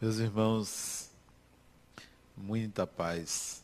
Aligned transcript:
Meus 0.00 0.16
irmãos, 0.16 1.10
muita 2.34 2.86
paz. 2.86 3.62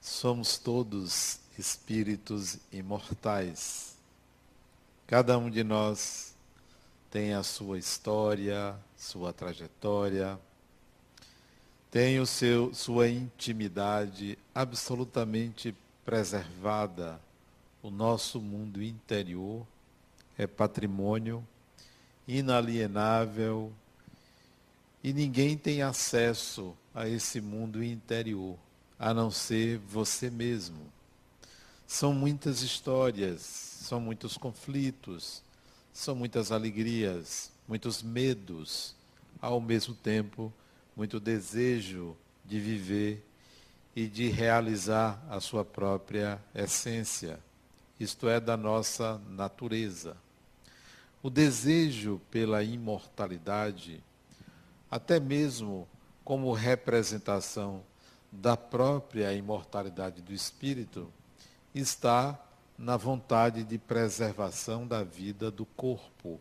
Somos 0.00 0.58
todos 0.58 1.38
espíritos 1.56 2.58
imortais. 2.72 3.94
Cada 5.06 5.38
um 5.38 5.48
de 5.48 5.62
nós 5.62 6.34
tem 7.08 7.34
a 7.34 7.44
sua 7.44 7.78
história, 7.78 8.76
sua 8.96 9.32
trajetória, 9.32 10.36
tem 11.88 12.18
o 12.18 12.26
seu, 12.26 12.74
sua 12.74 13.08
intimidade 13.08 14.36
absolutamente 14.52 15.72
preservada. 16.04 17.20
O 17.80 17.92
nosso 17.92 18.40
mundo 18.40 18.82
interior 18.82 19.64
é 20.36 20.48
patrimônio 20.48 21.46
inalienável 22.26 23.72
e 25.02 25.12
ninguém 25.12 25.56
tem 25.56 25.82
acesso 25.82 26.76
a 26.94 27.08
esse 27.08 27.40
mundo 27.40 27.82
interior, 27.82 28.58
a 28.98 29.14
não 29.14 29.30
ser 29.30 29.78
você 29.78 30.28
mesmo. 30.28 30.80
São 31.86 32.12
muitas 32.12 32.62
histórias, 32.62 33.40
são 33.40 34.00
muitos 34.00 34.36
conflitos, 34.36 35.42
são 35.92 36.14
muitas 36.14 36.52
alegrias, 36.52 37.50
muitos 37.66 38.02
medos, 38.02 38.94
ao 39.40 39.60
mesmo 39.60 39.94
tempo, 39.94 40.52
muito 40.94 41.18
desejo 41.18 42.16
de 42.44 42.60
viver 42.60 43.24
e 43.96 44.06
de 44.06 44.28
realizar 44.28 45.20
a 45.30 45.40
sua 45.40 45.64
própria 45.64 46.40
essência, 46.54 47.40
isto 47.98 48.28
é, 48.28 48.38
da 48.38 48.56
nossa 48.56 49.20
natureza. 49.30 50.16
O 51.22 51.30
desejo 51.30 52.20
pela 52.30 52.62
imortalidade 52.62 54.02
até 54.90 55.20
mesmo 55.20 55.86
como 56.24 56.52
representação 56.52 57.82
da 58.32 58.56
própria 58.56 59.32
imortalidade 59.32 60.22
do 60.22 60.32
espírito, 60.32 61.12
está 61.74 62.38
na 62.76 62.96
vontade 62.96 63.62
de 63.62 63.78
preservação 63.78 64.86
da 64.86 65.02
vida 65.02 65.50
do 65.50 65.64
corpo. 65.64 66.40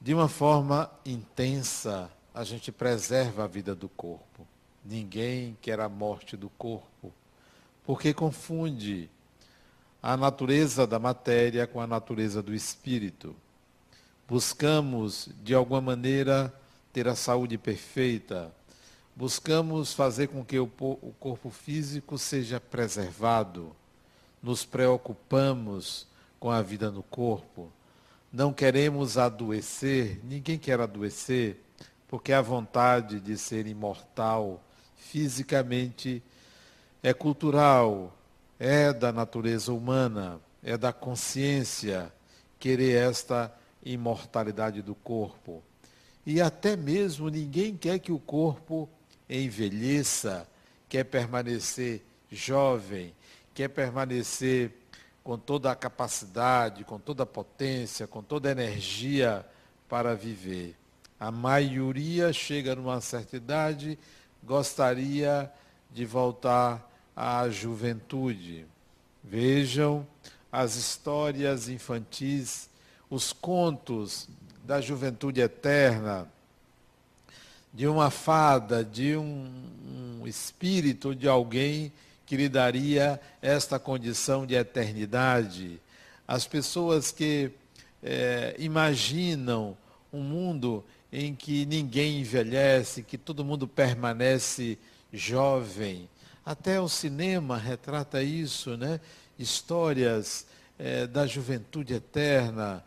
De 0.00 0.12
uma 0.12 0.28
forma 0.28 0.90
intensa, 1.06 2.10
a 2.34 2.44
gente 2.44 2.70
preserva 2.70 3.44
a 3.44 3.46
vida 3.46 3.74
do 3.74 3.88
corpo. 3.88 4.46
Ninguém 4.84 5.56
quer 5.60 5.80
a 5.80 5.88
morte 5.88 6.36
do 6.36 6.50
corpo, 6.50 7.12
porque 7.84 8.12
confunde 8.12 9.08
a 10.02 10.16
natureza 10.16 10.86
da 10.86 10.98
matéria 10.98 11.66
com 11.66 11.80
a 11.80 11.86
natureza 11.86 12.42
do 12.42 12.52
espírito 12.52 13.36
buscamos, 14.28 15.28
de 15.42 15.54
alguma 15.54 15.80
maneira, 15.80 16.52
ter 16.92 17.08
a 17.08 17.14
saúde 17.14 17.56
perfeita, 17.56 18.52
buscamos 19.14 19.92
fazer 19.92 20.28
com 20.28 20.44
que 20.44 20.58
o, 20.58 20.66
corpo 20.66 21.50
físico 21.50 22.18
seja 22.18 22.60
preservado, 22.60 23.74
nos 24.42 24.64
preocupamos 24.64 26.06
com 26.40 26.50
a 26.50 26.60
vida 26.62 26.90
no 26.90 27.02
corpo, 27.02 27.70
não 28.32 28.52
queremos 28.52 29.18
adoecer, 29.18 30.20
ninguém 30.24 30.58
quer 30.58 30.80
adoecer, 30.80 31.60
porque 32.08 32.32
a 32.32 32.40
vontade 32.40 33.20
de 33.20 33.36
ser 33.38 33.66
imortal 33.66 34.62
fisicamente 34.96 36.22
é 37.02 37.12
cultural, 37.12 38.16
é 38.58 38.92
da 38.92 39.12
natureza 39.12 39.72
humana, 39.72 40.40
é 40.62 40.76
da 40.76 40.92
consciência 40.92 42.12
querer 42.58 43.08
esta 43.08 43.52
imortalidade 43.84 44.82
do 44.82 44.94
corpo. 44.94 45.62
E 46.24 46.40
até 46.40 46.76
mesmo 46.76 47.28
ninguém 47.28 47.76
quer 47.76 47.98
que 47.98 48.12
o 48.12 48.18
corpo 48.18 48.88
envelheça, 49.28 50.48
quer 50.88 51.04
permanecer 51.04 52.02
jovem, 52.30 53.14
quer 53.54 53.68
permanecer 53.68 54.72
com 55.24 55.38
toda 55.38 55.70
a 55.70 55.76
capacidade, 55.76 56.84
com 56.84 56.98
toda 56.98 57.22
a 57.22 57.26
potência, 57.26 58.06
com 58.06 58.22
toda 58.22 58.48
a 58.48 58.52
energia 58.52 59.46
para 59.88 60.14
viver. 60.14 60.76
A 61.18 61.30
maioria 61.30 62.32
chega 62.32 62.74
numa 62.74 63.00
certa 63.00 63.36
idade, 63.36 63.98
gostaria 64.42 65.52
de 65.90 66.04
voltar 66.04 66.90
à 67.14 67.48
juventude. 67.48 68.66
Vejam 69.22 70.06
as 70.50 70.74
histórias 70.74 71.68
infantis 71.68 72.68
os 73.12 73.30
contos 73.30 74.26
da 74.64 74.80
juventude 74.80 75.42
eterna, 75.42 76.26
de 77.70 77.86
uma 77.86 78.08
fada, 78.08 78.82
de 78.82 79.14
um, 79.14 79.52
um 80.22 80.26
espírito, 80.26 81.14
de 81.14 81.28
alguém 81.28 81.92
que 82.24 82.38
lhe 82.38 82.48
daria 82.48 83.20
esta 83.42 83.78
condição 83.78 84.46
de 84.46 84.54
eternidade. 84.54 85.78
As 86.26 86.46
pessoas 86.46 87.12
que 87.12 87.50
é, 88.02 88.56
imaginam 88.58 89.76
um 90.10 90.22
mundo 90.22 90.82
em 91.12 91.34
que 91.34 91.66
ninguém 91.66 92.20
envelhece, 92.20 93.02
que 93.02 93.18
todo 93.18 93.44
mundo 93.44 93.68
permanece 93.68 94.78
jovem. 95.12 96.08
Até 96.46 96.80
o 96.80 96.88
cinema 96.88 97.58
retrata 97.58 98.22
isso, 98.22 98.74
né? 98.78 98.98
Histórias 99.38 100.46
é, 100.78 101.06
da 101.06 101.26
juventude 101.26 101.92
eterna, 101.92 102.82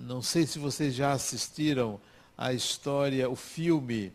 não 0.00 0.20
sei 0.20 0.46
se 0.46 0.58
vocês 0.58 0.94
já 0.94 1.12
assistiram 1.12 2.00
a 2.36 2.52
história, 2.52 3.28
o 3.28 3.36
filme, 3.36 4.12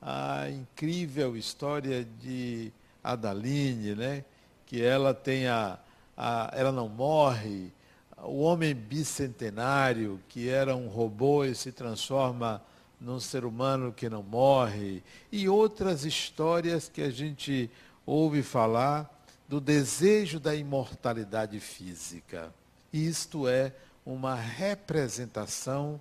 a 0.00 0.48
incrível 0.50 1.36
história 1.36 2.04
de 2.04 2.72
Adaline, 3.02 3.94
né? 3.94 4.24
Que 4.66 4.82
ela 4.82 5.12
tem 5.12 5.46
a, 5.46 5.78
a 6.16 6.50
ela 6.54 6.70
não 6.70 6.88
morre, 6.88 7.72
o 8.22 8.40
homem 8.40 8.74
bicentenário, 8.74 10.20
que 10.28 10.48
era 10.48 10.76
um 10.76 10.88
robô 10.88 11.44
e 11.44 11.54
se 11.54 11.72
transforma 11.72 12.62
num 13.00 13.18
ser 13.18 13.44
humano 13.44 13.92
que 13.92 14.10
não 14.10 14.22
morre, 14.22 15.02
e 15.32 15.48
outras 15.48 16.04
histórias 16.04 16.88
que 16.88 17.00
a 17.00 17.10
gente 17.10 17.70
ouve 18.04 18.42
falar 18.42 19.08
do 19.48 19.60
desejo 19.60 20.38
da 20.38 20.54
imortalidade 20.54 21.58
física. 21.58 22.52
Isto 22.92 23.48
é 23.48 23.72
uma 24.12 24.34
representação 24.34 26.00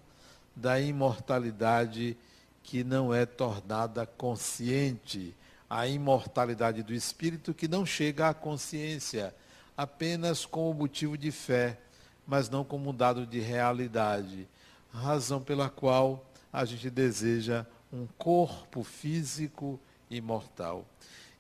da 0.55 0.79
imortalidade 0.79 2.17
que 2.63 2.83
não 2.83 3.13
é 3.13 3.25
tornada 3.25 4.05
consciente, 4.05 5.35
a 5.69 5.87
imortalidade 5.87 6.81
do 6.83 6.93
espírito 6.93 7.53
que 7.53 7.67
não 7.67 7.85
chega 7.85 8.29
à 8.29 8.33
consciência 8.33 9.33
apenas 9.77 10.45
com 10.45 10.69
o 10.69 10.73
motivo 10.73 11.17
de 11.17 11.31
fé, 11.31 11.79
mas 12.27 12.49
não 12.49 12.63
como 12.65 12.89
um 12.89 12.93
dado 12.93 13.25
de 13.25 13.39
realidade, 13.39 14.47
razão 14.91 15.41
pela 15.41 15.69
qual 15.69 16.25
a 16.51 16.65
gente 16.65 16.89
deseja 16.89 17.65
um 17.93 18.05
corpo 18.17 18.83
físico 18.83 19.79
imortal. 20.09 20.85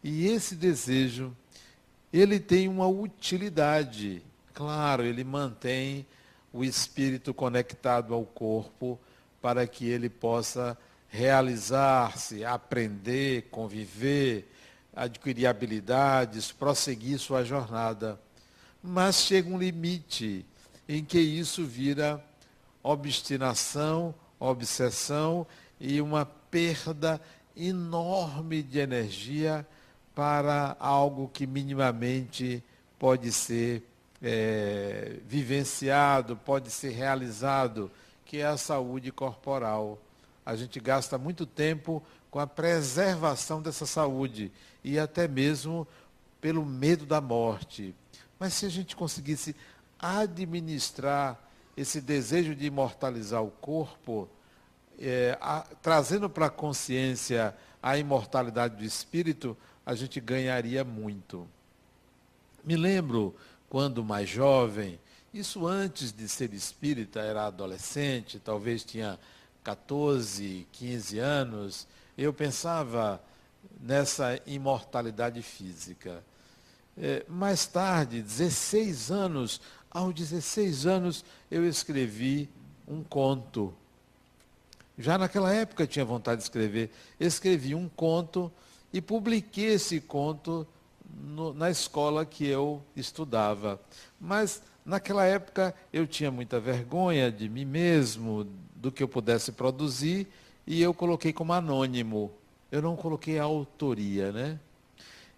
E 0.03 0.27
esse 0.27 0.55
desejo, 0.55 1.35
ele 2.13 2.39
tem 2.39 2.67
uma 2.67 2.87
utilidade. 2.87 4.23
Claro, 4.53 5.03
ele 5.03 5.23
mantém 5.23 6.05
o 6.51 6.63
espírito 6.63 7.33
conectado 7.33 8.13
ao 8.13 8.25
corpo 8.25 8.99
para 9.41 9.65
que 9.67 9.87
ele 9.87 10.09
possa 10.09 10.77
realizar-se, 11.07 12.45
aprender, 12.45 13.49
conviver, 13.49 14.51
adquirir 14.95 15.47
habilidades, 15.47 16.51
prosseguir 16.51 17.19
sua 17.19 17.43
jornada. 17.43 18.19
Mas 18.81 19.15
chega 19.17 19.49
um 19.49 19.57
limite 19.57 20.45
em 20.87 21.03
que 21.03 21.19
isso 21.19 21.65
vira 21.65 22.23
obstinação, 22.81 24.13
obsessão 24.39 25.45
e 25.79 26.01
uma 26.01 26.25
perda 26.25 27.21
enorme 27.55 28.63
de 28.63 28.79
energia 28.79 29.65
para 30.15 30.75
algo 30.79 31.29
que 31.29 31.45
minimamente 31.45 32.63
pode 32.97 33.31
ser 33.31 33.83
é, 34.21 35.17
vivenciado, 35.25 36.35
pode 36.35 36.69
ser 36.69 36.89
realizado, 36.89 37.91
que 38.25 38.37
é 38.37 38.45
a 38.45 38.57
saúde 38.57 39.11
corporal. 39.11 39.99
A 40.45 40.55
gente 40.55 40.79
gasta 40.79 41.17
muito 41.17 41.45
tempo 41.45 42.03
com 42.29 42.39
a 42.39 42.47
preservação 42.47 43.61
dessa 43.61 43.85
saúde 43.85 44.51
e 44.83 44.99
até 44.99 45.27
mesmo 45.27 45.87
pelo 46.39 46.65
medo 46.65 47.05
da 47.05 47.19
morte. 47.19 47.95
Mas 48.39 48.53
se 48.53 48.65
a 48.65 48.69
gente 48.69 48.95
conseguisse 48.95 49.55
administrar 49.99 51.37
esse 51.75 52.01
desejo 52.01 52.55
de 52.55 52.65
imortalizar 52.65 53.43
o 53.43 53.51
corpo, 53.51 54.29
é, 54.99 55.37
a, 55.41 55.65
trazendo 55.81 56.29
para 56.29 56.47
a 56.47 56.49
consciência 56.49 57.55
a 57.81 57.97
imortalidade 57.97 58.75
do 58.75 58.83
espírito, 58.83 59.57
a 59.85 59.95
gente 59.95 60.19
ganharia 60.19 60.83
muito. 60.83 61.47
Me 62.63 62.75
lembro 62.75 63.35
quando 63.69 64.03
mais 64.03 64.27
jovem, 64.27 64.99
isso 65.33 65.67
antes 65.67 66.11
de 66.11 66.27
ser 66.27 66.53
espírita, 66.53 67.19
era 67.19 67.45
adolescente, 67.45 68.39
talvez 68.39 68.83
tinha 68.83 69.19
14, 69.63 70.67
15 70.71 71.19
anos, 71.19 71.87
eu 72.17 72.33
pensava 72.33 73.21
nessa 73.79 74.39
imortalidade 74.47 75.41
física. 75.41 76.23
É, 76.97 77.23
mais 77.29 77.65
tarde, 77.67 78.21
16 78.21 79.11
anos, 79.11 79.61
aos 79.91 80.13
16 80.13 80.85
anos, 80.85 81.23
eu 81.49 81.67
escrevi 81.67 82.49
um 82.87 83.03
conto. 83.03 83.73
Já 84.97 85.17
naquela 85.17 85.53
época 85.53 85.83
eu 85.83 85.87
tinha 85.87 86.03
vontade 86.03 86.39
de 86.39 86.43
escrever. 86.43 86.91
Escrevi 87.19 87.73
um 87.75 87.87
conto 87.87 88.51
e 88.91 88.99
publiquei 88.99 89.73
esse 89.73 90.01
conto 90.01 90.67
no, 91.17 91.53
na 91.53 91.69
escola 91.69 92.25
que 92.25 92.45
eu 92.45 92.81
estudava. 92.95 93.79
Mas 94.19 94.61
naquela 94.85 95.25
época 95.25 95.73
eu 95.91 96.05
tinha 96.05 96.31
muita 96.31 96.59
vergonha 96.59 97.31
de 97.31 97.47
mim 97.47 97.65
mesmo, 97.65 98.47
do 98.75 98.91
que 98.91 99.03
eu 99.03 99.07
pudesse 99.07 99.51
produzir, 99.51 100.27
e 100.65 100.81
eu 100.81 100.93
coloquei 100.93 101.33
como 101.33 101.53
anônimo. 101.53 102.31
Eu 102.71 102.81
não 102.81 102.95
coloquei 102.95 103.39
a 103.39 103.43
autoria, 103.43 104.31
né? 104.31 104.59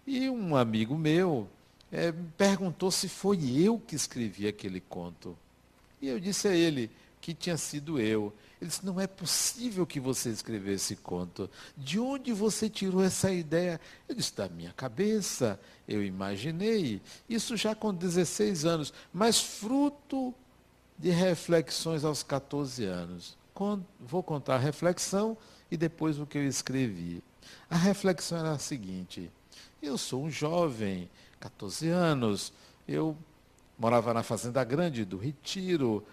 E 0.06 0.28
um 0.28 0.56
amigo 0.56 0.96
meu 0.96 1.48
é, 1.90 2.12
perguntou 2.36 2.90
se 2.90 3.08
foi 3.08 3.38
eu 3.60 3.78
que 3.78 3.94
escrevi 3.94 4.48
aquele 4.48 4.80
conto. 4.80 5.36
E 6.00 6.08
eu 6.08 6.18
disse 6.18 6.48
a 6.48 6.54
ele 6.54 6.90
que 7.20 7.32
tinha 7.32 7.56
sido 7.56 8.00
eu. 8.00 8.32
Ele 8.62 8.68
disse, 8.68 8.86
não 8.86 9.00
é 9.00 9.08
possível 9.08 9.84
que 9.84 9.98
você 9.98 10.30
escrevesse 10.30 10.94
esse 10.94 11.02
conto. 11.02 11.50
De 11.76 11.98
onde 11.98 12.32
você 12.32 12.70
tirou 12.70 13.02
essa 13.02 13.28
ideia? 13.28 13.80
Eu 14.08 14.14
disse, 14.14 14.36
da 14.36 14.48
minha 14.48 14.72
cabeça. 14.72 15.58
Eu 15.88 16.00
imaginei. 16.04 17.02
Isso 17.28 17.56
já 17.56 17.74
com 17.74 17.92
16 17.92 18.64
anos, 18.64 18.94
mas 19.12 19.40
fruto 19.40 20.32
de 20.96 21.10
reflexões 21.10 22.04
aos 22.04 22.22
14 22.22 22.84
anos. 22.84 23.36
Vou 23.98 24.22
contar 24.22 24.54
a 24.54 24.58
reflexão 24.58 25.36
e 25.68 25.76
depois 25.76 26.20
o 26.20 26.26
que 26.26 26.38
eu 26.38 26.46
escrevi. 26.46 27.20
A 27.68 27.76
reflexão 27.76 28.38
era 28.38 28.52
a 28.52 28.60
seguinte: 28.60 29.28
eu 29.82 29.98
sou 29.98 30.22
um 30.22 30.30
jovem, 30.30 31.10
14 31.40 31.88
anos, 31.88 32.52
eu 32.86 33.16
morava 33.76 34.14
na 34.14 34.22
Fazenda 34.22 34.62
Grande 34.62 35.04
do 35.04 35.18
Retiro, 35.18 36.06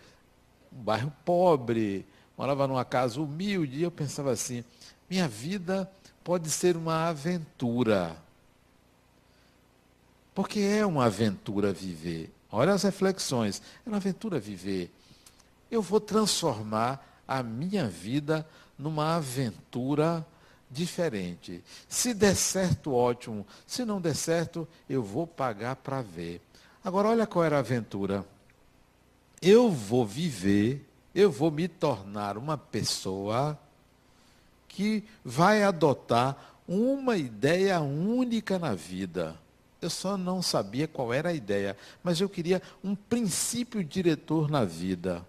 um 0.73 0.81
bairro 0.81 1.13
pobre, 1.23 2.07
morava 2.39 2.65
numa 2.65 2.85
casa 2.85 3.19
humilde, 3.19 3.79
e 3.79 3.83
eu 3.83 3.91
pensava 3.91 4.31
assim: 4.31 4.63
minha 5.09 5.27
vida 5.27 5.91
pode 6.23 6.49
ser 6.49 6.77
uma 6.77 7.09
aventura. 7.09 8.15
Porque 10.33 10.61
é 10.61 10.85
uma 10.85 11.07
aventura 11.07 11.73
viver. 11.73 12.31
Olha 12.49 12.71
as 12.71 12.83
reflexões. 12.83 13.61
É 13.85 13.89
uma 13.89 13.97
aventura 13.97 14.39
viver. 14.39 14.89
Eu 15.69 15.81
vou 15.81 15.99
transformar 15.99 17.21
a 17.27 17.43
minha 17.43 17.89
vida 17.89 18.47
numa 18.77 19.17
aventura 19.17 20.25
diferente. 20.71 21.61
Se 21.89 22.13
der 22.13 22.37
certo, 22.37 22.93
ótimo. 22.93 23.45
Se 23.67 23.83
não 23.83 23.99
der 23.99 24.15
certo, 24.15 24.65
eu 24.89 25.03
vou 25.03 25.27
pagar 25.27 25.75
para 25.75 26.01
ver. 26.01 26.41
Agora, 26.85 27.09
olha 27.09 27.27
qual 27.27 27.43
era 27.43 27.57
a 27.57 27.59
aventura. 27.59 28.25
Eu 29.41 29.69
vou 29.69 30.05
viver, 30.05 30.88
eu 31.19 31.29
vou 31.29 31.51
me 31.51 31.67
tornar 31.67 32.37
uma 32.37 32.57
pessoa 32.57 33.59
que 34.69 35.03
vai 35.23 35.63
adotar 35.63 36.55
uma 36.65 37.17
ideia 37.17 37.81
única 37.81 38.57
na 38.57 38.73
vida. 38.73 39.35
Eu 39.81 39.89
só 39.89 40.15
não 40.17 40.41
sabia 40.41 40.87
qual 40.87 41.11
era 41.13 41.29
a 41.29 41.33
ideia, 41.33 41.75
mas 42.01 42.21
eu 42.21 42.29
queria 42.29 42.61
um 42.81 42.95
princípio 42.95 43.83
diretor 43.83 44.49
na 44.49 44.63
vida. 44.63 45.25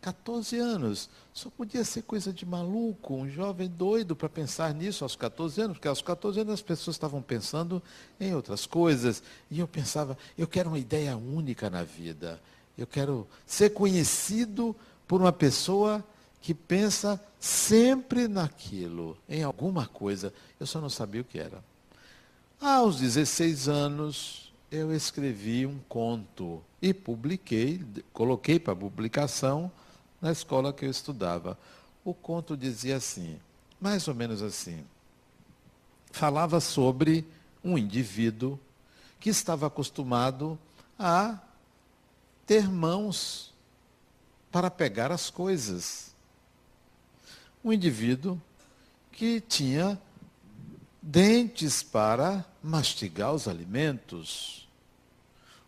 14 0.00 0.58
anos. 0.58 1.08
Só 1.32 1.48
podia 1.50 1.84
ser 1.84 2.02
coisa 2.02 2.32
de 2.32 2.44
maluco, 2.44 3.14
um 3.14 3.30
jovem 3.30 3.68
doido 3.68 4.16
para 4.16 4.28
pensar 4.28 4.74
nisso 4.74 5.04
aos 5.04 5.14
14 5.14 5.60
anos, 5.60 5.76
porque 5.76 5.86
aos 5.86 6.02
14 6.02 6.40
anos 6.40 6.54
as 6.54 6.62
pessoas 6.62 6.96
estavam 6.96 7.22
pensando 7.22 7.80
em 8.18 8.34
outras 8.34 8.66
coisas. 8.66 9.22
E 9.48 9.60
eu 9.60 9.68
pensava, 9.68 10.18
eu 10.36 10.48
quero 10.48 10.70
uma 10.70 10.78
ideia 10.80 11.16
única 11.16 11.70
na 11.70 11.84
vida. 11.84 12.40
Eu 12.76 12.88
quero 12.88 13.26
ser 13.46 13.70
conhecido 13.70 14.74
por 15.08 15.22
uma 15.22 15.32
pessoa 15.32 16.04
que 16.40 16.54
pensa 16.54 17.20
sempre 17.40 18.28
naquilo, 18.28 19.16
em 19.28 19.42
alguma 19.42 19.86
coisa. 19.86 20.32
Eu 20.60 20.66
só 20.66 20.80
não 20.80 20.90
sabia 20.90 21.22
o 21.22 21.24
que 21.24 21.38
era. 21.38 21.64
Aos 22.60 23.00
16 23.00 23.68
anos, 23.68 24.52
eu 24.70 24.94
escrevi 24.94 25.64
um 25.64 25.78
conto 25.88 26.62
e 26.80 26.92
publiquei, 26.92 27.84
coloquei 28.12 28.60
para 28.60 28.76
publicação 28.76 29.72
na 30.20 30.30
escola 30.30 30.72
que 30.72 30.84
eu 30.84 30.90
estudava. 30.90 31.58
O 32.04 32.12
conto 32.12 32.56
dizia 32.56 32.96
assim, 32.96 33.38
mais 33.80 34.06
ou 34.08 34.14
menos 34.14 34.42
assim. 34.42 34.84
Falava 36.10 36.60
sobre 36.60 37.26
um 37.64 37.78
indivíduo 37.78 38.58
que 39.18 39.30
estava 39.30 39.66
acostumado 39.66 40.58
a 40.98 41.38
ter 42.46 42.68
mãos 42.68 43.54
para 44.50 44.70
pegar 44.70 45.12
as 45.12 45.30
coisas. 45.30 46.14
Um 47.64 47.72
indivíduo 47.72 48.40
que 49.12 49.40
tinha 49.40 50.00
dentes 51.02 51.82
para 51.82 52.44
mastigar 52.62 53.32
os 53.32 53.48
alimentos. 53.48 54.68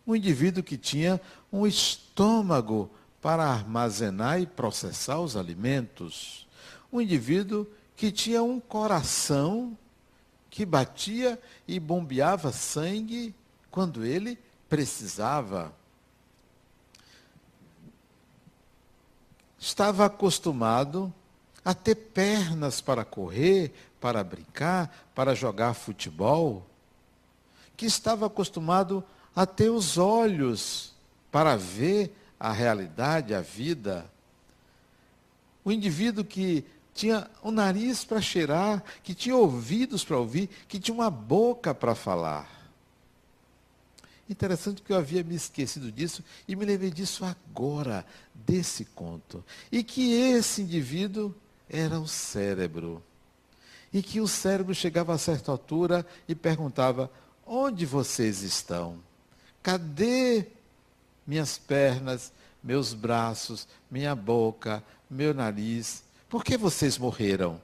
Um 0.05 0.15
indivíduo 0.15 0.63
que 0.63 0.77
tinha 0.77 1.19
um 1.51 1.65
estômago 1.67 2.89
para 3.21 3.45
armazenar 3.45 4.41
e 4.41 4.45
processar 4.45 5.19
os 5.19 5.35
alimentos. 5.35 6.47
Um 6.91 6.99
indivíduo 6.99 7.67
que 7.95 8.11
tinha 8.11 8.41
um 8.41 8.59
coração 8.59 9.77
que 10.49 10.65
batia 10.65 11.39
e 11.67 11.79
bombeava 11.79 12.51
sangue 12.51 13.33
quando 13.69 14.05
ele 14.05 14.37
precisava. 14.67 15.73
Estava 19.61 20.07
acostumado 20.07 21.13
a 21.63 21.75
ter 21.75 21.93
pernas 21.93 22.81
para 22.81 23.05
correr, 23.05 23.71
para 24.01 24.23
brincar, 24.23 25.09
para 25.13 25.35
jogar 25.35 25.75
futebol, 25.75 26.65
que 27.77 27.85
estava 27.85 28.25
acostumado 28.25 29.03
a 29.35 29.45
ter 29.45 29.69
os 29.69 29.99
olhos 29.99 30.95
para 31.31 31.55
ver 31.55 32.11
a 32.39 32.51
realidade, 32.51 33.35
a 33.35 33.41
vida. 33.41 34.11
O 35.63 35.71
indivíduo 35.71 36.25
que 36.25 36.65
tinha 36.95 37.29
o 37.43 37.51
nariz 37.51 38.03
para 38.03 38.19
cheirar, 38.19 38.83
que 39.03 39.13
tinha 39.13 39.35
ouvidos 39.35 40.03
para 40.03 40.17
ouvir, 40.17 40.49
que 40.67 40.79
tinha 40.79 40.95
uma 40.95 41.11
boca 41.11 41.71
para 41.73 41.93
falar. 41.93 42.60
Interessante 44.31 44.81
que 44.81 44.93
eu 44.93 44.97
havia 44.97 45.25
me 45.25 45.35
esquecido 45.35 45.91
disso 45.91 46.23
e 46.47 46.55
me 46.55 46.63
lembrei 46.63 46.89
disso 46.89 47.25
agora, 47.25 48.05
desse 48.33 48.85
conto. 48.85 49.43
E 49.69 49.83
que 49.83 50.13
esse 50.13 50.61
indivíduo 50.61 51.35
era 51.69 51.99
o 51.99 52.07
cérebro. 52.07 53.03
E 53.91 54.01
que 54.01 54.21
o 54.21 54.29
cérebro 54.29 54.73
chegava 54.73 55.13
a 55.13 55.17
certa 55.17 55.51
altura 55.51 56.05
e 56.29 56.33
perguntava: 56.33 57.11
onde 57.45 57.85
vocês 57.85 58.41
estão? 58.41 58.99
Cadê 59.61 60.47
minhas 61.27 61.57
pernas, 61.57 62.31
meus 62.63 62.93
braços, 62.93 63.67
minha 63.91 64.15
boca, 64.15 64.81
meu 65.09 65.33
nariz. 65.33 66.05
Por 66.29 66.41
que 66.41 66.55
vocês 66.55 66.97
morreram? 66.97 67.61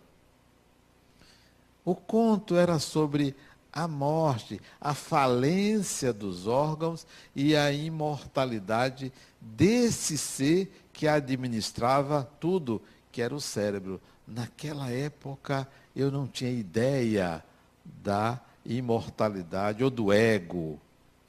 O 1.86 1.96
conto 1.96 2.58
era 2.58 2.78
sobre 2.78 3.34
a 3.78 3.88
morte, 3.88 4.60
a 4.82 4.96
falência 4.96 6.12
dos 6.12 6.48
órgãos 6.48 7.06
e 7.36 7.56
a 7.56 7.72
imortalidade 7.72 9.14
desse 9.40 10.18
ser 10.18 10.72
que 10.92 11.08
administrava 11.08 12.28
tudo, 12.40 12.82
que 13.12 13.22
era 13.22 13.36
o 13.36 13.40
cérebro. 13.40 14.02
Naquela 14.28 14.90
época 14.90 15.68
eu 15.96 16.10
não 16.10 16.26
tinha 16.26 16.50
ideia 16.50 17.44
da 17.86 18.42
imortalidade 18.66 19.84
ou 19.84 19.92
do 19.92 20.12
ego. 20.12 20.80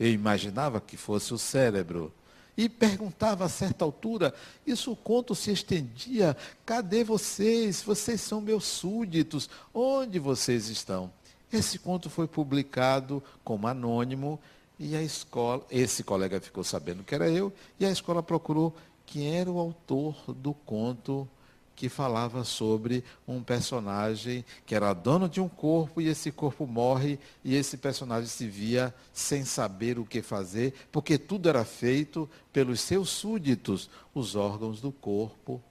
Eu 0.01 0.11
imaginava 0.11 0.81
que 0.81 0.97
fosse 0.97 1.35
o 1.35 1.39
cérebro 1.39 2.11
e 2.57 2.67
perguntava 2.67 3.45
a 3.45 3.49
certa 3.49 3.85
altura, 3.85 4.35
isso 4.67 4.91
o 4.91 4.97
conto 4.97 5.35
se 5.35 5.53
estendia, 5.53 6.35
cadê 6.65 7.05
vocês? 7.05 7.83
Vocês 7.83 8.23
são 8.23 8.41
meus 8.41 8.65
súditos, 8.65 9.51
onde 9.75 10.19
vocês 10.19 10.69
estão? 10.69 11.13
Esse 11.53 11.79
conto 11.79 12.11
foi 12.11 12.27
publicado 12.27 13.23
como 13.43 13.67
anônimo 13.67 14.39
e 14.79 14.95
a 14.95 15.03
escola, 15.03 15.65
esse 15.71 16.05
colega 16.05 16.41
ficou 16.41 16.63
sabendo 16.63 17.03
que 17.03 17.15
era 17.15 17.29
eu, 17.29 17.53
e 17.81 17.87
a 17.87 17.91
escola 17.91 18.23
procurou 18.23 18.75
quem 19.05 19.37
era 19.37 19.51
o 19.51 19.59
autor 19.59 20.15
do 20.35 20.53
conto 20.53 21.29
que 21.75 21.89
falava 21.89 22.43
sobre 22.43 23.05
um 23.27 23.41
personagem 23.41 24.45
que 24.67 24.75
era 24.75 24.93
dono 24.93 25.29
de 25.29 25.41
um 25.41 25.49
corpo 25.49 26.01
e 26.01 26.09
esse 26.09 26.33
corpo 26.33 26.67
morre 26.67 27.21
e 27.45 27.55
esse 27.55 27.77
personagem 27.77 28.29
se 28.29 28.49
via 28.49 28.93
sem 29.13 29.45
saber 29.45 29.97
o 29.97 30.05
que 30.05 30.21
fazer, 30.21 30.75
porque 30.91 31.17
tudo 31.17 31.49
era 31.49 31.65
feito 31.65 32.29
pelos 32.53 32.81
seus 32.81 33.09
súditos, 33.11 33.89
os 34.13 34.35
órgãos 34.35 34.81
do 34.81 34.91
corpo. 34.91 35.63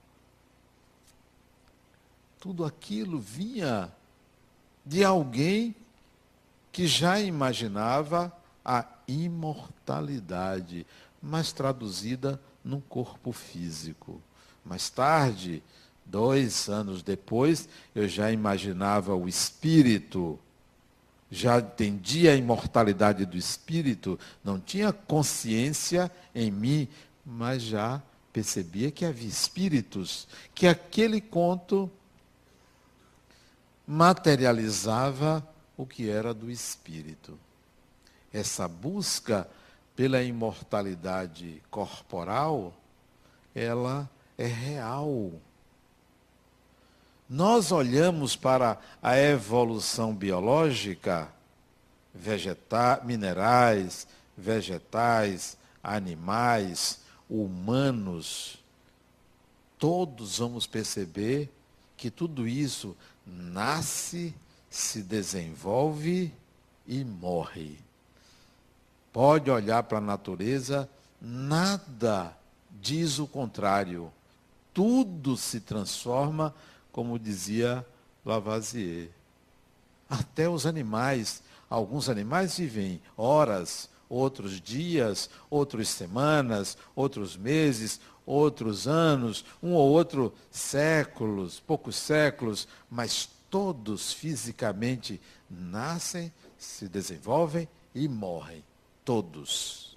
Tudo 2.40 2.64
aquilo 2.64 3.18
vinha 3.18 3.92
de 4.88 5.04
alguém 5.04 5.74
que 6.72 6.86
já 6.86 7.20
imaginava 7.20 8.32
a 8.64 8.86
imortalidade, 9.06 10.86
mas 11.22 11.52
traduzida 11.52 12.40
num 12.64 12.80
corpo 12.80 13.30
físico. 13.30 14.18
Mais 14.64 14.88
tarde, 14.88 15.62
dois 16.06 16.70
anos 16.70 17.02
depois, 17.02 17.68
eu 17.94 18.08
já 18.08 18.32
imaginava 18.32 19.14
o 19.14 19.28
espírito, 19.28 20.38
já 21.30 21.58
entendia 21.58 22.32
a 22.32 22.36
imortalidade 22.36 23.26
do 23.26 23.36
espírito, 23.36 24.18
não 24.42 24.58
tinha 24.58 24.90
consciência 24.90 26.10
em 26.34 26.50
mim, 26.50 26.88
mas 27.26 27.60
já 27.62 28.02
percebia 28.32 28.90
que 28.90 29.04
havia 29.04 29.28
espíritos, 29.28 30.26
que 30.54 30.66
aquele 30.66 31.20
conto 31.20 31.90
materializava 33.90 35.42
o 35.74 35.86
que 35.86 36.10
era 36.10 36.34
do 36.34 36.50
espírito. 36.50 37.38
Essa 38.30 38.68
busca 38.68 39.48
pela 39.96 40.22
imortalidade 40.22 41.62
corporal, 41.70 42.74
ela 43.54 44.08
é 44.36 44.44
real. 44.44 45.32
Nós 47.26 47.72
olhamos 47.72 48.36
para 48.36 48.78
a 49.02 49.16
evolução 49.16 50.14
biológica, 50.14 51.32
minerais, 53.04 54.06
vegetais, 54.36 55.56
animais, 55.82 57.00
humanos, 57.28 58.62
todos 59.78 60.38
vamos 60.38 60.66
perceber 60.66 61.50
que 61.96 62.10
tudo 62.10 62.46
isso 62.46 62.96
nasce, 63.28 64.34
se 64.70 65.02
desenvolve 65.02 66.32
e 66.86 67.04
morre. 67.04 67.78
Pode 69.12 69.50
olhar 69.50 69.82
para 69.82 69.98
a 69.98 70.02
natureza, 70.02 70.88
nada 71.20 72.36
diz 72.80 73.18
o 73.18 73.26
contrário. 73.26 74.12
Tudo 74.72 75.36
se 75.36 75.60
transforma, 75.60 76.54
como 76.92 77.18
dizia 77.18 77.84
Lavoisier. 78.24 79.10
Até 80.08 80.48
os 80.48 80.66
animais. 80.66 81.42
Alguns 81.68 82.08
animais 82.08 82.56
vivem 82.56 83.00
horas, 83.16 83.90
outros 84.08 84.60
dias, 84.60 85.28
outras 85.50 85.88
semanas, 85.88 86.78
outros 86.94 87.36
meses, 87.36 88.00
outros 88.28 88.86
anos, 88.86 89.44
um 89.62 89.72
ou 89.72 89.90
outro 89.90 90.34
séculos, 90.50 91.60
poucos 91.60 91.96
séculos, 91.96 92.68
mas 92.90 93.28
todos 93.48 94.12
fisicamente 94.12 95.20
nascem, 95.48 96.32
se 96.58 96.88
desenvolvem 96.88 97.68
e 97.94 98.06
morrem. 98.06 98.62
Todos. 99.04 99.96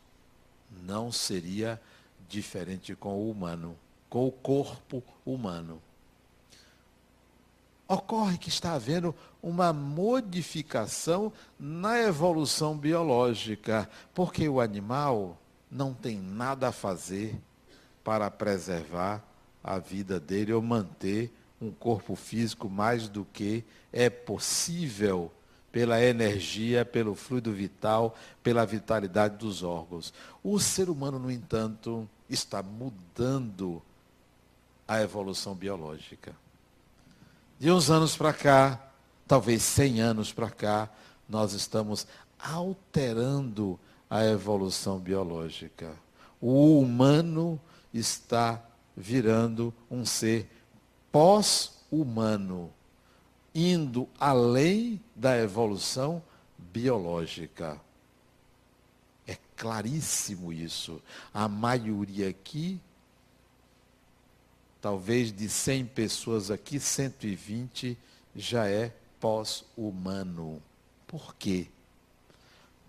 Não 0.83 1.11
seria 1.11 1.81
diferente 2.29 2.95
com 2.95 3.15
o 3.15 3.29
humano, 3.29 3.77
com 4.09 4.25
o 4.25 4.31
corpo 4.31 5.03
humano. 5.25 5.81
Ocorre 7.85 8.37
que 8.37 8.47
está 8.47 8.73
havendo 8.73 9.13
uma 9.43 9.73
modificação 9.73 11.33
na 11.59 11.99
evolução 11.99 12.77
biológica, 12.77 13.89
porque 14.13 14.47
o 14.47 14.61
animal 14.61 15.37
não 15.69 15.93
tem 15.93 16.17
nada 16.17 16.69
a 16.69 16.71
fazer 16.71 17.37
para 18.03 18.29
preservar 18.29 19.23
a 19.63 19.77
vida 19.77 20.19
dele 20.19 20.53
ou 20.53 20.61
manter 20.61 21.31
um 21.61 21.71
corpo 21.71 22.15
físico 22.15 22.69
mais 22.69 23.07
do 23.07 23.25
que 23.25 23.63
é 23.93 24.09
possível 24.09 25.31
pela 25.71 26.03
energia, 26.03 26.83
pelo 26.83 27.15
fluido 27.15 27.51
vital, 27.53 28.15
pela 28.43 28.65
vitalidade 28.65 29.37
dos 29.37 29.63
órgãos. 29.63 30.13
O 30.43 30.59
ser 30.59 30.89
humano, 30.89 31.17
no 31.17 31.31
entanto, 31.31 32.09
está 32.29 32.61
mudando 32.61 33.81
a 34.87 35.01
evolução 35.01 35.55
biológica. 35.55 36.35
De 37.59 37.71
uns 37.71 37.89
anos 37.89 38.17
para 38.17 38.33
cá, 38.33 38.91
talvez 39.27 39.61
100 39.61 40.01
anos 40.01 40.33
para 40.33 40.49
cá, 40.49 40.89
nós 41.29 41.53
estamos 41.53 42.05
alterando 42.37 43.79
a 44.09 44.25
evolução 44.25 44.99
biológica. 44.99 45.93
O 46.41 46.79
humano 46.79 47.61
está 47.93 48.63
virando 48.95 49.73
um 49.89 50.05
ser 50.05 50.49
pós-humano, 51.11 52.71
indo 53.53 54.07
além 54.19 55.01
da 55.15 55.37
evolução 55.37 56.23
biológica. 56.57 57.79
É 59.27 59.37
claríssimo 59.55 60.51
isso. 60.53 61.01
A 61.33 61.47
maioria 61.47 62.29
aqui 62.29 62.79
talvez 64.81 65.31
de 65.31 65.47
100 65.47 65.85
pessoas 65.85 66.49
aqui, 66.49 66.79
120 66.79 67.97
já 68.35 68.67
é 68.67 68.91
pós-humano. 69.19 70.61
Por 71.05 71.35
quê? 71.35 71.67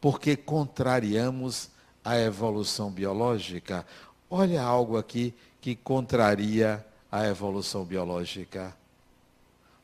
Porque 0.01 0.35
contrariamos 0.35 1.69
a 2.03 2.19
evolução 2.19 2.91
biológica. 2.91 3.87
Olha 4.35 4.63
algo 4.63 4.97
aqui 4.97 5.35
que 5.61 5.77
contraria 5.77 6.83
a 7.11 7.27
evolução 7.27 7.85
biológica. 7.85 8.75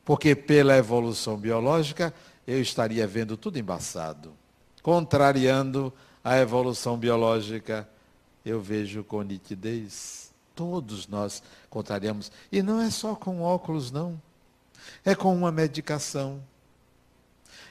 Porque 0.03 0.35
pela 0.35 0.75
evolução 0.75 1.37
biológica 1.37 2.11
eu 2.47 2.59
estaria 2.59 3.05
vendo 3.05 3.37
tudo 3.37 3.59
embaçado. 3.59 4.33
Contrariando 4.81 5.93
a 6.23 6.35
evolução 6.39 6.97
biológica, 6.97 7.87
eu 8.43 8.59
vejo 8.59 9.03
com 9.03 9.21
nitidez 9.21 10.31
todos 10.55 11.07
nós 11.07 11.43
contrariamos. 11.69 12.31
E 12.51 12.63
não 12.63 12.81
é 12.81 12.89
só 12.89 13.13
com 13.13 13.43
óculos, 13.43 13.91
não. 13.91 14.19
É 15.05 15.13
com 15.13 15.31
uma 15.31 15.51
medicação. 15.51 16.41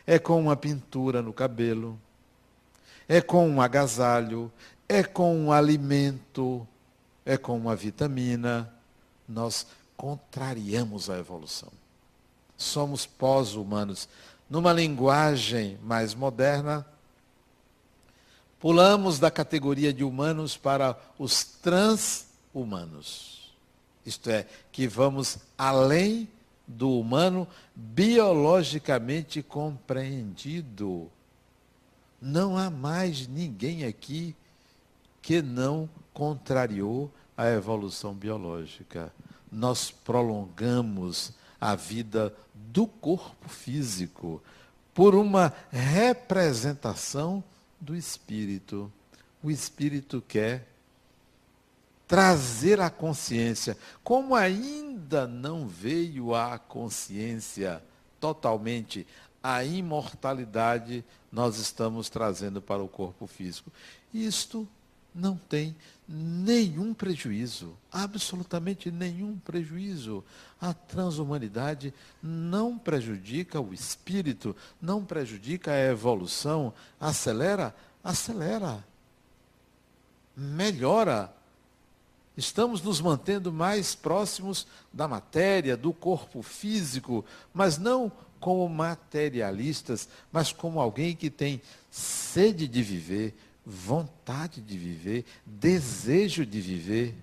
É 0.06 0.16
com 0.16 0.40
uma 0.40 0.54
pintura 0.54 1.22
no 1.22 1.32
cabelo. 1.32 1.98
É 3.08 3.20
com 3.20 3.50
um 3.50 3.60
agasalho. 3.60 4.52
É 4.88 5.02
com 5.02 5.36
um 5.36 5.52
alimento. 5.52 6.66
É 7.24 7.36
com 7.36 7.56
uma 7.56 7.76
vitamina. 7.76 8.72
Nós 9.28 9.66
contrariamos 9.96 11.10
a 11.10 11.18
evolução. 11.18 11.70
Somos 12.56 13.04
pós-humanos. 13.04 14.08
Numa 14.48 14.72
linguagem 14.72 15.78
mais 15.82 16.14
moderna, 16.14 16.86
pulamos 18.58 19.18
da 19.18 19.30
categoria 19.30 19.92
de 19.92 20.02
humanos 20.02 20.56
para 20.56 20.98
os 21.18 21.44
trans 21.44 22.28
humanos. 22.54 23.52
Isto 24.06 24.30
é, 24.30 24.46
que 24.72 24.88
vamos 24.88 25.38
além 25.56 26.26
do 26.66 26.98
humano 26.98 27.46
biologicamente 27.74 29.42
compreendido. 29.42 31.10
Não 32.20 32.56
há 32.56 32.70
mais 32.70 33.26
ninguém 33.26 33.84
aqui 33.84 34.34
que 35.28 35.42
não 35.42 35.90
contrariou 36.14 37.12
a 37.36 37.50
evolução 37.50 38.14
biológica. 38.14 39.12
Nós 39.52 39.90
prolongamos 39.90 41.34
a 41.60 41.74
vida 41.74 42.34
do 42.54 42.86
corpo 42.86 43.46
físico 43.46 44.42
por 44.94 45.14
uma 45.14 45.52
representação 45.70 47.44
do 47.78 47.94
espírito. 47.94 48.90
O 49.42 49.50
espírito 49.50 50.24
quer 50.26 50.66
trazer 52.06 52.80
a 52.80 52.88
consciência. 52.88 53.76
Como 54.02 54.34
ainda 54.34 55.26
não 55.26 55.68
veio 55.68 56.34
a 56.34 56.58
consciência 56.58 57.82
totalmente, 58.18 59.06
a 59.42 59.62
imortalidade 59.62 61.04
nós 61.30 61.58
estamos 61.58 62.08
trazendo 62.08 62.62
para 62.62 62.82
o 62.82 62.88
corpo 62.88 63.26
físico. 63.26 63.70
Isto 64.14 64.66
não 65.18 65.36
tem 65.36 65.74
nenhum 66.08 66.94
prejuízo, 66.94 67.76
absolutamente 67.92 68.90
nenhum 68.90 69.36
prejuízo. 69.36 70.24
A 70.60 70.72
transhumanidade 70.72 71.92
não 72.22 72.78
prejudica 72.78 73.60
o 73.60 73.74
espírito, 73.74 74.56
não 74.80 75.04
prejudica 75.04 75.72
a 75.72 75.90
evolução, 75.90 76.72
acelera, 77.00 77.74
acelera, 78.02 78.82
melhora. 80.36 81.34
Estamos 82.36 82.80
nos 82.80 83.00
mantendo 83.00 83.52
mais 83.52 83.96
próximos 83.96 84.66
da 84.92 85.08
matéria, 85.08 85.76
do 85.76 85.92
corpo 85.92 86.40
físico, 86.40 87.24
mas 87.52 87.76
não 87.76 88.10
como 88.38 88.68
materialistas, 88.68 90.08
mas 90.30 90.52
como 90.52 90.80
alguém 90.80 91.16
que 91.16 91.28
tem 91.28 91.60
sede 91.90 92.68
de 92.68 92.82
viver, 92.82 93.34
vontade 93.70 94.62
de 94.62 94.78
viver, 94.78 95.26
desejo 95.44 96.46
de 96.46 96.58
viver. 96.58 97.14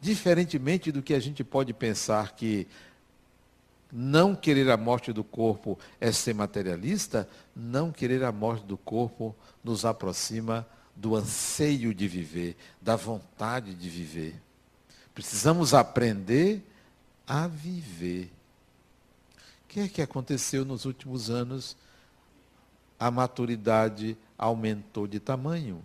Diferentemente 0.00 0.90
do 0.90 1.02
que 1.02 1.12
a 1.12 1.20
gente 1.20 1.44
pode 1.44 1.74
pensar 1.74 2.34
que 2.34 2.66
Não 3.96 4.34
querer 4.34 4.68
a 4.72 4.76
morte 4.76 5.12
do 5.12 5.22
corpo 5.22 5.78
é 6.00 6.10
ser 6.10 6.34
materialista? 6.34 7.28
Não 7.54 7.92
querer 7.92 8.24
a 8.24 8.32
morte 8.32 8.66
do 8.66 8.76
corpo 8.76 9.36
nos 9.62 9.84
aproxima 9.84 10.66
do 10.96 11.14
anseio 11.14 11.94
de 11.94 12.08
viver, 12.08 12.56
da 12.82 12.96
vontade 12.96 13.72
de 13.72 13.88
viver. 13.88 14.34
Precisamos 15.14 15.74
aprender 15.74 16.60
a 17.24 17.46
viver. 17.46 18.32
O 19.64 19.68
que 19.68 19.78
é 19.78 19.88
que 19.88 20.02
aconteceu 20.02 20.64
nos 20.64 20.84
últimos 20.84 21.30
anos? 21.30 21.76
A 22.98 23.10
maturidade 23.10 24.16
aumentou 24.38 25.06
de 25.06 25.20
tamanho. 25.20 25.82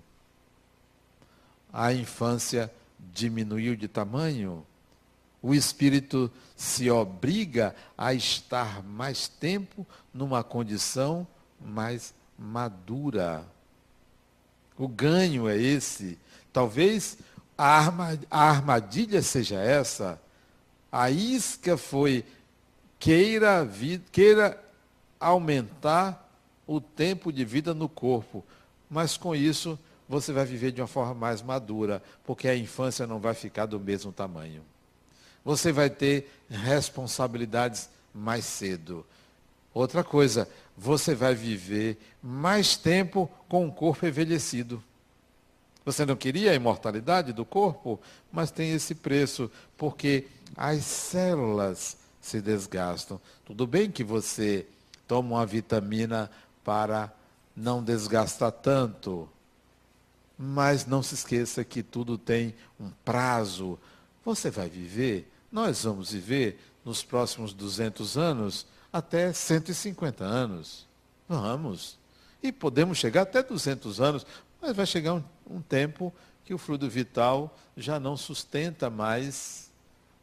A 1.72 1.94
infância 1.94 2.72
diminuiu 3.14 3.76
de 3.76 3.88
tamanho. 3.88 4.66
O 5.42 5.54
espírito 5.54 6.32
se 6.56 6.90
obriga 6.90 7.76
a 7.98 8.14
estar 8.14 8.84
mais 8.84 9.28
tempo 9.28 9.88
numa 10.14 10.44
condição 10.44 11.26
mais 11.60 12.14
madura. 12.38 13.46
O 14.78 14.88
ganho 14.88 15.48
é 15.48 15.58
esse. 15.58 16.18
Talvez 16.52 17.18
a 17.58 17.92
armadilha 18.32 19.22
seja 19.22 19.60
essa. 19.60 20.20
A 20.92 21.10
isca 21.12 21.78
foi 21.78 22.26
queira, 22.98 23.70
queira 24.12 24.62
aumentar 25.20 26.29
o 26.70 26.80
tempo 26.80 27.34
de 27.34 27.44
vida 27.44 27.74
no 27.74 27.90
corpo, 27.90 28.46
mas 28.88 29.18
com 29.18 29.36
isso 29.36 29.78
você 30.08 30.32
vai 30.32 30.46
viver 30.46 30.72
de 30.72 30.80
uma 30.80 30.88
forma 30.88 31.16
mais 31.16 31.42
madura, 31.42 32.02
porque 32.24 32.48
a 32.48 32.56
infância 32.56 33.08
não 33.08 33.20
vai 33.20 33.34
ficar 33.34 33.66
do 33.66 33.80
mesmo 33.80 34.12
tamanho. 34.12 34.62
Você 35.44 35.72
vai 35.72 35.90
ter 35.90 36.32
responsabilidades 36.48 37.90
mais 38.14 38.46
cedo. 38.46 39.04
Outra 39.74 40.04
coisa, 40.04 40.48
você 40.78 41.16
vai 41.16 41.34
viver 41.34 41.98
mais 42.22 42.78
tempo 42.78 43.28
com 43.48 43.68
o 43.68 43.72
corpo 43.72 44.06
envelhecido. 44.06 44.84
Você 45.84 46.06
não 46.06 46.16
queria 46.16 46.52
a 46.52 46.56
imortalidade 46.56 47.34
do 47.34 47.46
corpo, 47.46 48.00
mas 48.32 48.52
tem 48.52 48.74
esse 48.74 48.94
preço, 48.94 49.50
porque 49.76 50.28
as 50.56 50.86
células 50.86 51.98
se 52.22 52.40
desgastam. 52.40 53.20
Tudo 53.44 53.66
bem 53.66 53.90
que 53.90 54.04
você 54.04 54.68
toma 55.08 55.38
uma 55.38 55.46
vitamina 55.48 56.30
para 56.70 57.12
não 57.56 57.84
desgastar 57.84 58.52
tanto, 58.52 59.28
mas 60.38 60.86
não 60.86 61.02
se 61.02 61.16
esqueça 61.16 61.64
que 61.64 61.82
tudo 61.82 62.16
tem 62.16 62.54
um 62.80 62.92
prazo. 63.04 63.80
Você 64.24 64.52
vai 64.52 64.70
viver, 64.70 65.34
nós 65.52 65.84
vamos 65.84 66.12
viver 66.12 66.62
nos 66.86 67.02
próximos 67.02 67.54
200 67.54 68.20
anos 68.20 68.68
até 68.94 69.34
150 69.34 70.24
anos. 70.24 70.86
Vamos. 71.28 71.98
E 72.44 72.52
podemos 72.52 73.00
chegar 73.00 73.24
até 73.24 73.42
200 73.42 74.00
anos, 74.00 74.24
mas 74.62 74.76
vai 74.76 74.86
chegar 74.86 75.16
um, 75.16 75.24
um 75.50 75.62
tempo 75.64 76.14
que 76.46 76.54
o 76.54 76.60
fluido 76.60 76.88
vital 76.88 77.58
já 77.76 78.00
não 78.00 78.16
sustenta 78.16 78.92
mais 78.92 79.72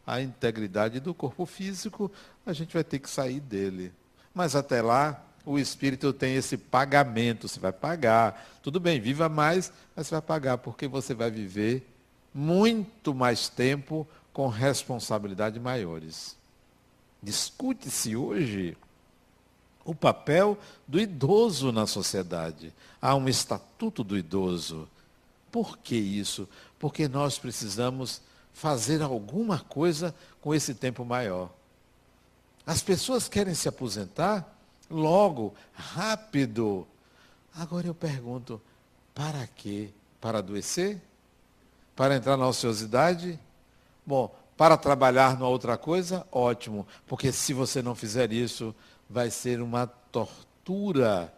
a 0.07 0.23
integridade 0.23 1.01
do 1.01 1.13
corpo 1.13 1.45
físico, 1.45 2.09
a 2.47 2.53
gente 2.53 2.73
vai 2.73 2.85
ter 2.85 3.01
que 3.01 3.11
sair 3.11 3.41
dele. 3.41 3.93
Mas 4.33 4.55
até 4.55 4.81
lá, 4.81 5.27
o 5.47 5.61
espírito 5.61 6.13
tem 6.13 6.35
esse 6.35 6.57
pagamento, 6.59 7.47
você 7.47 7.61
vai 7.61 7.73
pagar. 7.73 8.51
Tudo 8.61 8.81
bem, 8.81 9.01
viva 9.01 9.29
mais, 9.29 9.73
mas 9.95 10.09
você 10.09 10.17
vai 10.17 10.23
pagar, 10.23 10.59
porque 10.59 10.89
você 10.89 11.15
vai 11.15 11.31
viver 11.31 11.89
muito 12.35 13.15
mais 13.15 13.49
tempo 13.49 14.07
com 14.33 14.49
responsabilidades 14.49 15.63
maiores. 15.63 16.37
Discute-se 17.23 18.17
hoje 18.17 18.77
o 19.85 19.95
papel 19.95 20.59
do 20.87 20.99
idoso 20.99 21.71
na 21.71 21.87
sociedade. 21.87 22.75
Há 23.01 23.15
um 23.15 23.29
estatuto 23.29 24.03
do 24.03 24.19
idoso. 24.19 24.89
Por 25.53 25.79
que 25.79 25.95
isso? 25.95 26.49
Porque 26.77 27.07
nós 27.07 27.39
precisamos 27.39 28.21
fazer 28.53 29.01
alguma 29.01 29.61
coisa 29.61 30.13
com 30.41 30.53
esse 30.53 30.75
tempo 30.75 31.05
maior. 31.05 31.51
As 32.67 32.83
pessoas 32.83 33.29
querem 33.29 33.55
se 33.55 33.69
aposentar 33.69 34.56
logo, 34.91 35.55
rápido. 35.73 36.87
Agora 37.55 37.87
eu 37.87 37.95
pergunto, 37.95 38.61
para 39.15 39.47
quê? 39.47 39.91
Para 40.21 40.39
adoecer? 40.39 41.01
Para 41.95 42.17
entrar 42.17 42.37
na 42.37 42.47
ociosidade? 42.47 43.39
Bom, 44.05 44.35
para 44.57 44.77
trabalhar 44.77 45.35
numa 45.39 45.49
outra 45.49 45.77
coisa, 45.77 46.27
ótimo, 46.31 46.87
porque 47.07 47.33
se 47.33 47.53
você 47.53 47.83
não 47.83 47.95
fizer 47.95 48.33
isso, 48.33 48.75
vai 49.09 49.31
ser 49.31 49.61
uma 49.61 49.87
tortura 49.87 51.33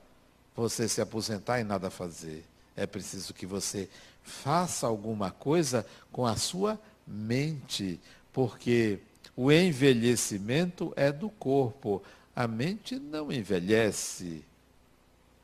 você 0.54 0.88
se 0.88 1.00
aposentar 1.00 1.60
e 1.60 1.64
nada 1.64 1.90
fazer. 1.90 2.44
É 2.76 2.86
preciso 2.86 3.32
que 3.32 3.46
você 3.46 3.88
faça 4.22 4.86
alguma 4.86 5.30
coisa 5.30 5.86
com 6.10 6.26
a 6.26 6.36
sua 6.36 6.78
mente, 7.06 8.00
porque 8.32 8.98
o 9.36 9.52
envelhecimento 9.52 10.92
é 10.96 11.12
do 11.12 11.30
corpo. 11.30 12.02
A 12.38 12.46
mente 12.46 13.00
não 13.00 13.32
envelhece. 13.32 14.44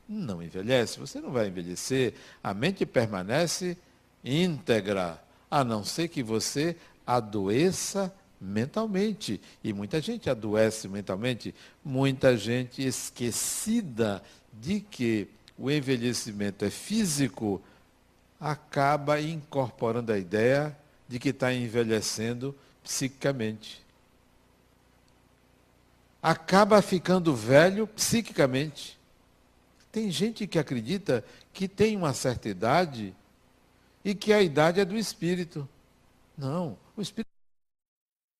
Não 0.08 0.40
envelhece, 0.40 0.96
você 0.96 1.20
não 1.20 1.32
vai 1.32 1.48
envelhecer. 1.48 2.14
A 2.40 2.54
mente 2.54 2.86
permanece 2.86 3.76
íntegra, 4.24 5.20
a 5.50 5.64
não 5.64 5.82
ser 5.82 6.06
que 6.06 6.22
você 6.22 6.76
adoeça 7.04 8.14
mentalmente. 8.40 9.40
E 9.64 9.72
muita 9.72 10.00
gente 10.00 10.30
adoece 10.30 10.86
mentalmente, 10.86 11.52
muita 11.84 12.36
gente 12.36 12.86
esquecida 12.86 14.22
de 14.52 14.78
que 14.78 15.26
o 15.58 15.68
envelhecimento 15.72 16.64
é 16.64 16.70
físico, 16.70 17.60
acaba 18.38 19.20
incorporando 19.20 20.12
a 20.12 20.18
ideia 20.18 20.78
de 21.08 21.18
que 21.18 21.30
está 21.30 21.52
envelhecendo 21.52 22.54
psiquicamente. 22.84 23.83
Acaba 26.24 26.80
ficando 26.80 27.36
velho 27.36 27.86
psiquicamente. 27.86 28.98
Tem 29.92 30.10
gente 30.10 30.46
que 30.46 30.58
acredita 30.58 31.22
que 31.52 31.68
tem 31.68 31.98
uma 31.98 32.14
certa 32.14 32.48
idade 32.48 33.14
e 34.02 34.14
que 34.14 34.32
a 34.32 34.40
idade 34.40 34.80
é 34.80 34.86
do 34.86 34.96
espírito. 34.96 35.68
Não, 36.34 36.78
o 36.96 37.02
espírito. 37.02 37.28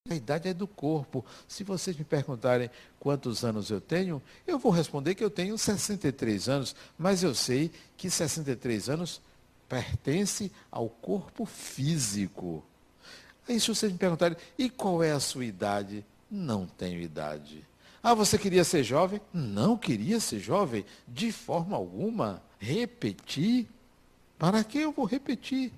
A 0.08 0.14
idade 0.14 0.48
é 0.48 0.54
do 0.54 0.66
corpo. 0.66 1.22
Se 1.46 1.62
vocês 1.62 1.94
me 1.94 2.04
perguntarem 2.04 2.70
quantos 2.98 3.44
anos 3.44 3.68
eu 3.68 3.82
tenho, 3.82 4.22
eu 4.46 4.58
vou 4.58 4.72
responder 4.72 5.14
que 5.14 5.22
eu 5.22 5.28
tenho 5.28 5.58
63 5.58 6.48
anos, 6.48 6.74
mas 6.96 7.22
eu 7.22 7.34
sei 7.34 7.70
que 7.98 8.08
63 8.08 8.88
anos 8.88 9.20
pertence 9.68 10.50
ao 10.70 10.88
corpo 10.88 11.44
físico. 11.44 12.64
Aí 13.46 13.60
se 13.60 13.68
vocês 13.68 13.92
me 13.92 13.98
perguntarem, 13.98 14.38
e 14.56 14.70
qual 14.70 15.02
é 15.02 15.12
a 15.12 15.20
sua 15.20 15.44
idade? 15.44 16.02
Não 16.30 16.64
tenho 16.64 16.98
idade. 16.98 17.62
Ah, 18.06 18.12
você 18.12 18.36
queria 18.36 18.64
ser 18.64 18.84
jovem? 18.84 19.18
Não 19.32 19.78
queria 19.78 20.20
ser 20.20 20.38
jovem, 20.38 20.84
de 21.08 21.32
forma 21.32 21.74
alguma. 21.74 22.42
Repetir? 22.58 23.66
Para 24.38 24.62
que 24.62 24.78
eu 24.78 24.92
vou 24.92 25.06
repetir? 25.06 25.72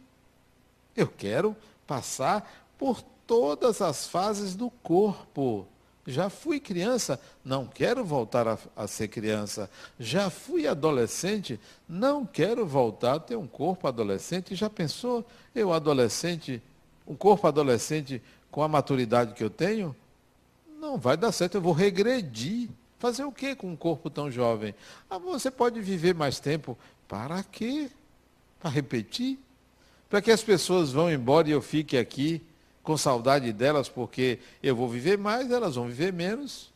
Eu 0.96 1.06
quero 1.06 1.56
passar 1.86 2.66
por 2.76 3.00
todas 3.28 3.80
as 3.80 4.08
fases 4.08 4.56
do 4.56 4.70
corpo. 4.70 5.68
Já 6.04 6.28
fui 6.28 6.58
criança, 6.58 7.20
não 7.44 7.64
quero 7.64 8.04
voltar 8.04 8.48
a, 8.48 8.58
a, 8.74 8.88
ser 8.88 9.06
criança. 9.06 9.70
Já 9.96 10.28
fui 10.28 10.66
adolescente, 10.66 11.60
não 11.88 12.26
quero 12.26 12.66
voltar 12.66 13.14
a 13.14 13.20
ter 13.20 13.36
um 13.36 13.46
corpo 13.46 13.86
adolescente. 13.86 14.56
Já 14.56 14.68
pensou 14.68 15.24
eu 15.54 15.72
adolescente, 15.72 16.60
um 17.06 17.14
corpo 17.14 17.46
adolescente 17.46 18.20
com 18.50 18.64
a 18.64 18.68
maturidade 18.68 19.32
que 19.32 19.44
eu 19.44 19.50
tenho? 19.50 19.94
Não 20.86 20.98
vai 20.98 21.16
dar 21.16 21.32
certo, 21.32 21.56
eu 21.56 21.60
vou 21.60 21.72
regredir. 21.72 22.68
Fazer 22.98 23.24
o 23.24 23.32
que 23.32 23.54
com 23.54 23.70
um 23.70 23.76
corpo 23.76 24.08
tão 24.08 24.30
jovem? 24.30 24.74
Ah, 25.10 25.18
você 25.18 25.50
pode 25.50 25.80
viver 25.80 26.14
mais 26.14 26.40
tempo. 26.40 26.78
Para 27.06 27.42
quê? 27.42 27.90
Para 28.58 28.70
repetir? 28.70 29.38
para 30.08 30.22
que 30.22 30.30
as 30.30 30.42
pessoas 30.42 30.92
vão 30.92 31.10
embora 31.10 31.48
e 31.48 31.52
eu 31.52 31.60
fique 31.60 31.96
aqui 31.96 32.42
com 32.82 32.96
saudade 32.96 33.52
delas, 33.52 33.88
porque 33.88 34.38
eu 34.62 34.76
vou 34.76 34.88
viver 34.88 35.18
mais, 35.18 35.50
elas 35.50 35.74
vão 35.74 35.86
viver 35.86 36.12
menos. 36.12 36.72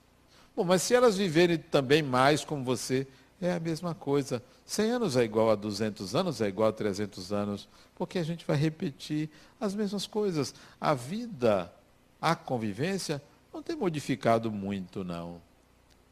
Bom, 0.57 0.65
mas 0.65 0.83
se 0.83 0.95
elas 0.95 1.17
viverem 1.17 1.57
também 1.57 2.03
mais 2.03 2.45
como 2.45 2.65
você, 2.65 3.07
é 3.41 3.53
a 3.53 3.61
mesma 3.61 3.95
coisa. 3.95 4.43
100 4.67 4.91
anos 4.91 5.17
é 5.17 5.23
igual 5.23 5.51
a 5.51 5.55
200 5.55 6.15
anos, 6.15 6.41
é 6.41 6.49
igual 6.49 6.69
a 6.69 6.73
300 6.73 7.33
anos, 7.33 7.69
porque 7.95 8.19
a 8.19 8.25
gente 8.25 8.45
vai 8.45 8.57
repetir 8.57 9.31
as 9.61 9.75
mesmas 9.75 10.07
coisas. 10.07 10.53
A 10.81 10.93
vida, 10.93 11.73
a 12.21 12.35
convivência, 12.35 13.23
não 13.53 13.63
tem 13.63 13.77
modificado 13.77 14.51
muito, 14.51 15.05
não. 15.05 15.41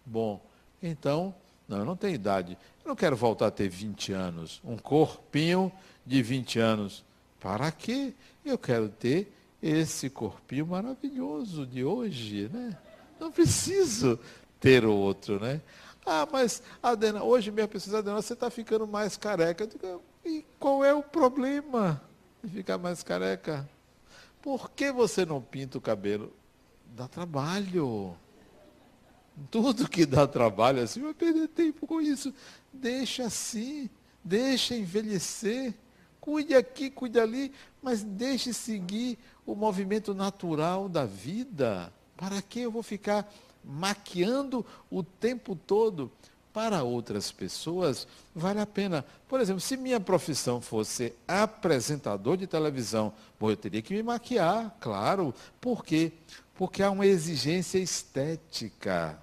Bom, 0.05 0.45
então, 0.83 1.35
não, 1.69 1.79
eu 1.79 1.85
não 1.85 1.97
tenho 1.97 2.15
idade. 2.15 2.57
Eu 2.85 2.89
não 2.89 2.97
quero 2.97 3.17
voltar 3.17 3.49
a 3.49 3.51
ter 3.51 3.69
20 3.69 4.13
anos, 4.13 4.61
um 4.65 4.77
corpinho 4.77 5.71
de 6.05 6.23
20 6.23 6.59
anos. 6.59 7.05
Para 7.39 7.71
quê? 7.71 8.15
Eu 8.45 8.59
quero 8.59 8.89
ter 8.89 9.33
esse 9.63 10.09
corpinho 10.09 10.67
maravilhoso 10.67 11.67
de 11.67 11.85
hoje, 11.85 12.49
né? 12.53 12.77
Não 13.21 13.31
preciso 13.31 14.19
ter 14.61 14.85
outro, 14.85 15.41
né? 15.41 15.61
Ah, 16.07 16.27
mas, 16.31 16.63
Adena, 16.83 17.23
hoje 17.23 17.51
minha 17.51 17.69
pessoa, 17.69 17.99
Adena, 17.99 18.23
você 18.23 18.33
está 18.33 18.49
ficando 18.51 18.87
mais 18.87 19.17
careca. 19.17 19.65
Eu 19.65 19.69
digo, 19.69 20.03
e 20.25 20.45
qual 20.59 20.85
é 20.85 20.95
o 20.95 21.03
problema 21.03 22.01
de 22.43 22.51
ficar 22.51 22.79
mais 22.79 23.03
careca? 23.03 23.69
Por 24.41 24.71
que 24.71 24.91
você 24.91 25.27
não 25.27 25.43
pinta 25.43 25.77
o 25.77 25.81
cabelo? 25.81 26.33
Dá 26.99 27.07
trabalho. 27.07 28.17
Tudo 29.53 29.89
que 29.89 30.05
dá 30.05 30.27
trabalho 30.27 30.83
assim, 30.83 31.01
vai 31.01 31.15
perder 31.15 31.47
tempo 31.47 31.87
com 31.87 32.01
isso. 32.01 32.35
Deixa 32.73 33.27
assim, 33.27 33.89
deixa 34.25 34.75
envelhecer. 34.75 35.75
Cuide 36.21 36.57
aqui, 36.57 36.91
cuide 36.91 37.21
ali, 37.21 37.53
mas 37.81 38.03
deixe 38.03 38.53
seguir 38.53 39.17
o 39.47 39.55
movimento 39.55 40.13
natural 40.13 40.89
da 40.89 41.05
vida. 41.05 41.93
Para 42.17 42.43
que 42.43 42.59
eu 42.59 42.73
vou 42.73 42.83
ficar 42.83 43.33
maquiando 43.65 44.67
o 44.91 45.05
tempo 45.05 45.55
todo? 45.55 46.11
Para 46.53 46.83
outras 46.83 47.31
pessoas, 47.31 48.09
vale 48.35 48.59
a 48.59 48.67
pena. 48.67 49.05
Por 49.29 49.41
exemplo, 49.41 49.61
se 49.61 49.77
minha 49.77 50.01
profissão 50.01 50.61
fosse 50.61 51.15
apresentador 51.29 52.37
de 52.37 52.49
televisão, 52.49 53.13
bom, 53.39 53.51
eu 53.51 53.57
teria 53.57 53.81
que 53.81 53.95
me 53.95 54.03
maquiar, 54.03 54.77
claro. 54.81 55.33
Por 55.61 55.85
quê? 55.85 56.11
Porque 56.59 56.83
há 56.83 56.91
uma 56.91 57.07
exigência 57.07 57.79
estética 57.79 59.17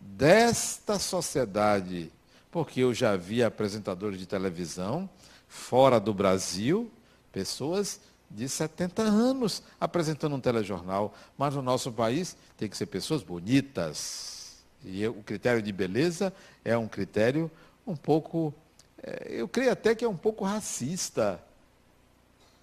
desta 0.00 1.00
sociedade. 1.00 2.12
Porque 2.48 2.78
eu 2.78 2.94
já 2.94 3.16
vi 3.16 3.42
apresentadores 3.42 4.20
de 4.20 4.24
televisão 4.24 5.10
fora 5.48 5.98
do 5.98 6.14
Brasil, 6.14 6.88
pessoas 7.32 8.00
de 8.30 8.48
70 8.48 9.02
anos 9.02 9.64
apresentando 9.80 10.36
um 10.36 10.40
telejornal, 10.40 11.12
mas 11.36 11.56
no 11.56 11.60
nosso 11.60 11.90
país 11.90 12.36
tem 12.56 12.68
que 12.68 12.76
ser 12.76 12.86
pessoas 12.86 13.24
bonitas. 13.24 14.62
E 14.84 15.04
o 15.08 15.24
critério 15.24 15.60
de 15.60 15.72
beleza 15.72 16.32
é 16.64 16.78
um 16.78 16.86
critério 16.86 17.50
um 17.84 17.96
pouco, 17.96 18.54
é, 19.02 19.26
eu 19.28 19.48
creio 19.48 19.72
até 19.72 19.92
que 19.92 20.04
é 20.04 20.08
um 20.08 20.16
pouco 20.16 20.44
racista. 20.44 21.42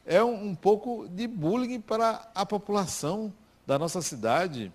É 0.06 0.24
um, 0.24 0.52
um 0.52 0.56
pouco 0.56 1.10
de 1.10 1.28
bullying 1.28 1.82
para 1.82 2.32
a 2.34 2.46
população 2.46 3.34
da 3.67 3.77
nossa 3.77 4.01
cidade. 4.01 4.71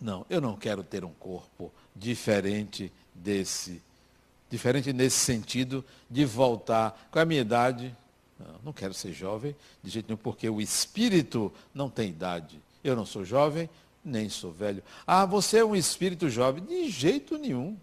Não, 0.00 0.26
eu 0.28 0.40
não 0.40 0.56
quero 0.56 0.82
ter 0.82 1.04
um 1.04 1.12
corpo 1.12 1.72
diferente 1.94 2.92
desse. 3.14 3.80
Diferente 4.50 4.92
nesse 4.92 5.18
sentido 5.18 5.84
de 6.10 6.24
voltar 6.24 7.08
com 7.10 7.20
a 7.20 7.24
minha 7.24 7.40
idade. 7.40 7.94
Não, 8.38 8.54
não 8.64 8.72
quero 8.72 8.92
ser 8.92 9.12
jovem 9.12 9.54
de 9.82 9.90
jeito 9.90 10.08
nenhum, 10.08 10.18
porque 10.18 10.48
o 10.48 10.60
espírito 10.60 11.52
não 11.72 11.88
tem 11.88 12.10
idade. 12.10 12.60
Eu 12.82 12.96
não 12.96 13.06
sou 13.06 13.24
jovem, 13.24 13.70
nem 14.04 14.28
sou 14.28 14.50
velho. 14.50 14.82
Ah, 15.06 15.24
você 15.24 15.58
é 15.58 15.64
um 15.64 15.76
espírito 15.76 16.28
jovem. 16.28 16.64
De 16.64 16.90
jeito 16.90 17.38
nenhum. 17.38 17.76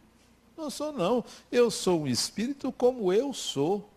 Não 0.58 0.70
sou, 0.70 0.92
não. 0.92 1.24
Eu 1.52 1.70
sou 1.72 2.02
um 2.02 2.08
espírito 2.08 2.72
como 2.72 3.14
eu 3.14 3.34
sou. 3.34 3.90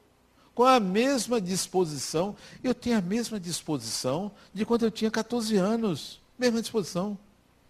Com 0.59 0.65
a 0.65 0.81
mesma 0.81 1.41
disposição. 1.41 2.35
Eu 2.65 2.75
tenho 2.75 2.99
a 2.99 3.01
mesma 3.01 3.39
disposição 3.39 4.33
de 4.53 4.67
quando 4.67 4.85
eu 4.85 4.91
tinha 4.91 5.09
14 5.09 5.57
anos. 5.57 6.21
Mesma 6.37 6.61
disposição. 6.61 7.17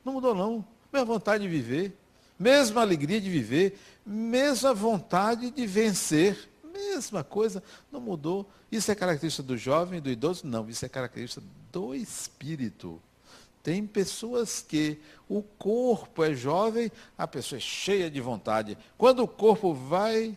Não 0.03 0.15
mudou, 0.15 0.35
não. 0.35 0.65
Mesma 0.91 1.05
vontade 1.05 1.43
de 1.43 1.51
viver, 1.51 1.95
mesma 2.39 2.81
alegria 2.81 3.21
de 3.21 3.29
viver, 3.29 3.79
mesma 4.07 4.73
vontade 4.73 5.51
de 5.51 5.67
vencer. 5.67 6.49
Mesma 6.73 7.23
coisa, 7.23 7.63
não 7.93 8.01
mudou. 8.01 8.49
Isso 8.73 8.91
é 8.91 8.95
característica 8.95 9.43
do 9.43 9.59
jovem, 9.59 10.01
do 10.01 10.09
idoso? 10.09 10.47
Não, 10.47 10.67
isso 10.67 10.87
é 10.87 10.89
característica 10.89 11.45
do 11.71 11.95
espírito. 11.95 12.99
Tem 13.63 13.87
pessoas 13.87 14.65
que 14.67 14.99
o 15.29 15.43
corpo 15.43 16.25
é 16.25 16.33
jovem, 16.33 16.91
a 17.19 17.29
pessoa 17.29 17.59
é 17.59 17.61
cheia 17.61 18.11
de 18.11 18.23
vontade. 18.23 18.79
Quando 18.97 19.23
o 19.23 19.29
corpo 19.29 19.75
vai 19.75 20.35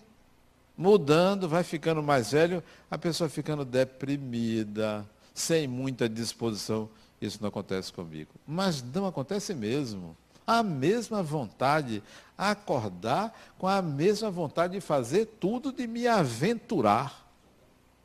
mudando, 0.82 1.48
vai 1.48 1.64
ficando 1.64 2.02
mais 2.02 2.32
velho, 2.32 2.64
a 2.90 2.98
pessoa 2.98 3.30
ficando 3.30 3.64
deprimida, 3.64 5.08
sem 5.34 5.68
muita 5.68 6.10
disposição. 6.10 6.90
Isso 7.22 7.38
não 7.40 7.50
acontece 7.50 7.94
comigo. 7.94 8.32
Mas 8.48 8.82
não 8.82 9.06
acontece 9.06 9.54
mesmo. 9.54 10.18
A 10.46 10.64
mesma 10.64 11.22
vontade, 11.22 12.02
acordar 12.36 13.32
com 13.60 13.68
a 13.68 13.80
mesma 13.80 14.32
vontade 14.32 14.74
de 14.74 14.82
fazer 14.82 15.28
tudo, 15.40 15.72
de 15.72 15.86
me 15.86 16.08
aventurar, 16.08 17.30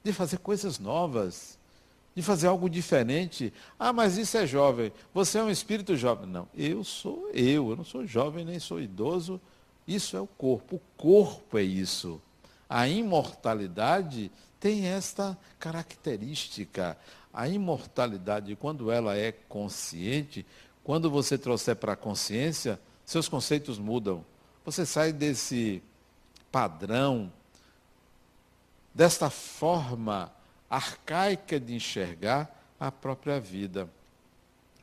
de 0.04 0.12
fazer 0.12 0.38
coisas 0.38 0.78
novas, 0.78 1.58
de 2.14 2.22
fazer 2.22 2.46
algo 2.46 2.68
diferente. 2.68 3.54
Ah, 3.78 3.92
mas 3.92 4.18
isso 4.18 4.36
é 4.36 4.46
jovem. 4.46 4.92
Você 5.14 5.38
é 5.38 5.42
um 5.42 5.50
espírito 5.50 5.96
jovem. 5.96 6.28
Não, 6.28 6.46
eu 6.54 6.84
sou 6.84 7.30
eu. 7.32 7.70
Eu 7.70 7.76
não 7.76 7.84
sou 7.84 8.06
jovem 8.06 8.44
nem 8.44 8.60
sou 8.60 8.78
idoso. 8.78 9.40
Isso 9.88 10.14
é 10.14 10.20
o 10.20 10.26
corpo. 10.26 10.76
O 10.76 10.80
corpo 10.96 11.56
é 11.56 11.62
isso. 11.62 12.20
A 12.68 12.88
imortalidade 12.88 14.30
tem 14.58 14.86
esta 14.86 15.36
característica 15.58 16.96
a 17.36 17.46
imortalidade, 17.46 18.56
quando 18.56 18.90
ela 18.90 19.14
é 19.14 19.30
consciente, 19.30 20.46
quando 20.82 21.10
você 21.10 21.36
trouxer 21.36 21.76
para 21.76 21.92
a 21.92 21.96
consciência, 21.96 22.80
seus 23.04 23.28
conceitos 23.28 23.78
mudam. 23.78 24.24
Você 24.64 24.86
sai 24.86 25.12
desse 25.12 25.82
padrão, 26.50 27.30
desta 28.94 29.28
forma 29.28 30.32
arcaica 30.70 31.60
de 31.60 31.74
enxergar 31.74 32.50
a 32.80 32.90
própria 32.90 33.38
vida. 33.38 33.86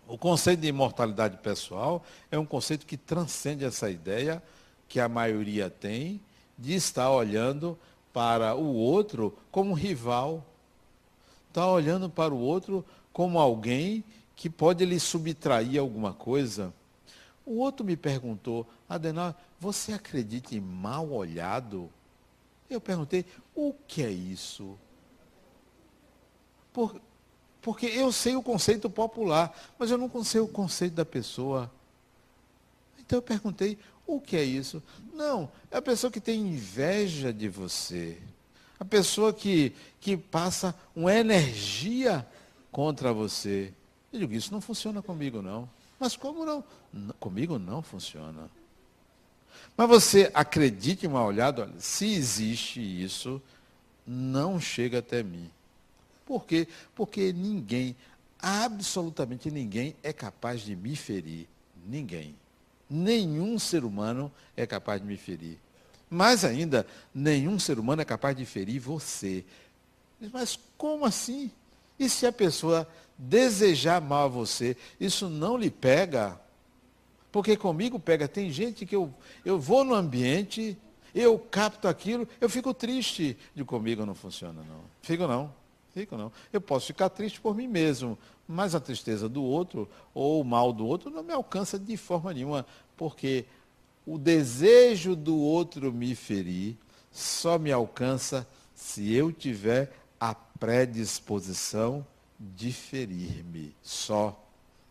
O 0.08 0.16
conceito 0.16 0.60
de 0.60 0.68
imortalidade 0.68 1.38
pessoal 1.38 2.06
é 2.30 2.38
um 2.38 2.46
conceito 2.46 2.86
que 2.86 2.98
transcende 2.98 3.66
essa 3.66 3.90
ideia 3.90 4.44
que 4.88 5.00
a 5.00 5.10
maioria 5.10 5.72
tem 5.72 6.22
de 6.58 6.74
estar 6.74 7.10
olhando 7.10 7.78
para 8.12 8.56
o 8.56 8.74
outro 8.76 9.38
como 9.52 9.74
rival, 9.74 10.46
está 11.50 11.68
olhando 11.68 12.10
para 12.10 12.34
o 12.34 12.40
outro 12.40 12.86
como 13.12 13.40
alguém 13.40 14.04
que 14.36 14.50
pode 14.50 14.86
lhe 14.86 15.00
subtrair 15.00 15.80
alguma 15.80 16.14
coisa. 16.14 16.74
O 17.46 17.58
outro 17.60 17.86
me 17.86 17.98
perguntou, 17.98 18.68
Adenal, 18.88 19.36
você 19.60 19.94
acredita 19.94 20.56
em 20.56 20.60
mal 20.60 21.12
olhado? 21.12 21.90
Eu 22.70 22.80
perguntei, 22.80 23.26
o 23.54 23.74
que 23.88 24.04
é 24.04 24.10
isso? 24.10 24.78
Por, 26.72 27.00
porque 27.62 27.86
eu 27.86 28.12
sei 28.12 28.36
o 28.36 28.44
conceito 28.44 28.90
popular, 28.90 29.56
mas 29.78 29.92
eu 29.92 29.98
não 29.98 30.24
sei 30.24 30.42
o 30.42 30.48
conceito 30.48 30.94
da 30.94 31.06
pessoa. 31.06 31.72
Então 33.00 33.18
eu 33.18 33.24
perguntei, 33.24 33.78
o 34.06 34.20
que 34.20 34.36
é 34.36 34.44
isso? 34.44 34.82
Não, 35.14 35.50
é 35.72 35.78
a 35.78 35.82
pessoa 35.82 36.12
que 36.12 36.20
tem 36.20 36.40
inveja 36.40 37.34
de 37.34 37.48
você. 37.48 38.18
A 38.80 38.86
pessoa 38.86 39.34
que, 39.34 39.74
que 40.00 40.18
passa 40.18 40.76
uma 40.96 41.14
energia 41.14 42.28
contra 42.72 43.14
você. 43.14 43.72
Eu 44.12 44.20
digo, 44.20 44.34
isso 44.34 44.52
não 44.52 44.60
funciona 44.60 45.02
comigo, 45.02 45.42
não. 45.42 45.70
Mas 46.00 46.16
como 46.18 46.46
não? 46.46 46.64
Comigo 47.20 47.58
não 47.58 47.82
funciona. 47.82 48.50
Mas 49.78 49.88
você 49.88 50.30
acredite 50.34 51.08
uma 51.08 51.24
olhada, 51.24 51.64
olha, 51.64 51.80
se 51.80 52.14
existe 52.14 52.80
isso, 52.80 53.42
não 54.06 54.60
chega 54.60 55.00
até 55.00 55.24
mim. 55.24 55.50
Por 56.26 56.46
quê? 56.46 56.68
Porque 56.94 57.34
ninguém, 57.34 57.96
absolutamente 58.40 59.50
ninguém, 59.50 59.96
é 60.04 60.14
capaz 60.14 60.62
de 60.62 60.76
me 60.76 60.96
ferir. 60.96 61.48
Ninguém. 61.86 62.36
Nenhum 62.96 63.58
ser 63.58 63.84
humano 63.84 64.32
é 64.56 64.68
capaz 64.68 65.02
de 65.02 65.08
me 65.08 65.18
ferir. 65.18 65.58
Mais 66.08 66.46
ainda, 66.46 66.86
nenhum 67.12 67.58
ser 67.58 67.80
humano 67.80 68.04
é 68.04 68.06
capaz 68.06 68.38
de 68.38 68.46
ferir 68.46 68.80
você. 68.80 69.44
Mas 70.32 70.60
como 70.78 71.04
assim? 71.04 71.50
E 71.98 72.08
se 72.08 72.28
a 72.28 72.32
pessoa 72.32 72.88
desejar 73.18 74.00
mal 74.00 74.26
a 74.26 74.28
você, 74.28 74.78
isso 75.00 75.28
não 75.28 75.58
lhe 75.58 75.72
pega? 75.72 76.40
Porque 77.32 77.58
comigo 77.58 78.00
pega. 78.00 78.28
Tem 78.28 78.52
gente 78.52 78.86
que 78.86 78.96
eu, 78.96 79.12
eu 79.44 79.60
vou 79.60 79.84
no 79.84 79.96
ambiente, 79.96 80.78
eu 81.16 81.40
capto 81.40 81.88
aquilo, 81.88 82.28
eu 82.40 82.48
fico 82.48 82.76
triste. 82.76 83.36
De 83.56 83.64
comigo 83.64 84.06
não 84.06 84.14
funciona, 84.14 84.62
não. 84.70 84.82
Fico 85.02 85.26
não. 85.26 85.52
Fico 85.96 86.16
não. 86.16 86.32
Eu 86.52 86.62
posso 86.62 86.86
ficar 86.86 87.10
triste 87.10 87.42
por 87.42 87.56
mim 87.56 87.68
mesmo, 87.68 88.20
mas 88.48 88.76
a 88.76 88.80
tristeza 88.80 89.30
do 89.30 89.44
outro 89.44 89.90
ou 90.14 90.42
o 90.42 90.46
mal 90.46 90.74
do 90.74 90.86
outro 90.86 91.10
não 91.10 91.24
me 91.24 91.34
alcança 91.34 91.80
de 91.80 91.96
forma 91.98 92.34
nenhuma, 92.34 92.66
porque 92.98 93.46
o 94.06 94.18
desejo 94.18 95.16
do 95.16 95.38
outro 95.38 95.92
me 95.92 96.14
ferir 96.16 96.78
só 97.12 97.58
me 97.58 97.72
alcança 97.72 98.48
se 98.74 99.14
eu 99.14 99.32
tiver 99.32 99.94
a 100.20 100.34
predisposição 100.34 102.06
de 102.40 102.74
ferir-me 102.74 103.76
só. 103.82 104.38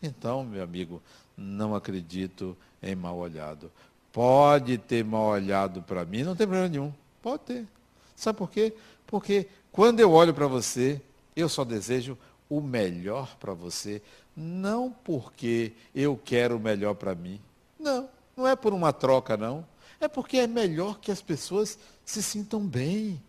Então, 0.02 0.44
meu 0.44 0.62
amigo, 0.62 1.02
não 1.36 1.74
acredito 1.74 2.56
em 2.82 2.94
mal 2.94 3.16
olhado. 3.18 3.70
Pode 4.12 4.78
ter 4.78 5.04
mal 5.04 5.26
olhado 5.26 5.82
para 5.82 6.04
mim, 6.04 6.22
não 6.22 6.36
tem 6.36 6.46
problema 6.46 6.68
nenhum. 6.68 6.92
Pode 7.20 7.42
ter. 7.44 7.66
Sabe 8.14 8.38
por 8.38 8.50
quê? 8.50 8.74
Porque 9.06 9.48
quando 9.70 10.00
eu 10.00 10.12
olho 10.12 10.34
para 10.34 10.46
você, 10.46 11.00
eu 11.34 11.48
só 11.48 11.64
desejo 11.64 12.16
o 12.52 12.60
melhor 12.60 13.34
para 13.36 13.54
você, 13.54 14.02
não 14.36 14.90
porque 14.90 15.72
eu 15.94 16.20
quero 16.22 16.58
o 16.58 16.60
melhor 16.60 16.94
para 16.94 17.14
mim. 17.14 17.40
Não, 17.80 18.10
não 18.36 18.46
é 18.46 18.54
por 18.54 18.74
uma 18.74 18.92
troca, 18.92 19.38
não. 19.38 19.66
É 19.98 20.06
porque 20.06 20.36
é 20.36 20.46
melhor 20.46 21.00
que 21.00 21.10
as 21.10 21.22
pessoas 21.22 21.78
se 22.04 22.22
sintam 22.22 22.60
bem. 22.60 23.22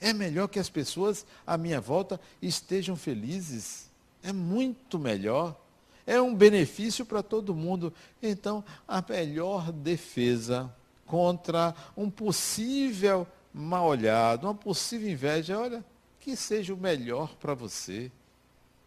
É 0.00 0.12
melhor 0.12 0.46
que 0.46 0.60
as 0.60 0.70
pessoas 0.70 1.26
à 1.44 1.58
minha 1.58 1.80
volta 1.80 2.20
estejam 2.40 2.94
felizes. 2.94 3.90
É 4.22 4.32
muito 4.32 5.00
melhor. 5.00 5.60
É 6.06 6.20
um 6.20 6.32
benefício 6.32 7.04
para 7.04 7.24
todo 7.24 7.56
mundo. 7.56 7.92
Então, 8.22 8.64
a 8.86 9.02
melhor 9.06 9.72
defesa 9.72 10.72
contra 11.06 11.74
um 11.96 12.08
possível 12.08 13.26
mal 13.52 13.88
olhado, 13.88 14.44
uma 14.44 14.54
possível 14.54 15.10
inveja, 15.10 15.58
olha, 15.58 15.84
que 16.20 16.36
seja 16.36 16.72
o 16.72 16.76
melhor 16.76 17.34
para 17.34 17.52
você. 17.52 18.12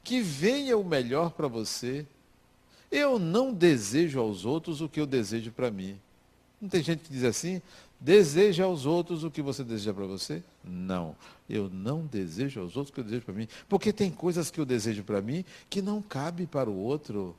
Que 0.03 0.21
venha 0.21 0.77
o 0.77 0.83
melhor 0.83 1.31
para 1.31 1.47
você. 1.47 2.05
Eu 2.91 3.17
não 3.17 3.53
desejo 3.53 4.19
aos 4.19 4.45
outros 4.45 4.81
o 4.81 4.89
que 4.89 4.99
eu 4.99 5.05
desejo 5.05 5.51
para 5.51 5.71
mim. 5.71 5.99
Não 6.61 6.69
tem 6.69 6.83
gente 6.83 6.99
que 6.99 7.11
diz 7.11 7.23
assim, 7.23 7.61
deseja 7.99 8.65
aos 8.65 8.85
outros 8.85 9.23
o 9.23 9.31
que 9.31 9.41
você 9.41 9.63
deseja 9.63 9.93
para 9.93 10.05
você? 10.05 10.43
Não, 10.63 11.15
eu 11.49 11.69
não 11.69 12.05
desejo 12.05 12.61
aos 12.61 12.77
outros 12.77 12.89
o 12.89 12.93
que 12.93 12.99
eu 12.99 13.03
desejo 13.03 13.25
para 13.25 13.33
mim. 13.33 13.47
Porque 13.67 13.91
tem 13.91 14.11
coisas 14.11 14.51
que 14.51 14.59
eu 14.59 14.65
desejo 14.65 15.03
para 15.03 15.21
mim 15.21 15.43
que 15.69 15.81
não 15.81 16.01
cabe 16.01 16.45
para 16.45 16.69
o 16.69 16.77
outro. 16.77 17.35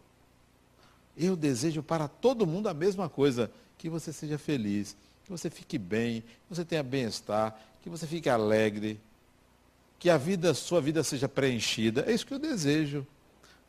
Eu 1.16 1.36
desejo 1.36 1.82
para 1.82 2.08
todo 2.08 2.46
mundo 2.46 2.68
a 2.68 2.74
mesma 2.74 3.08
coisa, 3.08 3.50
que 3.78 3.88
você 3.88 4.12
seja 4.12 4.38
feliz, 4.38 4.96
que 5.24 5.30
você 5.30 5.48
fique 5.48 5.78
bem, 5.78 6.22
que 6.22 6.54
você 6.54 6.64
tenha 6.64 6.82
bem-estar, 6.82 7.58
que 7.82 7.88
você 7.88 8.06
fique 8.06 8.28
alegre, 8.28 8.98
que 10.04 10.10
a 10.10 10.18
vida, 10.18 10.52
sua 10.52 10.82
vida 10.82 11.02
seja 11.02 11.26
preenchida. 11.26 12.04
É 12.06 12.12
isso 12.12 12.26
que 12.26 12.34
eu 12.34 12.38
desejo. 12.38 13.06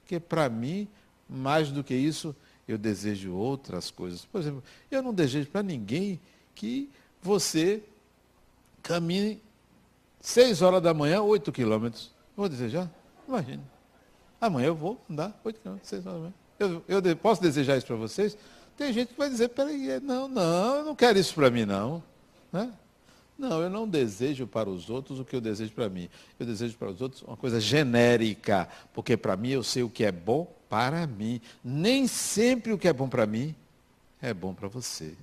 Porque 0.02 0.20
para 0.20 0.50
mim, 0.50 0.86
mais 1.30 1.72
do 1.72 1.82
que 1.82 1.96
isso, 1.96 2.36
eu 2.68 2.78
desejo 2.78 3.34
outras 3.34 3.90
coisas. 3.90 4.26
Por 4.26 4.42
exemplo, 4.42 4.62
eu 4.92 5.02
não 5.02 5.14
desejo 5.14 5.48
para 5.48 5.64
ninguém 5.64 6.20
que 6.54 6.90
você 7.22 7.82
caminhe 8.84 9.42
seis 10.20 10.62
horas 10.62 10.82
da 10.82 10.94
manhã, 10.94 11.22
oito 11.22 11.54
quilômetros. 11.54 12.12
Vou 12.36 12.50
desejar? 12.50 12.92
Imagine. 13.26 13.64
Amanhã 14.42 14.68
eu 14.68 14.76
vou 14.76 15.02
andar 15.10 15.40
oito 15.42 15.62
quilômetros, 15.62 15.88
seis 15.88 16.06
horas 16.06 16.20
da 16.20 16.24
manhã. 16.26 16.84
Eu, 16.86 17.02
eu 17.02 17.16
posso 17.16 17.42
desejar 17.42 17.78
isso 17.78 17.88
para 17.88 17.96
vocês? 17.96 18.38
Tem 18.76 18.92
gente 18.92 19.14
que 19.14 19.18
vai 19.18 19.30
dizer, 19.30 19.48
peraí, 19.48 19.90
é, 19.90 20.02
não, 20.02 20.28
não, 20.28 20.76
eu 20.76 20.84
não 20.84 20.96
quero 20.98 21.18
isso 21.18 21.34
para 21.34 21.50
mim, 21.50 21.64
não. 21.64 22.04
Né? 22.52 22.74
Não, 23.38 23.62
eu 23.62 23.70
não 23.70 23.88
desejo 23.88 24.48
para 24.48 24.70
os 24.70 24.90
outros 24.90 25.20
o 25.20 25.26
que 25.26 25.36
eu 25.36 25.42
desejo 25.42 25.72
para 25.74 25.90
mim. 25.90 26.10
Eu 26.40 26.46
desejo 26.46 26.78
para 26.78 26.90
os 26.90 27.02
outros 27.02 27.22
uma 27.22 27.36
coisa 27.36 27.60
genérica, 27.60 28.70
porque 28.94 29.18
para 29.18 29.36
mim 29.36 29.50
eu 29.50 29.64
sei 29.64 29.84
o 29.84 29.90
que 29.90 30.06
é 30.06 30.12
bom 30.12 30.48
para 30.70 31.06
mim. 31.06 31.42
Nem 31.64 32.08
sempre 32.08 32.72
o 32.72 32.78
que 32.78 32.88
é 32.88 32.94
bom 32.94 33.10
para 33.10 33.26
mim 33.26 33.54
é 34.22 34.34
bom 34.34 34.54
para 34.54 34.68
você. 34.68 35.14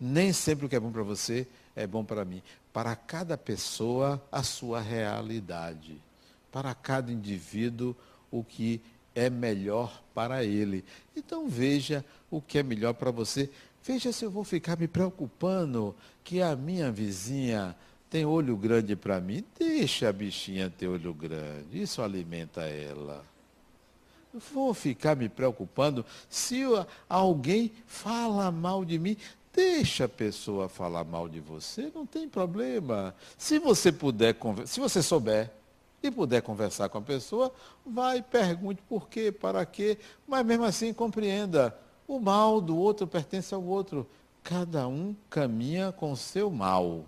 Nem 0.00 0.32
sempre 0.32 0.66
o 0.66 0.68
que 0.68 0.76
é 0.76 0.80
bom 0.80 0.90
para 0.90 1.02
você 1.02 1.46
é 1.76 1.86
bom 1.86 2.04
para 2.04 2.24
mim. 2.24 2.42
Para 2.72 2.96
cada 2.96 3.36
pessoa, 3.36 4.22
a 4.32 4.42
sua 4.42 4.80
realidade. 4.80 6.00
Para 6.50 6.74
cada 6.74 7.12
indivíduo, 7.12 7.94
o 8.30 8.42
que 8.42 8.80
é 9.14 9.28
melhor 9.28 10.02
para 10.14 10.44
ele. 10.44 10.84
Então 11.16 11.48
veja 11.48 12.04
o 12.30 12.40
que 12.40 12.58
é 12.58 12.62
melhor 12.62 12.94
para 12.94 13.10
você. 13.10 13.50
Veja 13.88 14.12
se 14.12 14.22
eu 14.22 14.30
vou 14.30 14.44
ficar 14.44 14.78
me 14.78 14.86
preocupando 14.86 15.96
que 16.22 16.42
a 16.42 16.54
minha 16.54 16.92
vizinha 16.92 17.74
tem 18.10 18.22
olho 18.26 18.54
grande 18.54 18.94
para 18.94 19.18
mim. 19.18 19.42
Deixa 19.58 20.10
a 20.10 20.12
bichinha 20.12 20.68
ter 20.68 20.86
olho 20.86 21.14
grande. 21.14 21.80
Isso 21.80 22.02
alimenta 22.02 22.60
ela. 22.64 23.24
Vou 24.52 24.74
ficar 24.74 25.16
me 25.16 25.26
preocupando 25.26 26.04
se 26.28 26.64
alguém 27.08 27.72
fala 27.86 28.52
mal 28.52 28.84
de 28.84 28.98
mim. 28.98 29.16
Deixa 29.54 30.04
a 30.04 30.08
pessoa 30.08 30.68
falar 30.68 31.04
mal 31.04 31.26
de 31.26 31.40
você, 31.40 31.90
não 31.94 32.04
tem 32.04 32.28
problema. 32.28 33.14
Se 33.38 33.58
você 33.58 33.90
puder, 33.90 34.36
se 34.66 34.80
você 34.80 35.02
souber 35.02 35.50
e 36.02 36.10
puder 36.10 36.42
conversar 36.42 36.90
com 36.90 36.98
a 36.98 37.02
pessoa, 37.02 37.50
vai, 37.86 38.20
pergunte 38.20 38.82
por 38.86 39.08
quê, 39.08 39.32
para 39.32 39.64
quê, 39.64 39.96
mas 40.26 40.44
mesmo 40.44 40.64
assim 40.64 40.92
compreenda. 40.92 41.74
O 42.08 42.18
mal 42.18 42.60
do 42.60 42.76
outro 42.76 43.06
pertence 43.06 43.54
ao 43.54 43.62
outro. 43.62 44.04
Cada 44.42 44.88
um 44.88 45.14
caminha 45.28 45.92
com 45.92 46.10
o 46.10 46.16
seu 46.16 46.50
mal. 46.50 47.04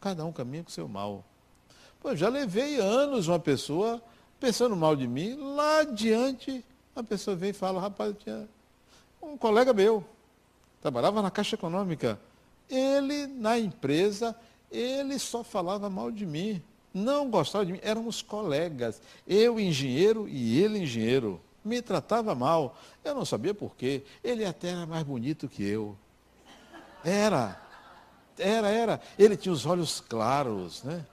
Cada 0.00 0.24
um 0.24 0.30
caminha 0.30 0.62
com 0.62 0.68
o 0.68 0.72
seu 0.72 0.86
mal. 0.86 1.24
Pô, 1.98 2.14
já 2.14 2.28
levei 2.28 2.78
anos 2.78 3.26
uma 3.26 3.40
pessoa 3.40 4.00
pensando 4.38 4.76
mal 4.76 4.94
de 4.94 5.08
mim, 5.08 5.34
lá 5.34 5.80
adiante 5.80 6.64
a 6.94 7.02
pessoa 7.02 7.36
vem 7.36 7.50
e 7.50 7.52
fala, 7.52 7.80
rapaz, 7.80 8.14
tinha 8.18 8.48
um 9.22 9.36
colega 9.36 9.72
meu, 9.72 10.04
trabalhava 10.80 11.22
na 11.22 11.30
Caixa 11.30 11.54
Econômica. 11.54 12.20
Ele, 12.68 13.26
na 13.26 13.58
empresa, 13.58 14.36
ele 14.70 15.18
só 15.18 15.42
falava 15.42 15.88
mal 15.88 16.10
de 16.10 16.26
mim. 16.26 16.62
Não 16.92 17.30
gostava 17.30 17.64
de 17.64 17.72
mim. 17.72 17.80
Éramos 17.82 18.20
colegas. 18.20 19.00
Eu, 19.26 19.58
engenheiro, 19.58 20.28
e 20.28 20.60
ele, 20.60 20.80
engenheiro. 20.80 21.40
Me 21.68 21.82
tratava 21.82 22.34
mal. 22.34 22.76
Eu 23.04 23.14
não 23.14 23.24
sabia 23.24 23.54
por 23.54 23.76
quê. 23.76 24.04
Ele 24.24 24.44
até 24.44 24.70
era 24.70 24.86
mais 24.86 25.04
bonito 25.04 25.48
que 25.48 25.62
eu. 25.62 25.96
Era. 27.04 27.60
Era, 28.38 28.70
era. 28.70 29.00
Ele 29.18 29.36
tinha 29.36 29.52
os 29.52 29.66
olhos 29.66 30.00
claros, 30.00 30.82
né? 30.82 31.04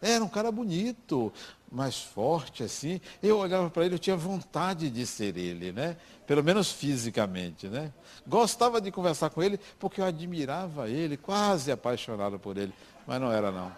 Era 0.00 0.24
um 0.24 0.28
cara 0.28 0.50
bonito 0.50 1.32
mais 1.70 2.00
forte 2.00 2.62
assim, 2.62 3.00
eu 3.22 3.38
olhava 3.38 3.68
para 3.68 3.84
ele, 3.84 3.96
eu 3.96 3.98
tinha 3.98 4.16
vontade 4.16 4.88
de 4.88 5.06
ser 5.06 5.36
ele, 5.36 5.72
né? 5.72 5.96
Pelo 6.26 6.42
menos 6.42 6.70
fisicamente, 6.70 7.68
né? 7.68 7.92
Gostava 8.26 8.80
de 8.80 8.90
conversar 8.92 9.30
com 9.30 9.42
ele 9.42 9.58
porque 9.78 10.00
eu 10.00 10.04
admirava 10.04 10.88
ele, 10.88 11.16
quase 11.16 11.72
apaixonado 11.72 12.38
por 12.38 12.56
ele, 12.56 12.72
mas 13.06 13.20
não 13.20 13.32
era 13.32 13.50
não. 13.50 13.72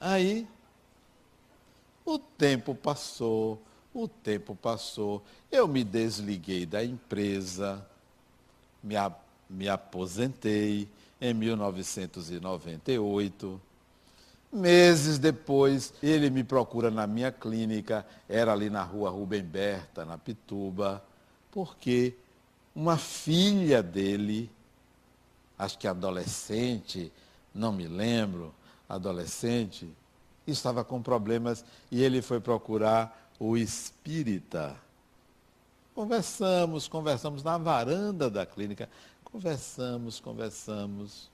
Aí 0.00 0.46
o 2.04 2.18
tempo 2.18 2.74
passou, 2.74 3.60
o 4.02 4.08
tempo 4.08 4.54
passou, 4.54 5.22
eu 5.50 5.66
me 5.68 5.82
desliguei 5.84 6.66
da 6.66 6.84
empresa, 6.84 7.86
me, 8.82 8.96
me 9.48 9.68
aposentei 9.68 10.88
em 11.20 11.34
1998 11.34 13.60
Meses 14.50 15.18
depois, 15.18 15.92
ele 16.02 16.30
me 16.30 16.42
procura 16.42 16.90
na 16.90 17.06
minha 17.06 17.30
clínica, 17.30 18.06
era 18.26 18.50
ali 18.50 18.70
na 18.70 18.82
rua 18.82 19.10
Rubem 19.10 19.42
Berta, 19.42 20.06
na 20.06 20.16
Pituba, 20.16 21.04
porque 21.50 22.14
uma 22.74 22.96
filha 22.96 23.82
dele, 23.82 24.50
acho 25.58 25.78
que 25.78 25.86
adolescente, 25.86 27.12
não 27.54 27.72
me 27.72 27.86
lembro, 27.86 28.54
adolescente, 28.88 29.86
estava 30.46 30.82
com 30.82 31.02
problemas 31.02 31.62
e 31.90 32.02
ele 32.02 32.22
foi 32.22 32.40
procurar 32.40 33.27
o 33.38 33.56
espírita. 33.56 34.76
Conversamos, 35.94 36.86
conversamos 36.86 37.42
na 37.42 37.58
varanda 37.58 38.30
da 38.30 38.46
clínica, 38.46 38.88
conversamos, 39.24 40.20
conversamos. 40.20 41.30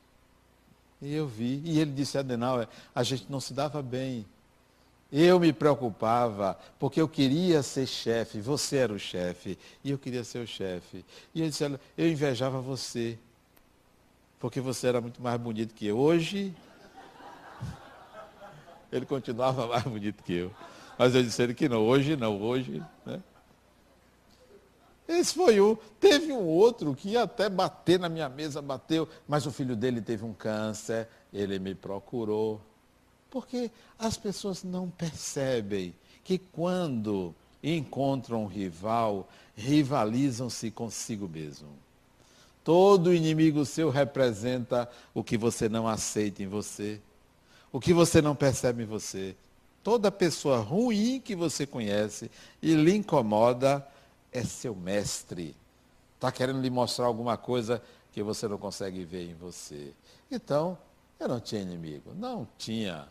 E 1.01 1.15
eu 1.15 1.27
vi. 1.27 1.61
E 1.65 1.79
ele 1.79 1.93
disse, 1.93 2.17
Adenauer, 2.17 2.69
a 2.95 3.03
gente 3.03 3.27
não 3.29 3.41
se 3.41 3.53
dava 3.53 3.83
bem. 3.83 4.25
Eu 5.13 5.39
me 5.39 5.53
preocupava, 5.53 6.59
porque 6.79 7.01
eu 7.01 7.09
queria 7.09 7.63
ser 7.63 7.87
chefe, 7.87 8.41
você 8.41 8.79
era 8.79 8.93
o 8.93 8.99
chefe, 8.99 9.57
e 9.85 9.91
eu 9.91 9.99
queria 9.99 10.25
ser 10.25 10.39
o 10.39 10.47
chefe. 10.47 11.05
E 11.35 11.41
ele 11.41 11.51
disse, 11.51 11.65
eu 11.97 12.11
invejava 12.11 12.61
você, 12.61 13.19
porque 14.41 14.61
você 14.61 14.89
era 14.89 15.01
muito 15.01 15.23
mais 15.23 15.41
bonito 15.41 15.73
que 15.73 15.87
eu. 15.87 15.99
Hoje, 15.99 16.53
ele 18.91 19.07
continuava 19.07 19.67
mais 19.69 19.85
bonito 19.85 20.23
que 20.25 20.33
eu. 20.33 20.51
Mas 20.99 21.15
eu 21.15 21.23
disse 21.23 21.43
ele 21.43 21.55
que 21.55 21.69
não, 21.69 21.83
hoje 21.83 22.17
não, 22.17 22.41
hoje, 22.41 22.83
né? 23.05 23.21
Esse 25.07 25.35
foi 25.35 25.61
um. 25.61 25.77
Teve 26.01 26.33
um 26.33 26.47
outro 26.47 26.95
que 26.95 27.11
ia 27.11 27.25
até 27.25 27.49
bater 27.49 27.99
na 27.99 28.09
minha 28.09 28.29
mesa, 28.29 28.63
bateu, 28.63 29.09
mas 29.29 29.47
o 29.47 29.53
filho 29.53 29.77
dele 29.77 30.01
teve 30.01 30.25
um 30.25 30.33
câncer, 30.33 31.09
ele 31.33 31.59
me 31.59 31.75
procurou. 31.75 32.61
Porque 33.31 33.71
as 33.99 34.17
pessoas 34.17 34.63
não 34.63 34.89
percebem 34.89 35.95
que 36.23 36.39
quando 36.39 37.35
encontram 37.63 38.45
um 38.45 38.47
rival, 38.47 39.29
rivalizam-se 39.55 40.71
consigo 40.71 41.29
mesmo. 41.29 41.69
Todo 42.63 43.13
inimigo 43.13 43.65
seu 43.67 43.91
representa 43.91 44.89
o 45.13 45.23
que 45.23 45.37
você 45.37 45.69
não 45.69 45.87
aceita 45.87 46.43
em 46.43 46.47
você, 46.47 47.01
o 47.71 47.79
que 47.79 47.93
você 47.93 48.23
não 48.23 48.35
percebe 48.35 48.85
em 48.85 48.87
você. 48.87 49.37
Toda 49.85 50.11
pessoa 50.11 50.59
ruim 50.61 51.21
que 51.21 51.37
você 51.37 51.67
conhece 51.67 52.31
e 52.63 52.75
lhe 52.75 52.97
incomoda, 52.97 53.87
é 54.33 54.43
seu 54.43 54.75
mestre. 54.75 55.55
Está 56.15 56.33
querendo 56.33 56.61
lhe 56.63 56.71
mostrar 56.71 57.05
alguma 57.05 57.37
coisa 57.37 57.83
que 58.11 58.23
você 58.23 58.49
não 58.49 58.57
consegue 58.57 59.05
ver 59.05 59.31
em 59.31 59.35
você. 59.35 59.93
Então, 60.31 60.79
eu 61.21 61.29
não 61.29 61.39
tinha 61.39 61.61
inimigo. 61.61 62.15
Não 62.15 62.49
tinha. 62.57 63.07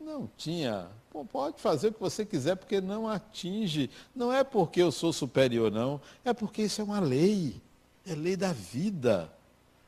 Não 0.00 0.30
tinha. 0.36 0.88
Pô, 1.10 1.26
pode 1.26 1.60
fazer 1.60 1.88
o 1.88 1.92
que 1.92 2.00
você 2.00 2.24
quiser, 2.24 2.56
porque 2.56 2.80
não 2.80 3.06
atinge. 3.06 3.90
Não 4.14 4.32
é 4.32 4.42
porque 4.42 4.80
eu 4.80 4.90
sou 4.90 5.12
superior, 5.12 5.70
não. 5.70 6.00
É 6.24 6.32
porque 6.32 6.62
isso 6.62 6.80
é 6.80 6.84
uma 6.84 7.00
lei. 7.00 7.60
É 8.06 8.14
lei 8.14 8.34
da 8.34 8.52
vida. 8.52 9.30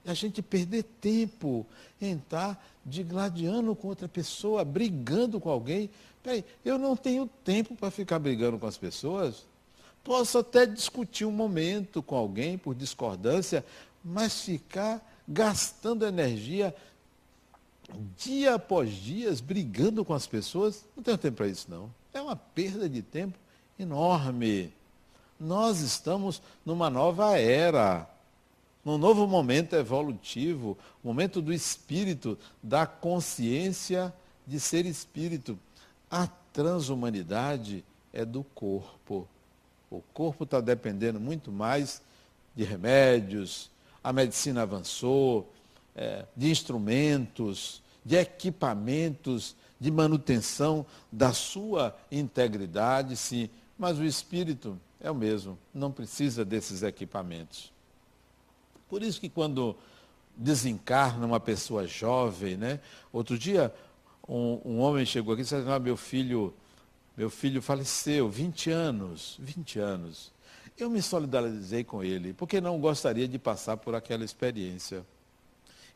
A 0.06 0.14
gente 0.14 0.40
perder 0.40 0.84
tempo 1.00 1.66
em 2.00 2.14
estar 2.14 2.64
digladiando 2.84 3.74
com 3.74 3.88
outra 3.88 4.06
pessoa, 4.06 4.64
brigando 4.64 5.40
com 5.40 5.50
alguém. 5.50 5.90
Peraí, 6.22 6.44
eu 6.64 6.78
não 6.78 6.96
tenho 6.96 7.28
tempo 7.44 7.74
para 7.74 7.90
ficar 7.90 8.18
brigando 8.18 8.58
com 8.58 8.66
as 8.66 8.78
pessoas. 8.78 9.44
Posso 10.04 10.38
até 10.38 10.64
discutir 10.64 11.24
um 11.24 11.32
momento 11.32 12.02
com 12.02 12.14
alguém 12.14 12.56
por 12.56 12.74
discordância, 12.74 13.64
mas 14.04 14.40
ficar 14.40 15.04
gastando 15.26 16.06
energia 16.06 16.74
dia 18.16 18.54
após 18.54 18.90
dia, 18.90 19.32
brigando 19.44 20.04
com 20.04 20.14
as 20.14 20.26
pessoas, 20.26 20.84
não 20.96 21.02
tenho 21.02 21.18
tempo 21.18 21.36
para 21.36 21.48
isso 21.48 21.66
não. 21.70 21.92
É 22.12 22.20
uma 22.20 22.36
perda 22.36 22.88
de 22.88 23.02
tempo 23.02 23.38
enorme. 23.78 24.72
Nós 25.38 25.80
estamos 25.80 26.40
numa 26.64 26.88
nova 26.88 27.38
era, 27.38 28.08
num 28.86 28.96
novo 28.96 29.26
momento 29.26 29.74
evolutivo, 29.74 30.78
momento 31.02 31.42
do 31.42 31.52
espírito, 31.52 32.38
da 32.62 32.86
consciência 32.86 34.14
de 34.46 34.60
ser 34.60 34.86
espírito. 34.86 35.58
A 36.08 36.28
transhumanidade 36.52 37.84
é 38.12 38.24
do 38.24 38.44
corpo. 38.44 39.26
O 39.90 40.00
corpo 40.14 40.44
está 40.44 40.60
dependendo 40.60 41.18
muito 41.18 41.50
mais 41.50 42.00
de 42.54 42.62
remédios, 42.62 43.72
a 44.04 44.12
medicina 44.12 44.62
avançou, 44.62 45.52
é, 45.96 46.24
de 46.36 46.48
instrumentos, 46.48 47.82
de 48.04 48.14
equipamentos, 48.14 49.56
de 49.80 49.90
manutenção 49.90 50.86
da 51.10 51.32
sua 51.32 51.96
integridade, 52.08 53.16
sim, 53.16 53.50
mas 53.76 53.98
o 53.98 54.04
espírito 54.04 54.78
é 55.00 55.10
o 55.10 55.14
mesmo, 55.14 55.58
não 55.74 55.90
precisa 55.90 56.44
desses 56.44 56.84
equipamentos. 56.84 57.74
Por 58.88 59.02
isso 59.02 59.20
que 59.20 59.28
quando 59.28 59.76
desencarna 60.36 61.26
uma 61.26 61.40
pessoa 61.40 61.86
jovem, 61.86 62.56
né? 62.56 62.80
Outro 63.12 63.38
dia 63.38 63.74
um, 64.28 64.60
um 64.64 64.78
homem 64.78 65.06
chegou 65.06 65.32
aqui 65.32 65.42
e 65.42 65.44
disse, 65.44 65.54
ah, 65.54 65.78
meu 65.78 65.96
filho 65.96 66.52
meu 67.16 67.30
filho 67.30 67.62
faleceu, 67.62 68.28
20 68.28 68.70
anos, 68.70 69.36
20 69.40 69.78
anos. 69.78 70.30
Eu 70.76 70.90
me 70.90 71.00
solidarizei 71.00 71.82
com 71.82 72.04
ele, 72.04 72.34
porque 72.34 72.60
não 72.60 72.78
gostaria 72.78 73.26
de 73.26 73.38
passar 73.38 73.78
por 73.78 73.94
aquela 73.94 74.22
experiência. 74.22 75.02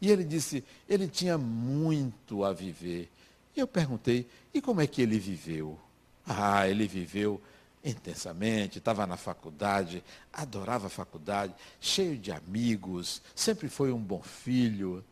E 0.00 0.10
ele 0.10 0.24
disse, 0.24 0.64
ele 0.88 1.06
tinha 1.06 1.36
muito 1.36 2.42
a 2.42 2.54
viver. 2.54 3.10
E 3.54 3.60
eu 3.60 3.66
perguntei, 3.66 4.26
e 4.54 4.62
como 4.62 4.80
é 4.80 4.86
que 4.86 5.02
ele 5.02 5.18
viveu? 5.18 5.78
Ah, 6.26 6.66
ele 6.66 6.86
viveu 6.86 7.38
intensamente, 7.84 8.78
estava 8.78 9.06
na 9.06 9.16
faculdade, 9.16 10.04
adorava 10.32 10.88
a 10.88 10.90
faculdade, 10.90 11.54
cheio 11.80 12.16
de 12.18 12.30
amigos, 12.30 13.22
sempre 13.34 13.68
foi 13.68 13.92
um 13.92 14.00
bom 14.00 14.22
filho. 14.22 15.04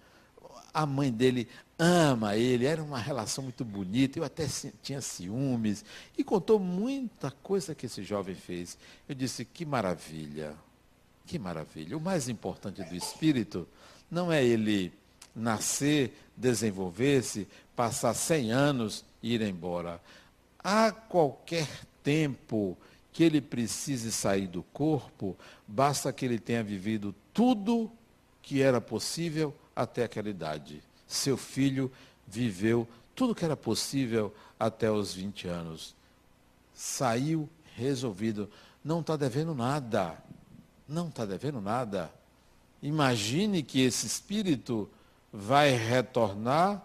A 0.72 0.84
mãe 0.84 1.10
dele 1.10 1.48
ama 1.78 2.36
ele, 2.36 2.66
era 2.66 2.82
uma 2.82 2.98
relação 2.98 3.44
muito 3.44 3.64
bonita, 3.64 4.18
eu 4.18 4.24
até 4.24 4.46
tinha 4.82 5.00
ciúmes, 5.00 5.84
e 6.16 6.24
contou 6.24 6.58
muita 6.58 7.30
coisa 7.30 7.74
que 7.74 7.86
esse 7.86 8.02
jovem 8.02 8.34
fez. 8.34 8.76
Eu 9.08 9.14
disse, 9.14 9.44
que 9.44 9.64
maravilha, 9.64 10.54
que 11.26 11.38
maravilha. 11.38 11.96
O 11.96 12.00
mais 12.00 12.28
importante 12.28 12.82
do 12.82 12.94
espírito 12.94 13.66
não 14.10 14.30
é 14.30 14.44
ele 14.44 14.92
nascer, 15.34 16.12
desenvolver-se, 16.36 17.48
passar 17.76 18.12
100 18.12 18.52
anos 18.52 19.04
e 19.22 19.34
ir 19.34 19.42
embora. 19.42 20.00
A 20.58 20.90
qualquer 20.90 21.68
tempo 22.08 22.76
que 23.12 23.24
ele 23.24 23.40
precise 23.40 24.12
sair 24.12 24.46
do 24.46 24.62
corpo, 24.62 25.36
basta 25.66 26.12
que 26.12 26.24
ele 26.24 26.38
tenha 26.38 26.62
vivido 26.62 27.14
tudo 27.34 27.90
que 28.42 28.62
era 28.62 28.80
possível 28.80 29.54
até 29.74 30.04
aquela 30.04 30.28
idade 30.28 30.82
seu 31.08 31.38
filho 31.38 31.90
viveu 32.26 32.86
tudo 33.16 33.34
que 33.34 33.44
era 33.44 33.56
possível 33.56 34.32
até 34.60 34.90
os 34.90 35.14
20 35.14 35.48
anos. 35.48 35.96
Saiu 36.74 37.48
resolvido. 37.74 38.48
Não 38.84 39.00
está 39.00 39.16
devendo 39.16 39.54
nada. 39.54 40.16
Não 40.86 41.08
está 41.08 41.24
devendo 41.24 41.60
nada. 41.60 42.12
Imagine 42.80 43.62
que 43.62 43.80
esse 43.80 44.06
espírito 44.06 44.88
vai 45.32 45.70
retornar 45.70 46.80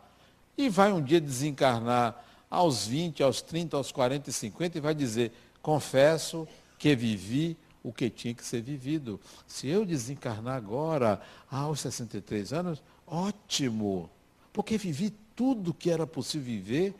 e 0.57 0.69
vai 0.69 0.91
um 0.91 1.01
dia 1.01 1.21
desencarnar 1.21 2.23
aos 2.53 2.85
20, 2.85 3.23
aos 3.23 3.41
30, 3.41 3.75
aos 3.75 3.91
40 3.91 4.29
e 4.29 4.33
50 4.33 4.77
e 4.77 4.81
vai 4.81 4.93
dizer: 4.93 5.31
confesso 5.59 6.47
que 6.77 6.95
vivi 6.95 7.57
o 7.81 7.91
que 7.91 8.11
tinha 8.11 8.33
que 8.33 8.45
ser 8.45 8.61
vivido. 8.61 9.19
Se 9.47 9.67
eu 9.67 9.83
desencarnar 9.83 10.55
agora, 10.55 11.19
aos 11.49 11.79
63 11.79 12.53
anos, 12.53 12.83
ótimo, 13.07 14.07
porque 14.53 14.77
vivi 14.77 15.11
tudo 15.35 15.73
que 15.73 15.89
era 15.89 16.05
possível 16.05 16.45
viver 16.45 16.93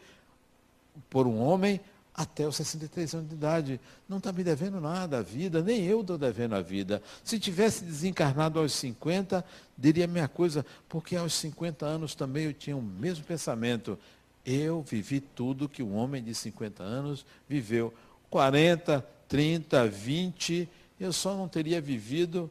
por 1.08 1.28
um 1.28 1.40
homem 1.40 1.80
até 2.16 2.48
os 2.48 2.56
63 2.56 3.14
anos 3.14 3.30
de 3.30 3.36
idade. 3.36 3.80
Não 4.10 4.18
está 4.18 4.32
me 4.32 4.44
devendo 4.44 4.82
nada 4.82 5.20
a 5.20 5.22
vida, 5.22 5.62
nem 5.62 5.86
eu 5.86 6.02
estou 6.02 6.18
devendo 6.18 6.56
a 6.56 6.62
vida. 6.62 7.00
Se 7.24 7.40
tivesse 7.40 7.84
desencarnado 7.84 8.60
aos 8.60 8.74
50, 8.74 9.46
diria 9.78 10.06
a 10.06 10.08
minha 10.08 10.28
coisa, 10.28 10.66
porque 10.90 11.16
aos 11.16 11.34
50 11.36 11.86
anos 11.86 12.16
também 12.16 12.46
eu 12.46 12.54
tinha 12.54 12.76
o 12.76 12.82
mesmo 12.82 13.24
pensamento. 13.24 14.00
Eu 14.46 14.82
vivi 14.82 15.20
tudo 15.20 15.70
que 15.70 15.82
um 15.82 15.96
homem 15.96 16.24
de 16.24 16.36
50 16.36 16.84
anos 16.84 17.26
viveu. 17.48 17.94
40, 18.30 19.06
30, 19.28 19.88
20, 19.88 20.70
eu 21.00 21.14
só 21.14 21.36
não 21.36 21.48
teria 21.48 21.80
vivido 21.80 22.50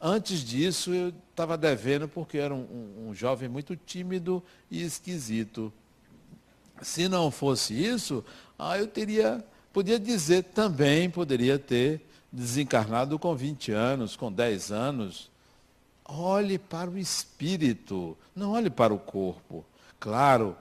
Antes 0.00 0.44
disso, 0.44 0.94
eu 0.94 1.12
estava 1.30 1.58
devendo 1.58 2.08
porque 2.08 2.38
era 2.38 2.54
um, 2.54 2.60
um, 2.60 3.08
um, 3.08 3.14
jovem 3.14 3.48
muito 3.48 3.74
tímido 3.74 4.42
e 4.70 4.82
esquisito. 4.82 5.72
Se 6.80 7.08
não 7.08 7.32
fosse 7.32 7.74
isso, 7.74 8.24
ah, 8.56 8.78
eu 8.78 8.86
teria, 8.86 9.44
podia 9.72 9.98
dizer 9.98 10.44
também, 10.44 11.10
poderia 11.10 11.58
ter 11.58 12.00
desencarnado 12.32 13.18
com 13.18 13.34
20 13.34 13.72
anos, 13.72 14.14
com 14.14 14.30
10 14.30 14.70
anos. 14.70 15.30
Olhe 16.04 16.58
para 16.58 16.88
o 16.88 16.96
espírito, 16.96 18.16
não 18.36 18.52
olhe 18.52 18.70
para 18.70 18.94
o 18.94 19.00
corpo. 19.00 19.66
Claro, 19.98 20.56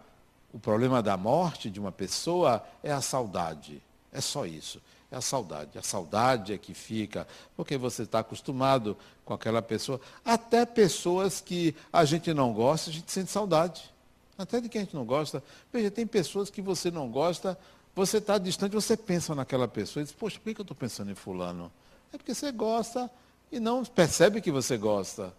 o 0.54 0.60
problema 0.60 1.02
da 1.04 1.18
morte 1.18 1.70
de 1.70 1.80
uma 1.80 1.92
pessoa 1.92 2.64
é 2.82 2.92
a 2.92 3.02
saudade. 3.02 3.82
É 4.12 4.22
só 4.22 4.46
isso. 4.46 4.82
É 5.12 5.18
a 5.18 5.22
saudade. 5.22 5.78
A 5.78 5.82
saudade 5.82 6.54
é 6.54 6.58
que 6.58 6.74
fica, 6.74 7.28
porque 7.56 7.78
você 7.78 8.04
está 8.04 8.20
acostumado 8.20 8.98
com 9.24 9.34
aquela 9.34 9.62
pessoa. 9.62 10.02
Até 10.24 10.66
pessoas 10.66 11.40
que 11.40 11.76
a 11.92 12.04
gente 12.04 12.34
não 12.34 12.54
gosta, 12.54 12.90
a 12.90 12.94
gente 12.94 13.12
sente 13.12 13.32
saudade. 13.32 13.94
Até 14.38 14.60
de 14.62 14.70
quem 14.70 14.82
a 14.82 14.84
gente 14.84 14.96
não 14.96 15.06
gosta. 15.06 15.44
Veja, 15.72 15.90
tem 15.90 16.06
pessoas 16.06 16.50
que 16.50 16.62
você 16.62 16.92
não 16.92 17.10
gosta, 17.10 17.58
você 17.96 18.18
está 18.18 18.38
distante, 18.38 18.74
você 18.74 18.96
pensa 18.96 19.34
naquela 19.34 19.68
pessoa 19.68 20.02
e 20.02 20.06
diz, 20.06 20.14
poxa, 20.14 20.40
por 20.40 20.54
que 20.54 20.62
eu 20.62 20.64
estou 20.64 20.76
pensando 20.76 21.10
em 21.10 21.16
fulano? 21.16 21.72
É 22.14 22.18
porque 22.18 22.34
você 22.34 22.52
gosta 22.52 23.10
e 23.52 23.60
não 23.60 23.84
percebe 23.84 24.42
que 24.42 24.52
você 24.52 24.78
gosta. 24.78 25.34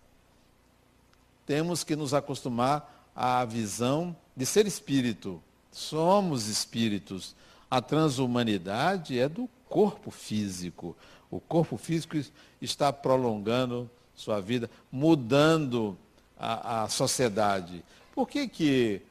Temos 1.47 1.85
que 1.85 1.95
nos 1.95 2.13
acostumar 2.13 3.11
à 3.15 3.45
visão 3.45 4.17
de 4.39 4.47
ser 4.47 4.69
espírito. 4.69 5.43
Somos 5.73 6.47
espíritos. 6.47 7.35
A 7.69 7.83
transhumanidade 7.83 9.19
é 9.19 9.29
do 9.29 9.51
corpo 9.69 10.13
físico. 10.13 10.97
O 11.29 11.41
corpo 11.41 11.77
físico 11.77 12.17
está 12.63 12.93
prolongando 12.93 13.91
sua 14.15 14.41
vida, 14.41 14.71
mudando 14.93 15.99
a, 16.39 16.85
a 16.85 16.89
sociedade. 16.89 17.85
Por 18.15 18.29
que, 18.29 18.47
que 18.47 19.03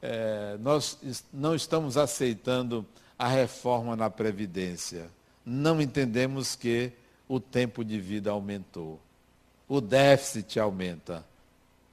é, 0.00 0.56
nós 0.60 0.98
não 1.30 1.54
estamos 1.54 1.98
aceitando 1.98 2.84
a 3.18 3.28
reforma 3.28 3.94
na 3.94 4.08
Previdência? 4.08 5.10
Não 5.44 5.80
entendemos 5.80 6.56
que 6.56 6.90
o 7.28 7.38
tempo 7.38 7.84
de 7.84 8.00
vida 8.00 8.30
aumentou. 8.30 8.98
O 9.68 9.78
déficit 9.78 10.58
aumenta. 10.58 11.22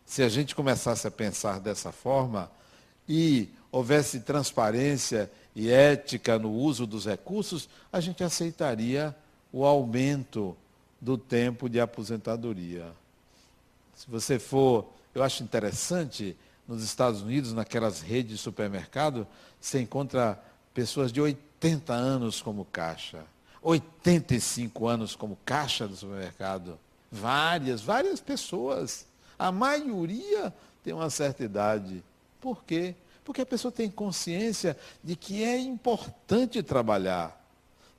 Se 0.05 0.23
a 0.23 0.29
gente 0.29 0.55
começasse 0.55 1.05
a 1.05 1.11
pensar 1.11 1.59
dessa 1.59 1.91
forma 1.91 2.49
e 3.07 3.49
houvesse 3.71 4.21
transparência 4.21 5.31
e 5.55 5.69
ética 5.69 6.37
no 6.37 6.51
uso 6.51 6.85
dos 6.85 7.05
recursos, 7.05 7.69
a 7.91 7.99
gente 7.99 8.23
aceitaria 8.23 9.15
o 9.51 9.65
aumento 9.65 10.55
do 10.99 11.17
tempo 11.17 11.69
de 11.69 11.79
aposentadoria. 11.79 12.91
Se 13.95 14.09
você 14.09 14.37
for, 14.37 14.87
eu 15.13 15.23
acho 15.23 15.43
interessante, 15.43 16.35
nos 16.67 16.83
Estados 16.83 17.21
Unidos, 17.21 17.53
naquelas 17.53 18.01
redes 18.01 18.33
de 18.33 18.37
supermercado, 18.37 19.25
você 19.59 19.81
encontra 19.81 20.41
pessoas 20.73 21.11
de 21.11 21.21
80 21.21 21.93
anos 21.93 22.41
como 22.41 22.65
caixa, 22.65 23.23
85 23.61 24.87
anos 24.87 25.15
como 25.15 25.37
caixa 25.43 25.87
do 25.87 25.95
supermercado. 25.95 26.77
Várias, 27.11 27.81
várias 27.81 28.19
pessoas. 28.19 29.05
A 29.39 29.51
maioria 29.51 30.53
tem 30.83 30.93
uma 30.93 31.09
certa 31.09 31.43
idade. 31.43 32.03
Por 32.39 32.63
quê? 32.63 32.95
Porque 33.23 33.41
a 33.41 33.45
pessoa 33.45 33.71
tem 33.71 33.89
consciência 33.89 34.77
de 35.03 35.15
que 35.15 35.43
é 35.43 35.57
importante 35.59 36.63
trabalhar. 36.63 37.45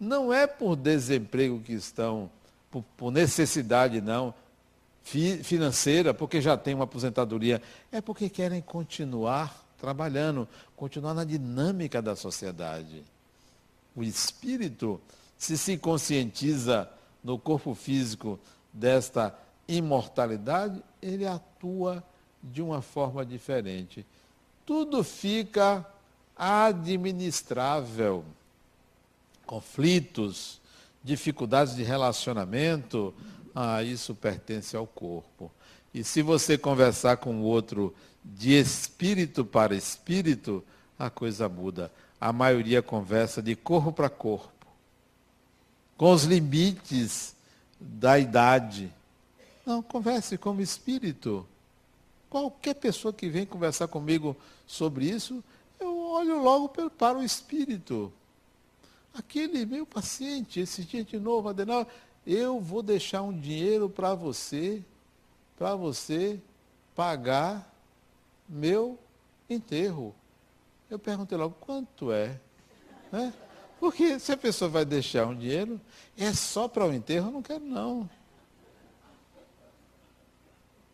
Não 0.00 0.32
é 0.32 0.46
por 0.46 0.76
desemprego 0.76 1.60
que 1.60 1.72
estão, 1.72 2.30
por, 2.70 2.84
por 2.96 3.10
necessidade, 3.10 4.00
não, 4.00 4.32
fi, 5.02 5.42
financeira, 5.42 6.14
porque 6.14 6.40
já 6.40 6.56
tem 6.56 6.74
uma 6.74 6.84
aposentadoria. 6.84 7.60
É 7.90 8.00
porque 8.00 8.28
querem 8.28 8.62
continuar 8.62 9.66
trabalhando, 9.78 10.48
continuar 10.76 11.14
na 11.14 11.24
dinâmica 11.24 12.02
da 12.02 12.16
sociedade. 12.16 13.02
O 13.94 14.02
espírito, 14.02 15.00
se 15.36 15.56
se 15.58 15.76
conscientiza 15.76 16.88
no 17.22 17.38
corpo 17.38 17.74
físico 17.74 18.38
desta 18.72 19.36
imortalidade, 19.66 20.82
ele 21.02 21.26
atua 21.26 22.02
de 22.42 22.62
uma 22.62 22.80
forma 22.80 23.24
diferente. 23.24 24.06
Tudo 24.68 25.02
fica 25.02 25.82
administrável. 26.36 28.22
Conflitos, 29.46 30.60
dificuldades 31.02 31.74
de 31.74 31.82
relacionamento, 31.82 33.14
ah, 33.54 33.82
isso 33.82 34.14
pertence 34.14 34.76
ao 34.76 34.86
corpo. 34.86 35.50
E 35.94 36.04
se 36.04 36.20
você 36.20 36.58
conversar 36.58 37.16
com 37.16 37.36
o 37.36 37.44
outro 37.44 37.94
de 38.22 38.58
espírito 38.58 39.42
para 39.42 39.74
espírito, 39.74 40.62
a 40.98 41.08
coisa 41.08 41.48
muda. 41.48 41.90
A 42.20 42.30
maioria 42.30 42.82
conversa 42.82 43.40
de 43.40 43.56
corpo 43.56 43.90
para 43.90 44.10
corpo, 44.10 44.66
com 45.96 46.12
os 46.12 46.24
limites 46.24 47.34
da 47.80 48.18
idade. 48.18 48.92
Não, 49.64 49.80
converse 49.80 50.36
como 50.36 50.60
espírito. 50.60 51.46
Qualquer 52.28 52.74
pessoa 52.74 53.12
que 53.12 53.28
vem 53.28 53.46
conversar 53.46 53.88
comigo 53.88 54.36
sobre 54.66 55.06
isso, 55.06 55.42
eu 55.80 55.96
olho 55.98 56.42
logo 56.42 56.68
para 56.90 57.18
o 57.18 57.22
espírito. 57.22 58.12
Aquele 59.14 59.64
meu 59.64 59.86
paciente, 59.86 60.60
esse 60.60 60.84
dia 60.84 61.02
de 61.02 61.18
novo, 61.18 61.48
Adenal, 61.48 61.86
eu 62.26 62.60
vou 62.60 62.82
deixar 62.82 63.22
um 63.22 63.38
dinheiro 63.38 63.88
para 63.88 64.14
você, 64.14 64.84
para 65.56 65.74
você 65.74 66.38
pagar 66.94 67.74
meu 68.48 68.98
enterro. 69.48 70.14
Eu 70.90 70.98
perguntei 70.98 71.38
logo, 71.38 71.54
quanto 71.60 72.12
é? 72.12 72.38
Né? 73.10 73.32
Porque 73.80 74.18
se 74.18 74.32
a 74.32 74.36
pessoa 74.36 74.68
vai 74.68 74.84
deixar 74.84 75.26
um 75.26 75.34
dinheiro, 75.34 75.80
é 76.16 76.32
só 76.32 76.68
para 76.68 76.86
o 76.86 76.92
enterro, 76.92 77.28
eu 77.28 77.32
não 77.32 77.42
quero 77.42 77.64
não. 77.64 78.08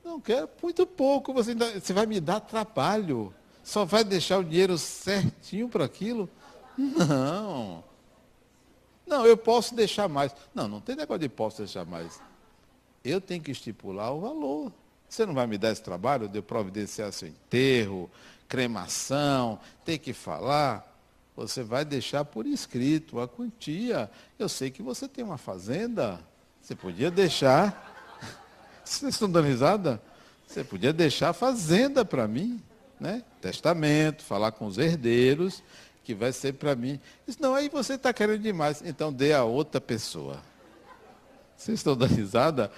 Não 0.05 0.21
quero, 0.21 0.49
muito 0.63 0.87
pouco, 0.87 1.33
você, 1.33 1.53
ainda, 1.53 1.81
você 1.81 1.93
vai 1.93 2.05
me 2.05 2.21
dar 2.21 2.41
trabalho. 2.41 3.35
Só 3.63 3.87
vai 3.87 4.05
deixar 4.05 4.39
o 4.39 4.45
dinheiro 4.45 4.77
certinho 4.77 5.69
para 5.69 5.87
aquilo? 5.87 6.29
Não. 6.77 7.83
Não, 9.07 9.27
eu 9.27 9.37
posso 9.37 9.75
deixar 9.75 10.09
mais. 10.09 10.35
Não, 10.55 10.69
não 10.69 10.81
tem 10.81 10.95
negócio 10.95 11.21
de 11.21 11.29
posso 11.29 11.59
deixar 11.59 11.87
mais. 11.87 12.21
Eu 13.03 13.21
tenho 13.21 13.43
que 13.43 13.51
estipular 13.51 14.13
o 14.13 14.21
valor. 14.21 14.73
Você 15.09 15.25
não 15.25 15.33
vai 15.33 15.47
me 15.47 15.57
dar 15.57 15.73
esse 15.73 15.83
trabalho 15.83 16.29
de 16.29 16.43
providenciar 16.43 17.13
seu 17.13 17.29
enterro, 17.29 18.11
cremação, 18.49 19.59
tem 19.85 19.99
que 19.99 20.13
falar. 20.13 20.91
Você 21.37 21.63
vai 21.63 21.85
deixar 21.85 22.25
por 22.25 22.47
escrito 22.47 23.21
a 23.21 23.27
quantia. 23.27 24.11
Eu 24.39 24.49
sei 24.49 24.71
que 24.71 24.83
você 24.83 25.09
tem 25.09 25.25
uma 25.25 25.39
fazenda. 25.39 26.21
Você 26.61 26.75
podia 26.75 27.11
deixar 27.11 27.94
vocês 28.85 29.15
estão 29.15 29.31
dando 29.31 29.47
risada? 29.47 30.01
Você 30.47 30.63
podia 30.63 30.93
deixar 30.93 31.31
a 31.31 31.33
fazenda 31.33 32.05
para 32.05 32.29
mim, 32.29 32.63
né? 33.01 33.23
Testamento, 33.41 34.23
falar 34.23 34.53
com 34.53 34.67
os 34.67 34.79
herdeiros, 34.79 35.63
que 36.05 36.15
vai 36.15 36.33
ser 36.33 36.55
para 36.55 36.77
mim. 36.77 37.01
Isso 37.27 37.39
não, 37.41 37.55
aí 37.55 37.69
você 37.69 37.95
está 37.95 38.13
querendo 38.13 38.43
demais. 38.43 38.83
Então 38.85 39.13
dê 39.13 39.33
a 39.33 39.45
outra 39.45 39.81
pessoa. 39.81 40.41
Vocês 41.57 41.79
estão 41.79 41.97
dando 41.97 42.15
risada? 42.15 42.71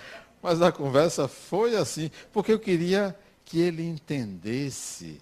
Mas 0.42 0.62
a 0.62 0.70
conversa 0.70 1.26
foi 1.26 1.76
assim, 1.76 2.10
porque 2.32 2.52
eu 2.52 2.58
queria 2.58 3.16
que 3.44 3.60
ele 3.60 3.82
entendesse 3.82 5.20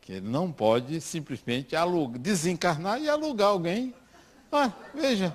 que 0.00 0.12
ele 0.12 0.28
não 0.28 0.52
pode 0.52 1.00
simplesmente 1.00 1.74
alugar, 1.74 2.18
desencarnar 2.18 3.00
e 3.00 3.08
alugar 3.08 3.48
alguém. 3.48 3.94
Ah, 4.52 4.70
veja, 4.94 5.34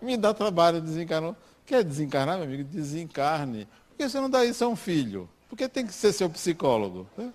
me 0.00 0.16
dá 0.16 0.32
trabalho 0.32 0.80
desencarnar. 0.80 1.34
Quer 1.66 1.82
desencarnar, 1.82 2.36
meu 2.36 2.46
amigo? 2.46 2.64
Desencarne. 2.64 3.66
Por 3.90 3.96
que 3.98 4.08
você 4.08 4.20
não 4.20 4.30
dá 4.30 4.44
isso 4.44 4.64
a 4.64 4.68
um 4.68 4.76
filho? 4.76 5.28
Porque 5.48 5.68
tem 5.68 5.84
que 5.84 5.92
ser 5.92 6.12
seu 6.12 6.30
psicólogo. 6.30 7.06
Né? 7.18 7.32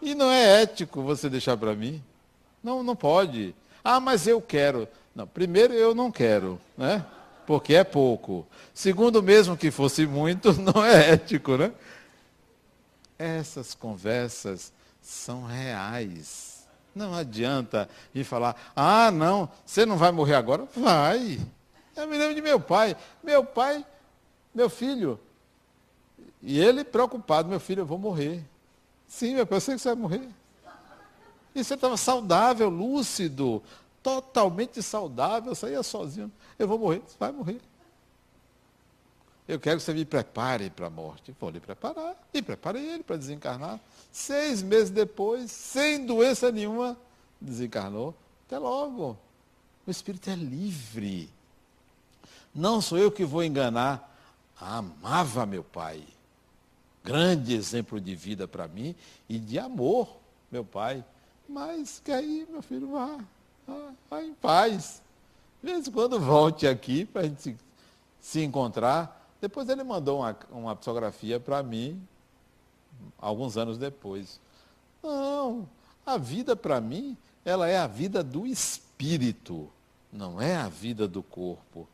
E 0.00 0.14
não 0.14 0.30
é 0.30 0.62
ético 0.62 1.02
você 1.02 1.28
deixar 1.28 1.56
para 1.56 1.74
mim. 1.74 2.02
Não, 2.62 2.82
não 2.82 2.94
pode. 2.94 3.54
Ah, 3.82 3.98
mas 3.98 4.26
eu 4.26 4.40
quero. 4.40 4.88
Não, 5.14 5.26
primeiro 5.26 5.74
eu 5.74 5.94
não 5.94 6.10
quero, 6.10 6.60
né? 6.76 7.04
Porque 7.46 7.74
é 7.74 7.84
pouco. 7.84 8.46
Segundo, 8.72 9.22
mesmo 9.22 9.56
que 9.56 9.70
fosse 9.70 10.06
muito, 10.06 10.52
não 10.60 10.84
é 10.84 11.12
ético, 11.12 11.56
né? 11.56 11.72
Essas 13.18 13.74
conversas 13.74 14.72
são 15.02 15.44
reais. 15.44 16.66
Não 16.94 17.12
adianta 17.12 17.88
ir 18.14 18.24
falar, 18.24 18.56
ah, 18.74 19.10
não, 19.10 19.48
você 19.66 19.84
não 19.84 19.96
vai 19.96 20.12
morrer 20.12 20.36
agora? 20.36 20.66
Vai. 20.76 21.40
Eu 21.96 22.08
me 22.08 22.16
lembro 22.16 22.34
de 22.34 22.42
meu 22.42 22.60
pai. 22.60 22.96
Meu 23.22 23.44
pai, 23.44 23.84
meu 24.54 24.68
filho. 24.68 25.18
E 26.42 26.58
ele 26.58 26.84
preocupado, 26.84 27.48
meu 27.48 27.60
filho, 27.60 27.80
eu 27.80 27.86
vou 27.86 27.98
morrer. 27.98 28.44
Sim, 29.08 29.34
meu 29.34 29.46
pai, 29.46 29.56
eu 29.56 29.60
sei 29.60 29.74
que 29.74 29.80
você 29.80 29.88
vai 29.88 29.96
morrer. 29.96 30.28
E 31.54 31.62
você 31.62 31.74
estava 31.74 31.96
saudável, 31.96 32.68
lúcido, 32.68 33.62
totalmente 34.02 34.82
saudável, 34.82 35.54
saía 35.54 35.82
sozinho. 35.82 36.30
Eu 36.58 36.66
vou 36.66 36.78
morrer. 36.78 37.00
Você 37.06 37.16
vai 37.18 37.30
morrer. 37.32 37.60
Eu 39.46 39.60
quero 39.60 39.78
que 39.78 39.84
você 39.84 39.92
me 39.92 40.04
prepare 40.04 40.70
para 40.70 40.86
a 40.86 40.90
morte. 40.90 41.34
Vou 41.38 41.50
lhe 41.50 41.60
preparar. 41.60 42.16
E 42.32 42.42
preparei 42.42 42.86
ele 42.88 43.02
para 43.02 43.16
desencarnar. 43.16 43.78
Seis 44.10 44.62
meses 44.62 44.90
depois, 44.90 45.50
sem 45.50 46.04
doença 46.04 46.50
nenhuma, 46.50 46.96
desencarnou. 47.40 48.14
Até 48.46 48.58
logo. 48.58 49.16
O 49.86 49.90
espírito 49.90 50.30
é 50.30 50.34
livre. 50.34 51.30
Não 52.54 52.80
sou 52.80 52.98
eu 52.98 53.10
que 53.10 53.24
vou 53.24 53.42
enganar. 53.42 54.12
Amava 54.60 55.44
meu 55.44 55.64
pai. 55.64 56.04
Grande 57.02 57.54
exemplo 57.54 58.00
de 58.00 58.14
vida 58.14 58.46
para 58.46 58.68
mim 58.68 58.94
e 59.28 59.38
de 59.38 59.58
amor, 59.58 60.16
meu 60.50 60.64
pai. 60.64 61.04
Mas 61.48 62.00
que 62.02 62.12
aí, 62.12 62.46
meu 62.50 62.62
filho, 62.62 62.92
vá, 62.92 63.18
vá, 63.66 63.90
vá 64.08 64.22
em 64.22 64.32
paz. 64.34 65.02
De 65.62 65.70
vez 65.70 65.88
em 65.88 65.90
quando 65.90 66.20
volte 66.20 66.66
aqui 66.66 67.04
para 67.04 67.22
a 67.22 67.24
gente 67.24 67.56
se, 68.20 68.42
encontrar. 68.42 69.20
Depois 69.40 69.68
ele 69.68 69.84
mandou 69.84 70.20
uma, 70.20 70.36
uma 70.50 70.76
psicografia 70.76 71.38
para 71.38 71.62
mim, 71.62 72.00
alguns 73.18 73.56
anos 73.56 73.76
depois. 73.76 74.40
Não, 75.02 75.68
a 76.06 76.16
vida 76.16 76.56
para 76.56 76.80
mim, 76.80 77.16
ela 77.44 77.68
é 77.68 77.76
a 77.76 77.86
vida 77.86 78.22
do 78.22 78.46
espírito, 78.46 79.70
não 80.10 80.40
é 80.40 80.56
a 80.56 80.68
vida 80.68 81.06
do 81.06 81.22
corpo. 81.22 81.86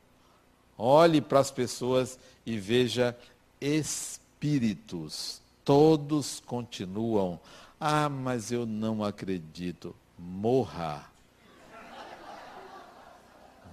Olhe 0.83 1.21
para 1.21 1.41
as 1.41 1.51
pessoas 1.51 2.19
e 2.47 2.57
veja 2.57 3.15
espíritos. 3.61 5.43
Todos 5.63 6.41
continuam. 6.47 7.39
Ah, 7.79 8.09
mas 8.09 8.51
eu 8.51 8.65
não 8.65 9.05
acredito. 9.05 9.95
Morra. 10.19 11.05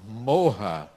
Morra. 0.05 0.91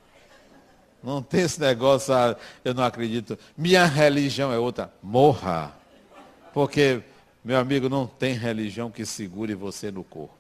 Não 1.00 1.22
tem 1.22 1.42
esse 1.42 1.60
negócio, 1.60 2.12
ah, 2.12 2.36
eu 2.64 2.74
não 2.74 2.82
acredito. 2.82 3.38
Minha 3.56 3.86
religião 3.86 4.52
é 4.52 4.58
outra. 4.58 4.92
Morra. 5.00 5.72
Porque, 6.52 7.04
meu 7.44 7.56
amigo, 7.56 7.88
não 7.88 8.08
tem 8.08 8.34
religião 8.34 8.90
que 8.90 9.06
segure 9.06 9.54
você 9.54 9.92
no 9.92 10.02
corpo. 10.02 10.39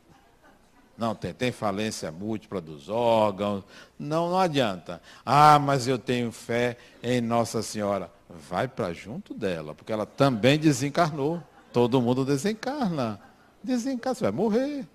Não 1.00 1.14
tem, 1.14 1.32
tem 1.32 1.50
falência 1.50 2.12
múltipla 2.12 2.60
dos 2.60 2.90
órgãos. 2.90 3.64
Não, 3.98 4.28
não 4.28 4.38
adianta. 4.38 5.00
Ah, 5.24 5.58
mas 5.58 5.88
eu 5.88 5.98
tenho 5.98 6.30
fé 6.30 6.76
em 7.02 7.22
Nossa 7.22 7.62
Senhora. 7.62 8.12
Vai 8.28 8.68
para 8.68 8.92
junto 8.92 9.32
dela, 9.32 9.74
porque 9.74 9.90
ela 9.90 10.04
também 10.04 10.58
desencarnou. 10.58 11.42
Todo 11.72 12.02
mundo 12.02 12.22
desencarna. 12.22 13.18
Desencarna, 13.62 14.14
você 14.14 14.24
vai 14.24 14.30
morrer. 14.30 14.86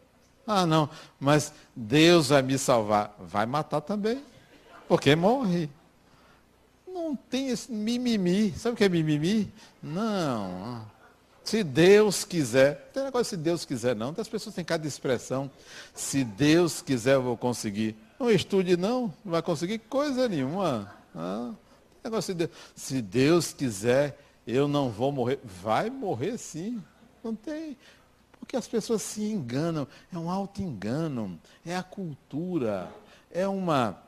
Ah, 0.45 0.67
não, 0.67 0.87
mas 1.19 1.51
Deus 1.75 2.29
vai 2.29 2.43
me 2.43 2.59
salvar. 2.59 3.15
Vai 3.19 3.47
matar 3.47 3.81
também, 3.81 4.21
porque 4.87 5.15
morre. 5.15 5.71
Não 6.87 7.15
tem 7.15 7.47
esse 7.47 7.71
mimimi. 7.71 8.51
Sabe 8.51 8.75
o 8.75 8.77
que 8.77 8.83
é 8.83 8.89
mimimi? 8.89 9.51
Não. 9.81 10.85
Se 11.45 11.63
Deus 11.63 12.23
quiser, 12.25 12.85
não 12.87 12.93
tem 12.93 13.03
negócio 13.03 13.25
se 13.25 13.37
Deus 13.37 13.65
quiser 13.65 13.95
não, 13.95 14.15
as 14.17 14.27
pessoas 14.27 14.55
têm 14.55 14.65
cada 14.65 14.87
expressão. 14.87 15.49
Se 15.93 16.23
Deus 16.23 16.81
quiser, 16.81 17.13
eu 17.13 17.21
vou 17.21 17.37
conseguir. 17.37 17.95
Não 18.19 18.31
estude 18.31 18.75
não, 18.75 19.13
não 19.23 19.31
vai 19.31 19.43
conseguir 19.43 19.77
coisa 19.77 20.27
nenhuma. 20.27 20.91
Ah, 21.15 21.51
negócio 22.03 22.33
de 22.33 22.47
Deus. 22.47 22.57
Se 22.75 22.99
Deus 22.99 23.53
quiser, 23.53 24.19
eu 24.47 24.67
não 24.67 24.89
vou 24.89 25.11
morrer. 25.11 25.39
Vai 25.61 25.91
morrer 25.91 26.39
sim. 26.39 26.83
Não 27.23 27.35
tem. 27.35 27.77
Porque 28.39 28.57
as 28.57 28.67
pessoas 28.67 29.03
se 29.03 29.23
enganam, 29.23 29.87
é 30.11 30.17
um 30.17 30.31
auto-engano, 30.31 31.39
é 31.63 31.75
a 31.75 31.83
cultura, 31.83 32.91
é 33.31 33.47
uma 33.47 34.01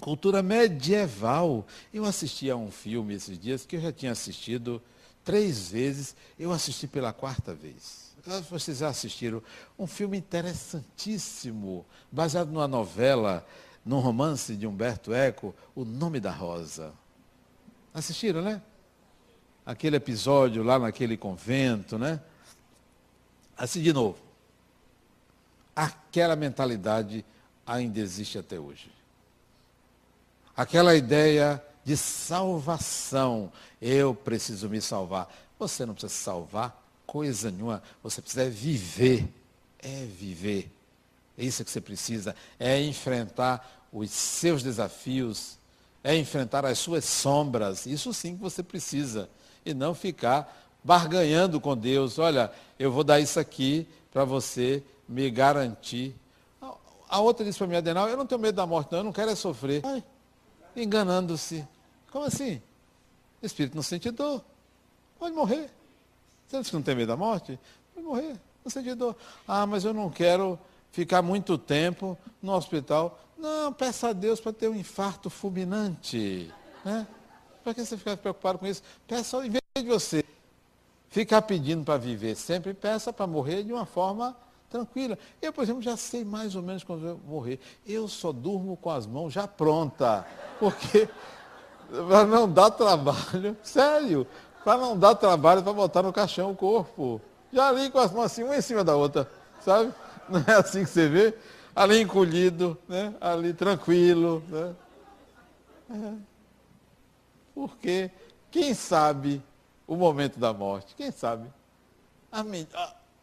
cultura 0.00 0.40
medieval. 0.40 1.66
Eu 1.92 2.04
assisti 2.04 2.48
a 2.48 2.54
um 2.54 2.70
filme 2.70 3.14
esses 3.14 3.36
dias 3.36 3.66
que 3.66 3.74
eu 3.74 3.80
já 3.80 3.90
tinha 3.90 4.12
assistido 4.12 4.80
três 5.24 5.70
vezes, 5.70 6.14
eu 6.38 6.52
assisti 6.52 6.86
pela 6.86 7.12
quarta 7.12 7.54
vez. 7.54 8.14
Vocês 8.50 8.78
já 8.78 8.88
assistiram 8.88 9.42
um 9.78 9.86
filme 9.86 10.16
interessantíssimo, 10.16 11.84
baseado 12.10 12.50
numa 12.50 12.68
novela, 12.68 13.46
num 13.84 13.98
romance 13.98 14.54
de 14.56 14.66
Humberto 14.66 15.12
Eco, 15.12 15.54
O 15.74 15.84
Nome 15.84 16.20
da 16.20 16.30
Rosa. 16.30 16.92
Assistiram, 17.92 18.42
né? 18.42 18.62
Aquele 19.66 19.96
episódio 19.96 20.62
lá 20.62 20.78
naquele 20.78 21.16
convento, 21.16 21.98
né? 21.98 22.20
Assim 23.56 23.82
de 23.82 23.92
novo. 23.92 24.18
Aquela 25.76 26.36
mentalidade 26.36 27.24
ainda 27.66 28.00
existe 28.00 28.38
até 28.38 28.58
hoje. 28.58 28.90
Aquela 30.56 30.94
ideia 30.94 31.62
de 31.84 31.96
salvação. 31.96 33.52
Eu 33.80 34.14
preciso 34.14 34.68
me 34.68 34.80
salvar. 34.80 35.32
Você 35.58 35.84
não 35.84 35.94
precisa 35.94 36.12
se 36.12 36.24
salvar 36.24 36.82
coisa 37.06 37.50
nenhuma. 37.50 37.82
Você 38.02 38.20
precisa 38.20 38.48
viver. 38.48 39.28
É 39.78 40.04
viver. 40.06 40.70
É 41.36 41.44
isso 41.44 41.64
que 41.64 41.70
você 41.70 41.80
precisa. 41.80 42.34
É 42.58 42.80
enfrentar 42.80 43.86
os 43.92 44.10
seus 44.10 44.62
desafios. 44.62 45.58
É 46.02 46.16
enfrentar 46.16 46.64
as 46.64 46.78
suas 46.78 47.04
sombras. 47.04 47.86
Isso 47.86 48.12
sim 48.12 48.36
que 48.36 48.42
você 48.42 48.62
precisa. 48.62 49.28
E 49.64 49.72
não 49.72 49.94
ficar 49.94 50.68
barganhando 50.82 51.60
com 51.60 51.76
Deus. 51.76 52.18
Olha, 52.18 52.50
eu 52.78 52.90
vou 52.90 53.04
dar 53.04 53.20
isso 53.20 53.38
aqui 53.38 53.86
para 54.12 54.24
você 54.24 54.82
me 55.08 55.30
garantir. 55.30 56.14
A 57.08 57.20
outra 57.20 57.44
disse 57.44 57.58
para 57.58 57.66
mim, 57.66 57.76
Adenal, 57.76 58.08
eu 58.08 58.16
não 58.16 58.26
tenho 58.26 58.40
medo 58.40 58.56
da 58.56 58.66
morte, 58.66 58.90
não, 58.90 58.98
eu 58.98 59.04
não 59.04 59.12
quero 59.12 59.30
é 59.30 59.34
sofrer. 59.34 59.82
Enganando-se. 60.74 61.66
Como 62.14 62.26
assim? 62.26 62.62
Espírito 63.42 63.74
não 63.74 63.82
sente 63.82 64.08
dor. 64.12 64.40
Pode 65.18 65.34
morrer. 65.34 65.68
Você 66.46 66.58
disse 66.58 66.70
que 66.70 66.76
não 66.76 66.82
tem 66.82 66.94
medo 66.94 67.08
da 67.08 67.16
morte? 67.16 67.58
Pode 67.92 68.06
morrer. 68.06 68.36
Não 68.64 68.70
sente 68.70 68.94
dor. 68.94 69.16
Ah, 69.48 69.66
mas 69.66 69.84
eu 69.84 69.92
não 69.92 70.08
quero 70.08 70.56
ficar 70.92 71.22
muito 71.22 71.58
tempo 71.58 72.16
no 72.40 72.52
hospital. 72.52 73.18
Não, 73.36 73.72
peça 73.72 74.10
a 74.10 74.12
Deus 74.12 74.38
para 74.38 74.52
ter 74.52 74.68
um 74.68 74.76
infarto 74.76 75.28
fulminante. 75.28 76.54
Né? 76.84 77.04
Para 77.64 77.74
que 77.74 77.84
você 77.84 77.96
ficar 77.96 78.16
preocupado 78.16 78.60
com 78.60 78.66
isso? 78.68 78.84
Peça, 79.08 79.44
em 79.44 79.50
vez 79.50 79.62
de 79.76 79.82
você 79.82 80.24
ficar 81.10 81.42
pedindo 81.42 81.82
para 81.82 81.98
viver 81.98 82.36
sempre, 82.36 82.74
peça 82.74 83.12
para 83.12 83.26
morrer 83.26 83.64
de 83.64 83.72
uma 83.72 83.86
forma 83.86 84.36
tranquila. 84.70 85.18
Eu, 85.42 85.52
por 85.52 85.64
exemplo, 85.64 85.82
já 85.82 85.96
sei 85.96 86.24
mais 86.24 86.54
ou 86.54 86.62
menos 86.62 86.84
quando 86.84 87.08
eu 87.08 87.20
morrer. 87.26 87.58
Eu 87.84 88.06
só 88.06 88.30
durmo 88.30 88.76
com 88.76 88.90
as 88.90 89.04
mãos 89.04 89.32
já 89.32 89.48
prontas. 89.48 90.24
Porque 90.60 91.08
para 92.08 92.24
não 92.24 92.50
dar 92.50 92.70
trabalho, 92.70 93.56
sério, 93.62 94.26
para 94.64 94.78
não 94.78 94.98
dar 94.98 95.14
trabalho 95.14 95.62
para 95.62 95.72
botar 95.72 96.02
no 96.02 96.12
caixão 96.12 96.50
o 96.50 96.56
corpo. 96.56 97.20
Já 97.52 97.68
ali 97.68 97.90
com 97.90 97.98
as 97.98 98.10
mãos 98.12 98.24
assim, 98.24 98.42
uma 98.42 98.56
em 98.56 98.60
cima 98.60 98.82
da 98.82 98.96
outra, 98.96 99.30
sabe? 99.60 99.92
Não 100.28 100.42
é 100.46 100.54
assim 100.54 100.84
que 100.84 100.90
você 100.90 101.08
vê? 101.08 101.34
Ali 101.76 102.00
encolhido, 102.00 102.78
né? 102.88 103.14
ali 103.20 103.52
tranquilo. 103.52 104.42
Né? 104.48 104.74
É. 105.90 106.12
Porque 107.54 108.10
quem 108.50 108.74
sabe 108.74 109.42
o 109.86 109.94
momento 109.94 110.38
da 110.40 110.52
morte? 110.52 110.94
Quem 110.96 111.10
sabe? 111.10 111.48
A, 112.32 112.42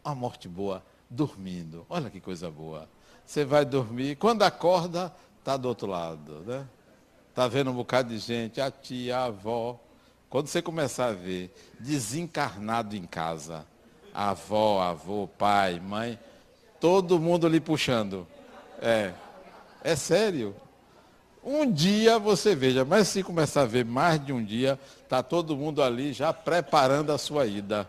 a 0.04 0.14
morte 0.14 0.48
boa, 0.48 0.82
dormindo. 1.10 1.84
Olha 1.90 2.08
que 2.08 2.20
coisa 2.20 2.50
boa. 2.50 2.88
Você 3.26 3.44
vai 3.44 3.64
dormir, 3.64 4.16
quando 4.16 4.42
acorda, 4.42 5.12
está 5.38 5.56
do 5.56 5.68
outro 5.68 5.86
lado. 5.86 6.40
Né? 6.46 6.66
Está 7.32 7.48
vendo 7.48 7.70
um 7.70 7.74
bocado 7.74 8.10
de 8.10 8.18
gente, 8.18 8.60
a 8.60 8.70
tia, 8.70 9.16
a 9.16 9.24
avó. 9.24 9.80
Quando 10.28 10.48
você 10.48 10.60
começar 10.60 11.06
a 11.06 11.12
ver 11.12 11.50
desencarnado 11.80 12.94
em 12.94 13.06
casa, 13.06 13.64
avó, 14.12 14.82
avô, 14.82 15.26
pai, 15.38 15.80
mãe, 15.80 16.18
todo 16.78 17.18
mundo 17.18 17.48
lhe 17.48 17.58
puxando. 17.58 18.26
É. 18.82 19.14
É 19.82 19.96
sério. 19.96 20.54
Um 21.42 21.72
dia 21.72 22.18
você 22.18 22.54
veja, 22.54 22.84
mas 22.84 23.08
se 23.08 23.22
começar 23.22 23.62
a 23.62 23.66
ver 23.66 23.86
mais 23.86 24.22
de 24.22 24.30
um 24.30 24.44
dia, 24.44 24.78
está 25.02 25.22
todo 25.22 25.56
mundo 25.56 25.82
ali 25.82 26.12
já 26.12 26.34
preparando 26.34 27.12
a 27.12 27.16
sua 27.16 27.46
ida. 27.46 27.88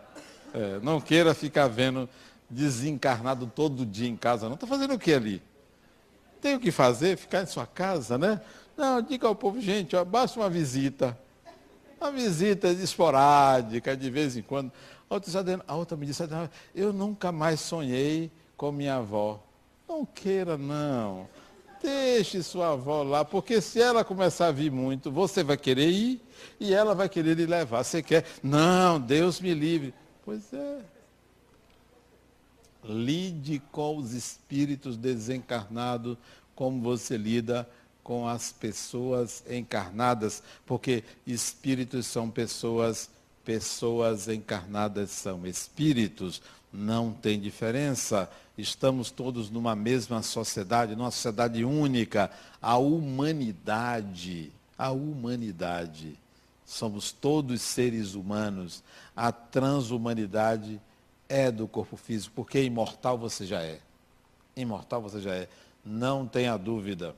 É, 0.54 0.80
não 0.82 1.02
queira 1.02 1.34
ficar 1.34 1.68
vendo 1.68 2.08
desencarnado 2.48 3.46
todo 3.46 3.84
dia 3.84 4.08
em 4.08 4.16
casa, 4.16 4.46
não. 4.46 4.54
Está 4.54 4.66
fazendo 4.66 4.94
o 4.94 4.98
que 4.98 5.12
ali? 5.12 5.42
Tem 6.40 6.54
o 6.54 6.60
que 6.60 6.70
fazer? 6.70 7.18
Ficar 7.18 7.42
em 7.42 7.46
sua 7.46 7.66
casa, 7.66 8.16
né? 8.16 8.40
Não, 8.76 9.00
diga 9.00 9.26
ao 9.26 9.34
povo, 9.34 9.60
gente, 9.60 9.94
ó, 9.94 10.04
basta 10.04 10.38
uma 10.38 10.50
visita. 10.50 11.18
Uma 12.00 12.10
visita 12.10 12.68
esporádica, 12.68 13.96
de 13.96 14.10
vez 14.10 14.36
em 14.36 14.42
quando. 14.42 14.72
A 15.08 15.14
outra, 15.14 15.64
a 15.66 15.74
outra 15.74 15.96
me 15.96 16.06
disse, 16.06 16.22
eu 16.74 16.92
nunca 16.92 17.30
mais 17.30 17.60
sonhei 17.60 18.30
com 18.56 18.72
minha 18.72 18.96
avó. 18.96 19.42
Não 19.88 20.04
queira, 20.04 20.58
não. 20.58 21.28
Deixe 21.82 22.42
sua 22.42 22.72
avó 22.72 23.02
lá, 23.02 23.24
porque 23.24 23.60
se 23.60 23.80
ela 23.80 24.02
começar 24.02 24.46
a 24.46 24.52
vir 24.52 24.72
muito, 24.72 25.10
você 25.10 25.44
vai 25.44 25.56
querer 25.56 25.90
ir 25.90 26.20
e 26.58 26.72
ela 26.72 26.94
vai 26.94 27.08
querer 27.08 27.36
lhe 27.36 27.46
levar. 27.46 27.84
Você 27.84 28.02
quer? 28.02 28.24
Não, 28.42 28.98
Deus 28.98 29.40
me 29.40 29.52
livre. 29.52 29.94
Pois 30.24 30.52
é. 30.52 30.80
Lide 32.82 33.62
com 33.70 33.98
os 33.98 34.14
espíritos 34.14 34.96
desencarnados 34.96 36.16
como 36.54 36.80
você 36.80 37.16
lida 37.16 37.62
com 37.64 37.83
as 38.28 38.52
pessoas 38.52 39.42
encarnadas, 39.48 40.42
porque 40.66 41.02
espíritos 41.26 42.06
são 42.06 42.28
pessoas, 42.30 43.08
pessoas 43.42 44.28
encarnadas 44.28 45.10
são 45.10 45.46
espíritos, 45.46 46.42
não 46.70 47.12
tem 47.12 47.40
diferença. 47.40 48.30
Estamos 48.58 49.10
todos 49.10 49.48
numa 49.50 49.74
mesma 49.74 50.22
sociedade, 50.22 50.94
numa 50.94 51.10
sociedade 51.10 51.64
única. 51.64 52.30
A 52.60 52.76
humanidade, 52.76 54.52
a 54.76 54.90
humanidade, 54.90 56.18
somos 56.66 57.10
todos 57.10 57.62
seres 57.62 58.14
humanos. 58.14 58.82
A 59.16 59.32
transhumanidade 59.32 60.78
é 61.26 61.50
do 61.50 61.66
corpo 61.66 61.96
físico, 61.96 62.34
porque 62.36 62.62
imortal 62.62 63.16
você 63.16 63.46
já 63.46 63.62
é. 63.62 63.80
Imortal 64.54 65.00
você 65.00 65.22
já 65.22 65.34
é. 65.34 65.48
Não 65.82 66.26
tenha 66.26 66.56
dúvida 66.58 67.14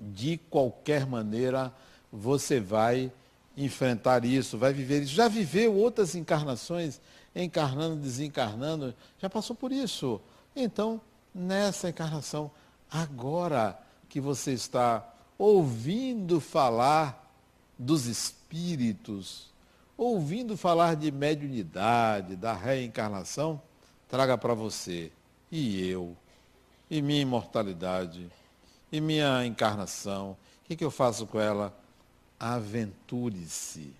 de 0.00 0.38
qualquer 0.50 1.06
maneira 1.06 1.72
você 2.12 2.60
vai 2.60 3.12
enfrentar 3.56 4.24
isso, 4.24 4.56
vai 4.56 4.72
viver 4.72 5.02
isso. 5.02 5.12
Já 5.12 5.28
viveu 5.28 5.74
outras 5.74 6.14
encarnações, 6.14 7.00
encarnando, 7.34 7.96
desencarnando, 7.96 8.94
já 9.20 9.28
passou 9.28 9.54
por 9.54 9.72
isso. 9.72 10.20
Então, 10.54 11.00
nessa 11.34 11.88
encarnação, 11.88 12.50
agora 12.90 13.78
que 14.08 14.20
você 14.20 14.52
está 14.52 15.06
ouvindo 15.36 16.40
falar 16.40 17.32
dos 17.78 18.06
espíritos, 18.06 19.52
ouvindo 19.96 20.56
falar 20.56 20.96
de 20.96 21.10
mediunidade, 21.10 22.36
da 22.36 22.52
reencarnação, 22.52 23.60
traga 24.08 24.38
para 24.38 24.54
você 24.54 25.12
e 25.50 25.86
eu, 25.88 26.16
e 26.90 27.02
minha 27.02 27.20
imortalidade, 27.20 28.28
e 28.90 29.00
minha 29.00 29.44
encarnação? 29.44 30.32
O 30.32 30.36
que, 30.66 30.76
que 30.76 30.84
eu 30.84 30.90
faço 30.90 31.26
com 31.26 31.40
ela? 31.40 31.74
Aventure-se. 32.38 33.92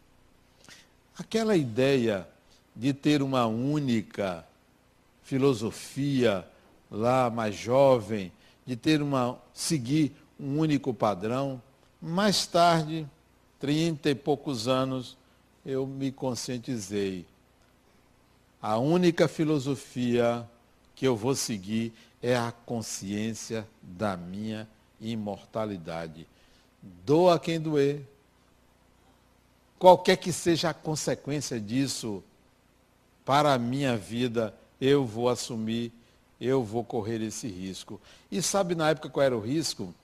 Aquela 1.17 1.57
ideia 1.57 2.29
de 2.75 2.93
ter 2.93 3.23
uma 3.23 3.47
única 3.47 4.47
filosofia 5.23 6.47
lá 6.91 7.29
mais 7.29 7.55
jovem, 7.55 8.33
de 8.65 8.77
ter 8.77 9.03
uma 9.03 9.39
seguir 9.53 10.13
um 10.39 10.59
único 10.59 10.95
padrão, 10.95 11.61
mais 12.01 12.47
tarde, 12.47 13.07
trinta 13.59 14.09
e 14.09 14.15
poucos 14.15 14.69
anos, 14.69 15.17
eu 15.67 15.87
me 15.87 16.13
conscientizei. 16.13 17.27
A 18.63 18.79
única 18.79 19.27
filosofia 19.27 20.49
que 20.95 21.07
eu 21.07 21.17
vou 21.17 21.35
seguir 21.35 21.93
é 22.23 22.37
a 22.37 22.53
consciência 22.53 23.67
da 23.83 24.17
minha 24.17 24.69
imortalidade. 25.01 26.27
Doa 27.05 27.39
quem 27.39 27.61
doer. 27.61 28.03
Qualquer 29.79 30.17
que 30.17 30.33
seja 30.33 30.71
a 30.71 30.75
consequência 30.75 31.61
disso 31.61 32.23
para 33.25 33.55
a 33.55 33.59
minha 33.59 33.97
vida, 33.97 34.55
eu 34.81 35.05
vou 35.05 35.29
assumir, 35.29 35.93
eu 36.41 36.65
vou 36.65 36.83
correr 36.83 37.21
esse 37.21 37.47
risco. 37.47 38.01
E 38.31 38.43
sabe 38.43 38.75
na 38.75 38.91
época 38.91 39.09
qual 39.09 39.25
era 39.25 39.37
o 39.37 39.41
risco? 39.41 39.95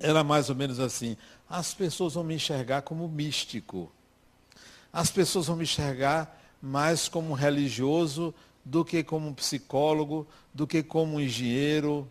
Era 0.00 0.24
mais 0.24 0.48
ou 0.48 0.56
menos 0.56 0.80
assim: 0.80 1.16
as 1.48 1.74
pessoas 1.74 2.14
vão 2.14 2.24
me 2.24 2.34
enxergar 2.34 2.82
como 2.82 3.06
místico. 3.08 3.92
As 4.92 5.10
pessoas 5.10 5.46
vão 5.46 5.56
me 5.56 5.64
enxergar 5.64 6.40
mais 6.60 7.08
como 7.08 7.34
religioso 7.34 8.34
do 8.64 8.84
que 8.84 9.04
como 9.04 9.34
psicólogo, 9.34 10.26
do 10.52 10.66
que 10.66 10.82
como 10.82 11.20
engenheiro. 11.20 12.08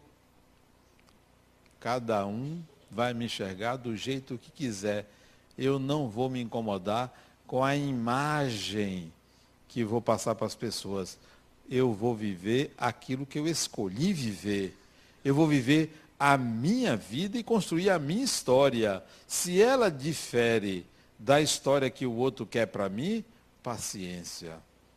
Cada 1.84 2.26
um 2.26 2.62
vai 2.90 3.14
me 3.14 3.26
enxergar 3.26 3.76
do 3.76 3.94
jeito 3.94 4.40
que 4.42 4.50
quiser. 4.50 5.06
Eu 5.58 5.78
não 5.78 6.08
vou 6.08 6.30
me 6.30 6.42
incomodar 6.42 7.14
com 7.46 7.62
a 7.62 7.76
imagem 7.76 9.12
que 9.68 9.84
vou 9.84 10.02
passar 10.02 10.34
para 10.34 10.48
as 10.48 10.56
pessoas. 10.56 11.18
Eu 11.70 11.92
vou 11.92 12.16
viver 12.16 12.74
aquilo 12.78 13.26
que 13.26 13.38
eu 13.38 13.46
escolhi 13.46 14.14
viver. 14.14 14.74
Eu 15.26 15.36
vou 15.36 15.46
viver 15.46 15.94
a 16.18 16.38
minha 16.38 16.96
vida 16.96 17.38
e 17.38 17.44
construir 17.44 17.90
a 17.90 18.00
minha 18.00 18.24
história. 18.24 19.04
Se 19.28 19.62
ela 19.62 19.92
difere 19.92 20.86
da 21.20 21.42
história 21.42 21.90
que 21.90 22.06
o 22.06 22.16
outro 22.16 22.46
quer 22.46 22.68
para 22.68 22.88
mim, 22.88 23.26
paciência. 23.62 24.56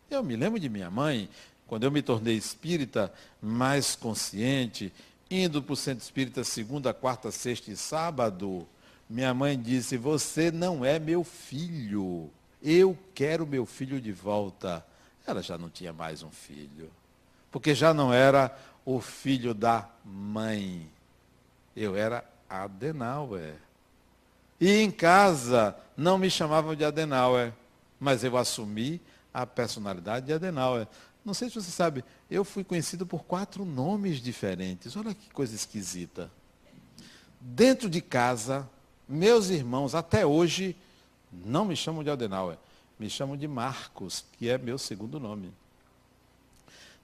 Eu 0.09 0.23
me 0.23 0.37
lembro 0.37 0.61
de 0.61 0.69
minha 0.69 0.89
mãe, 0.89 1.29
quando 1.67 1.83
eu 1.83 1.91
me 1.91 2.01
tornei 2.01 2.37
espírita, 2.37 3.13
mais 3.43 3.97
consciente, 3.97 4.93
indo 5.31 5.63
para 5.63 5.73
o 5.73 5.77
centro 5.77 6.03
espírita 6.03 6.45
segunda, 6.45 6.95
quarta, 6.95 7.31
sexta 7.31 7.71
e 7.71 7.77
sábado, 7.77 8.67
minha 9.09 9.33
mãe 9.33 9.61
disse: 9.61 9.97
Você 9.97 10.51
não 10.51 10.85
é 10.85 10.99
meu 10.99 11.23
filho. 11.23 12.31
Eu 12.63 12.99
quero 13.15 13.47
meu 13.47 13.67
filho 13.67 14.01
de 14.01 14.13
volta. 14.13 14.85
Ela 15.27 15.43
já 15.43 15.57
não 15.59 15.69
tinha 15.69 15.93
mais 15.93 16.23
um 16.23 16.31
filho. 16.31 16.91
Porque 17.51 17.75
já 17.75 17.95
não 17.95 18.13
era 18.13 18.57
o 18.85 19.01
filho 19.01 19.55
da 19.55 19.89
mãe. 20.05 20.89
Eu 21.77 21.97
era 21.97 22.25
Adenauer. 22.49 23.55
E 24.61 24.71
em 24.81 24.91
casa 24.91 25.77
não 25.97 26.17
me 26.17 26.31
chamavam 26.31 26.75
de 26.75 26.85
Adenauer, 26.85 27.53
mas 28.01 28.25
eu 28.25 28.37
assumi 28.37 29.01
a 29.33 29.45
personalidade 29.45 30.27
de 30.27 30.33
Adenauer. 30.33 30.87
Não 31.27 31.35
sei 31.35 31.49
se 31.49 31.57
você 31.57 31.73
sabe, 31.73 32.05
eu 32.31 32.45
fui 32.45 32.63
conhecido 32.63 33.05
por 33.05 33.25
quatro 33.25 33.65
nomes 33.65 34.23
diferentes. 34.23 34.97
Olha 34.97 35.13
que 35.13 35.29
coisa 35.31 35.57
esquisita. 35.57 36.31
Dentro 37.41 37.91
de 37.91 38.01
casa, 38.01 38.71
meus 39.09 39.51
irmãos, 39.51 39.97
até 39.97 40.25
hoje, 40.25 40.77
não 41.33 41.65
me 41.65 41.75
chamam 41.75 42.05
de 42.05 42.11
Adenauer, 42.11 42.57
me 42.97 43.11
chamam 43.11 43.37
de 43.37 43.49
Marcos, 43.49 44.25
que 44.39 44.49
é 44.49 44.57
meu 44.57 44.79
segundo 44.79 45.19
nome. 45.19 45.53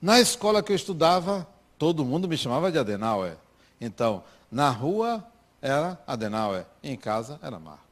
Na 0.01 0.21
escola 0.21 0.63
que 0.63 0.71
eu 0.71 0.77
estudava, 0.77 1.45
todo 1.77 2.05
mundo 2.05 2.29
me 2.29 2.39
chamava 2.39 2.71
de 2.71 2.79
Adenauer. 2.79 3.37
Então, 3.81 4.23
na 4.53 4.71
rua 4.71 5.27
era 5.61 6.01
Adenauer, 6.07 6.65
em 6.81 6.97
casa 6.97 7.41
era 7.43 7.59
Marcos. 7.59 7.83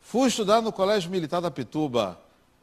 Fui 0.00 0.28
estudar 0.28 0.62
no 0.62 0.72
Colégio 0.72 1.10
Militar 1.10 1.42
da 1.42 1.50
Pituba. 1.50 2.18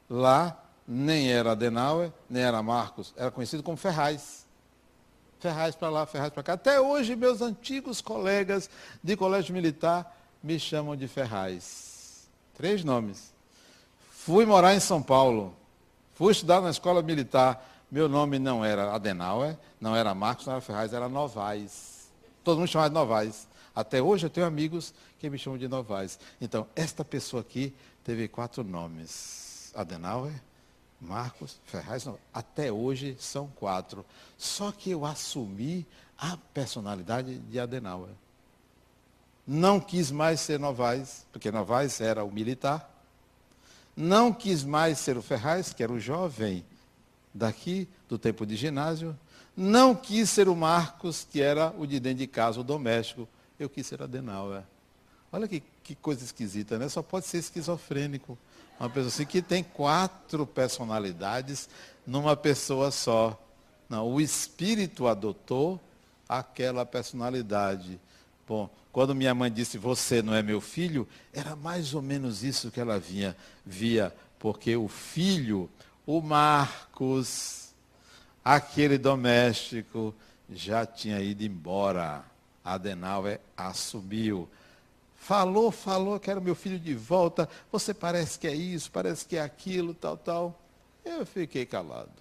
Lá 0.10 0.65
nem 0.88 1.32
era 1.32 1.52
Adenauer, 1.52 2.12
nem 2.30 2.44
era 2.44 2.62
Marcos, 2.62 3.14
era 3.18 3.32
conhecido 3.32 3.64
como 3.64 3.78
Ferraz. 3.78 4.46
Ferraz 5.40 5.76
para 5.76 5.90
lá, 5.90 6.06
Ferraz 6.06 6.32
para 6.32 6.44
cá. 6.44 6.54
Até 6.54 6.80
hoje, 6.80 7.16
meus 7.16 7.42
antigos 7.42 8.02
colegas 8.02 8.70
de 9.04 9.16
colégio 9.16 9.54
militar 9.54 10.16
me 10.42 10.60
chamam 10.60 10.96
de 10.96 11.08
Ferraz. 11.08 12.28
Três 12.56 12.84
nomes. 12.84 13.34
Fui 14.12 14.46
morar 14.46 14.74
em 14.74 14.80
São 14.80 15.02
Paulo. 15.02 15.56
Fui 16.14 16.32
estudar 16.32 16.62
na 16.62 16.70
escola 16.70 17.02
militar. 17.02 17.64
Meu 17.92 18.08
nome 18.10 18.40
não 18.40 18.66
era 18.66 18.94
Adenauer, 18.94 19.58
não 19.80 19.96
era 19.96 20.16
Marcos, 20.16 20.46
não 20.46 20.54
era 20.54 20.62
Ferraz, 20.62 20.94
era 20.94 21.08
Novaes. 21.08 22.10
Todo 22.44 22.60
mundo 22.60 22.68
chamava 22.68 22.90
de 22.90 22.96
Novaes. 22.96 23.48
Até 23.76 24.02
hoje 24.02 24.26
eu 24.26 24.30
tenho 24.30 24.48
amigos 24.48 24.94
que 25.20 25.30
me 25.30 25.38
chamam 25.38 25.60
de 25.60 25.68
Novaes. 25.68 26.18
Então, 26.40 26.66
esta 26.76 27.04
pessoa 27.04 27.42
aqui 27.42 27.74
teve 28.04 28.28
quatro 28.28 28.64
nomes. 28.64 29.72
Adenauer, 29.76 30.34
Marcos, 31.06 31.60
Ferraz, 31.66 32.06
não, 32.06 32.18
até 32.34 32.72
hoje 32.72 33.16
são 33.20 33.48
quatro. 33.48 34.06
Só 34.38 34.72
que 34.72 34.92
eu 34.92 35.06
assumi 35.06 35.86
a 36.18 36.38
personalidade 36.54 37.38
de 37.40 37.60
Adenauer. 37.60 38.10
Não 39.48 39.80
quis 39.80 40.10
mais 40.10 40.40
ser 40.40 40.60
Novaes, 40.60 41.26
porque 41.32 41.52
Novaes 41.52 42.02
era 42.02 42.24
o 42.24 42.32
militar. 42.32 42.92
Não 43.96 44.34
quis 44.34 44.64
mais 44.64 44.98
ser 44.98 45.18
o 45.18 45.22
Ferraz, 45.22 45.72
que 45.72 45.84
era 45.84 45.92
o 45.94 46.00
jovem 46.00 46.66
daqui, 47.34 47.88
do 48.10 48.18
tempo 48.18 48.46
de 48.46 48.56
ginásio. 48.56 49.18
Não 49.56 49.96
quis 49.96 50.30
ser 50.30 50.50
o 50.50 50.56
Marcos, 50.56 51.26
que 51.30 51.42
era 51.42 51.74
o 51.78 51.86
de 51.86 52.00
dentro 52.00 52.20
de 52.20 52.28
casa, 52.28 52.60
o 52.60 52.64
doméstico. 52.64 53.28
Eu 53.60 53.70
quis 53.70 53.86
ser 53.86 54.02
Adenauer. 54.02 54.64
Olha 55.32 55.48
que, 55.48 55.62
que 55.84 55.96
coisa 55.96 56.24
esquisita, 56.24 56.78
né? 56.78 56.90
Só 56.90 57.02
pode 57.02 57.26
ser 57.28 57.38
esquizofrênico. 57.38 58.38
Uma 58.80 58.90
pessoa 58.90 59.08
assim 59.08 59.26
que 59.26 59.42
tem 59.42 59.64
quatro 59.64 60.46
personalidades 60.46 61.70
numa 62.06 62.36
pessoa 62.36 62.92
só. 62.92 63.40
Não, 63.90 64.08
o 64.08 64.20
espírito 64.20 65.08
adotou 65.08 65.80
aquela 66.28 66.86
personalidade. 66.86 68.00
Bom, 68.48 68.70
quando 68.92 69.16
minha 69.16 69.34
mãe 69.34 69.52
disse, 69.52 69.78
você 69.78 70.22
não 70.22 70.34
é 70.34 70.42
meu 70.42 70.60
filho, 70.62 71.08
era 71.34 71.56
mais 71.56 71.94
ou 71.94 72.02
menos 72.02 72.44
isso 72.44 72.72
que 72.72 72.80
ela 72.80 73.00
vinha, 73.00 73.36
via, 73.66 74.16
porque 74.40 74.76
o 74.76 74.88
filho, 74.88 75.70
o 76.06 76.22
Marcos, 76.22 77.74
aquele 78.44 78.98
doméstico, 78.98 80.14
já 80.50 80.86
tinha 80.86 81.20
ido 81.22 81.44
embora. 81.44 82.24
Adenauer 82.64 83.40
assumiu. 83.56 84.50
Falou, 85.26 85.72
falou, 85.72 86.20
quero 86.20 86.40
meu 86.40 86.54
filho 86.54 86.78
de 86.78 86.94
volta. 86.94 87.50
Você 87.72 87.96
parece 87.96 88.38
que 88.38 88.46
é 88.46 88.54
isso, 88.54 88.92
parece 88.92 89.26
que 89.26 89.36
é 89.36 89.42
aquilo, 89.42 89.92
tal, 89.92 90.16
tal. 90.16 90.62
Eu 91.04 91.26
fiquei 91.26 91.66
calado. 91.66 92.12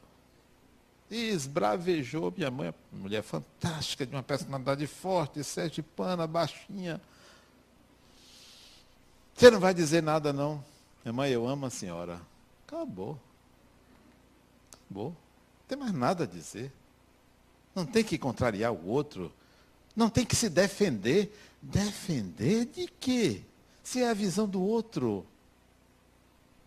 E 1.11 1.29
esbravejou 1.29 2.33
minha 2.35 2.51
mãe, 2.51 2.73
mulher 2.91 3.23
fantástica, 3.23 4.07
de 4.07 4.17
uma 4.17 4.23
personalidade 4.23 4.87
forte, 4.87 5.43
pana, 5.83 6.27
baixinha. 6.27 6.99
Você 9.35 9.51
não 9.51 9.61
vai 9.61 9.75
dizer 9.75 10.03
nada, 10.03 10.33
não. 10.33 10.65
Minha 11.05 11.13
mãe, 11.13 11.31
eu 11.31 11.47
amo 11.47 11.67
a 11.67 11.71
senhora. 11.71 12.19
Acabou. 12.67 13.21
Acabou. 14.87 15.11
Não 15.11 15.69
tem 15.69 15.77
mais 15.77 15.93
nada 15.93 16.25
a 16.25 16.27
dizer. 16.27 16.73
Não 17.75 17.85
tem 17.85 18.03
que 18.03 18.17
contrariar 18.17 18.73
o 18.73 18.89
outro. 18.89 19.31
Não 19.95 20.09
tem 20.09 20.25
que 20.25 20.35
se 20.35 20.49
defender. 20.49 21.31
Defender 21.65 22.67
de 22.67 22.87
quê? 23.01 23.43
Se 23.83 24.03
é 24.03 24.11
a 24.11 24.15
visão 24.15 24.47
do 24.47 24.63
outro. 24.63 25.27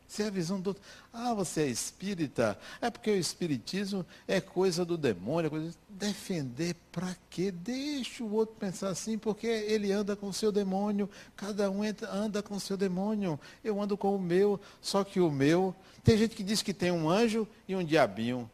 Se 0.08 0.24
é 0.24 0.28
a 0.28 0.32
visão 0.32 0.60
do 0.60 0.68
outro. 0.68 0.82
Ah, 1.14 1.34
você 1.34 1.62
é 1.62 1.68
espírita? 1.68 2.58
É 2.82 2.90
porque 2.90 3.12
o 3.12 3.16
espiritismo 3.16 4.06
é 4.28 4.40
coisa 4.40 4.84
do 4.86 4.98
demônio. 4.98 5.48
É 5.48 5.50
coisa... 5.50 5.76
Defender 5.90 6.76
para 6.92 7.16
quê? 7.30 7.52
Deixa 7.52 8.24
o 8.24 8.34
outro 8.34 8.56
pensar 8.56 8.90
assim, 8.90 9.18
porque 9.18 9.48
ele 9.48 9.92
anda 9.92 10.16
com 10.16 10.28
o 10.28 10.34
seu 10.34 10.52
demônio. 10.52 11.10
Cada 11.36 11.70
um 11.70 11.82
anda 12.12 12.42
com 12.42 12.56
o 12.56 12.60
seu 12.60 12.78
demônio. 12.78 13.40
Eu 13.64 13.82
ando 13.82 13.98
com 13.98 14.16
o 14.16 14.20
meu, 14.20 14.60
só 14.82 15.04
que 15.04 15.20
o 15.20 15.30
meu. 15.30 15.76
Tem 16.04 16.18
gente 16.18 16.36
que 16.36 16.44
diz 16.44 16.62
que 16.62 16.74
tem 16.74 16.92
um 16.92 17.10
anjo 17.10 17.48
e 17.68 17.76
um 17.76 17.84
diabinho. 17.84 18.50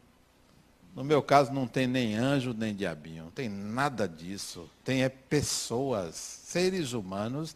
No 0.95 1.03
meu 1.03 1.23
caso, 1.23 1.51
não 1.51 1.67
tem 1.67 1.87
nem 1.87 2.15
anjo 2.15 2.53
nem 2.53 2.75
diabinho, 2.75 3.25
não 3.25 3.31
tem 3.31 3.49
nada 3.49 4.07
disso. 4.07 4.69
Tem 4.83 5.03
é 5.03 5.09
pessoas, 5.09 6.15
seres 6.15 6.93
humanos 6.93 7.55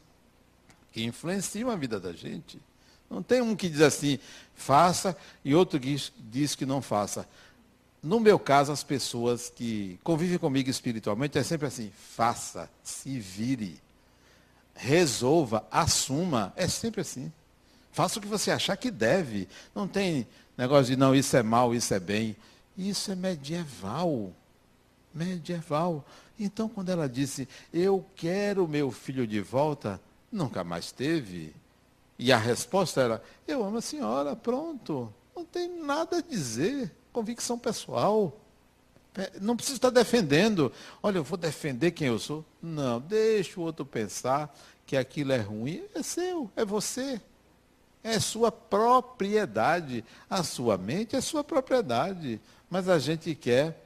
que 0.91 1.03
influenciam 1.03 1.69
a 1.69 1.75
vida 1.75 1.99
da 1.99 2.13
gente. 2.13 2.59
Não 3.09 3.21
tem 3.21 3.41
um 3.41 3.55
que 3.55 3.69
diz 3.69 3.81
assim, 3.81 4.19
faça, 4.55 5.15
e 5.45 5.53
outro 5.53 5.79
que 5.79 5.95
diz 6.17 6.55
que 6.55 6.65
não 6.65 6.81
faça. 6.81 7.27
No 8.01 8.19
meu 8.19 8.39
caso, 8.39 8.71
as 8.71 8.83
pessoas 8.83 9.49
que 9.49 9.99
convivem 10.03 10.38
comigo 10.38 10.69
espiritualmente 10.69 11.38
é 11.38 11.43
sempre 11.43 11.67
assim, 11.67 11.91
faça, 12.15 12.69
se 12.83 13.19
vire, 13.19 13.79
resolva, 14.75 15.65
assuma, 15.71 16.53
é 16.55 16.67
sempre 16.67 17.01
assim. 17.01 17.31
Faça 17.91 18.19
o 18.19 18.21
que 18.21 18.27
você 18.27 18.51
achar 18.51 18.75
que 18.77 18.91
deve. 18.91 19.47
Não 19.73 19.88
tem 19.88 20.27
negócio 20.57 20.85
de 20.85 20.95
não, 20.95 21.15
isso 21.15 21.35
é 21.35 21.43
mal, 21.43 21.73
isso 21.73 21.93
é 21.93 21.99
bem. 21.99 22.35
Isso 22.78 23.11
é 23.11 23.15
medieval. 23.15 24.32
Medieval. 25.13 26.05
Então, 26.39 26.69
quando 26.69 26.89
ela 26.89 27.09
disse, 27.09 27.47
eu 27.73 28.05
quero 28.15 28.67
meu 28.67 28.91
filho 28.91 29.25
de 29.25 29.41
volta, 29.41 29.99
nunca 30.32 30.63
mais 30.63 30.91
teve. 30.91 31.55
E 32.19 32.32
a 32.32 32.38
resposta 32.38 33.01
era, 33.01 33.23
eu 33.47 33.63
amo 33.63 33.78
a 33.78 33.82
senhora, 33.82 34.36
pronto. 34.36 35.11
Não 35.36 35.43
tem 35.43 35.67
nada 35.82 36.17
a 36.17 36.21
dizer. 36.21 36.91
Convicção 37.11 37.57
pessoal. 37.57 38.39
Não 39.41 39.55
precisa 39.55 39.78
estar 39.78 39.89
defendendo. 39.89 40.71
Olha, 41.01 41.17
eu 41.17 41.23
vou 41.23 41.38
defender 41.38 41.91
quem 41.91 42.07
eu 42.07 42.19
sou. 42.19 42.45
Não, 42.61 42.99
deixa 42.99 43.59
o 43.59 43.63
outro 43.63 43.86
pensar 43.86 44.55
que 44.86 44.95
aquilo 44.95 45.32
é 45.32 45.39
ruim. 45.39 45.84
É 45.95 46.03
seu, 46.03 46.51
é 46.55 46.63
você. 46.63 47.19
É 48.03 48.19
sua 48.19 48.51
propriedade. 48.51 50.03
A 50.29 50.43
sua 50.43 50.77
mente 50.77 51.15
é 51.15 51.21
sua 51.21 51.43
propriedade. 51.43 52.39
Mas 52.69 52.87
a 52.89 52.99
gente 52.99 53.33
quer 53.35 53.83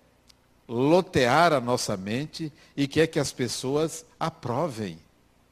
lotear 0.68 1.52
a 1.54 1.60
nossa 1.60 1.98
mente 1.98 2.52
e 2.78 2.88
quer 2.88 3.08
que 3.08 3.20
as 3.20 3.32
pessoas 3.32 4.06
aprovem. 4.20 4.98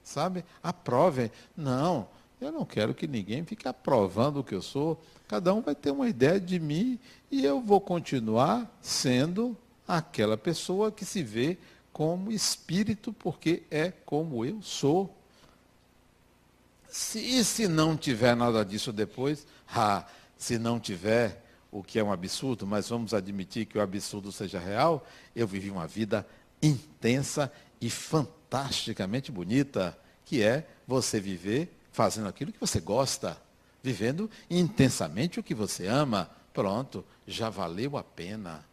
Sabe? 0.03 0.45
Aprovem. 0.63 1.31
Não, 1.55 2.07
Eu 2.41 2.53
não 2.53 2.63
quero 2.63 2.93
que 2.93 3.05
ninguém 3.05 3.43
fique 3.43 3.67
aprovando 3.67 4.39
o 4.39 4.43
que 4.43 4.55
eu 4.55 4.61
sou. 4.61 5.01
Cada 5.27 5.53
um 5.53 5.61
vai 5.61 5.75
ter 5.75 5.91
uma 5.91 6.07
ideia 6.07 6.39
de 6.39 6.57
mim 6.57 6.97
e 7.29 7.43
eu 7.43 7.59
vou 7.59 7.81
continuar 7.81 8.79
sendo 8.81 9.57
aquela 9.85 10.37
pessoa 10.37 10.91
que 10.91 11.03
se 11.03 11.21
vê 11.21 11.57
como 11.91 12.31
espírito, 12.31 13.11
porque 13.11 13.63
é 13.69 13.91
como 14.05 14.45
eu 14.45 14.61
sou. 14.61 15.13
Se, 16.89 17.19
e 17.19 17.43
se 17.43 17.67
não 17.67 17.95
tiver 17.95 18.35
nada 18.35 18.65
disso 18.65 18.91
depois? 18.91 19.45
Ah, 19.73 20.05
se 20.37 20.57
não 20.57 20.79
tiver, 20.79 21.43
o 21.71 21.83
que 21.83 21.99
é 21.99 22.03
um 22.03 22.11
absurdo, 22.11 22.65
mas 22.65 22.89
vamos 22.89 23.13
admitir 23.13 23.65
que 23.65 23.77
o 23.77 23.81
absurdo 23.81 24.31
seja 24.31 24.59
real, 24.59 25.05
eu 25.35 25.47
vivi 25.47 25.69
uma 25.69 25.85
vida 25.85 26.25
intensa 26.61 27.51
e 27.79 27.89
fantasticamente 27.89 29.31
bonita, 29.31 29.97
que 30.25 30.41
é 30.41 30.67
você 30.87 31.19
viver 31.19 31.71
fazendo 31.91 32.27
aquilo 32.27 32.51
que 32.51 32.59
você 32.59 32.79
gosta, 32.79 33.37
vivendo 33.83 34.29
intensamente 34.49 35.39
o 35.39 35.43
que 35.43 35.53
você 35.53 35.87
ama. 35.87 36.29
Pronto, 36.53 37.05
já 37.27 37.49
valeu 37.49 37.97
a 37.97 38.03
pena. 38.03 38.65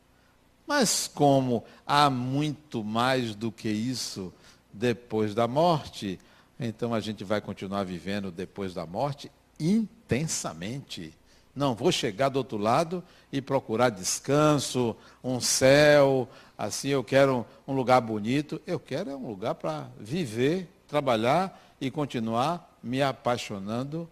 Mas 0.66 1.08
como 1.12 1.64
há 1.86 2.10
muito 2.10 2.82
mais 2.82 3.34
do 3.34 3.52
que 3.52 3.68
isso 3.68 4.32
depois 4.72 5.34
da 5.34 5.46
morte, 5.46 6.18
então 6.58 6.94
a 6.94 7.00
gente 7.00 7.22
vai 7.24 7.40
continuar 7.40 7.84
vivendo 7.84 8.30
depois 8.30 8.72
da 8.72 8.86
morte 8.86 9.30
intensamente. 9.58 11.12
Não 11.54 11.74
vou 11.74 11.90
chegar 11.90 12.28
do 12.28 12.36
outro 12.36 12.58
lado 12.58 13.02
e 13.32 13.40
procurar 13.40 13.88
descanso, 13.88 14.94
um 15.24 15.40
céu, 15.40 16.28
assim 16.56 16.88
eu 16.88 17.02
quero 17.02 17.46
um 17.66 17.74
lugar 17.74 18.00
bonito. 18.00 18.60
Eu 18.66 18.78
quero 18.78 19.16
um 19.16 19.26
lugar 19.26 19.54
para 19.54 19.88
viver, 19.98 20.68
trabalhar 20.86 21.74
e 21.80 21.90
continuar 21.90 22.78
me 22.82 23.02
apaixonando 23.02 24.08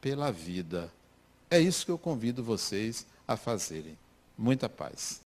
pela 0.00 0.32
vida. 0.32 0.90
É 1.50 1.58
isso 1.60 1.84
que 1.84 1.92
eu 1.92 1.98
convido 1.98 2.42
vocês 2.42 3.06
a 3.26 3.36
fazerem. 3.36 3.96
Muita 4.36 4.68
paz. 4.68 5.27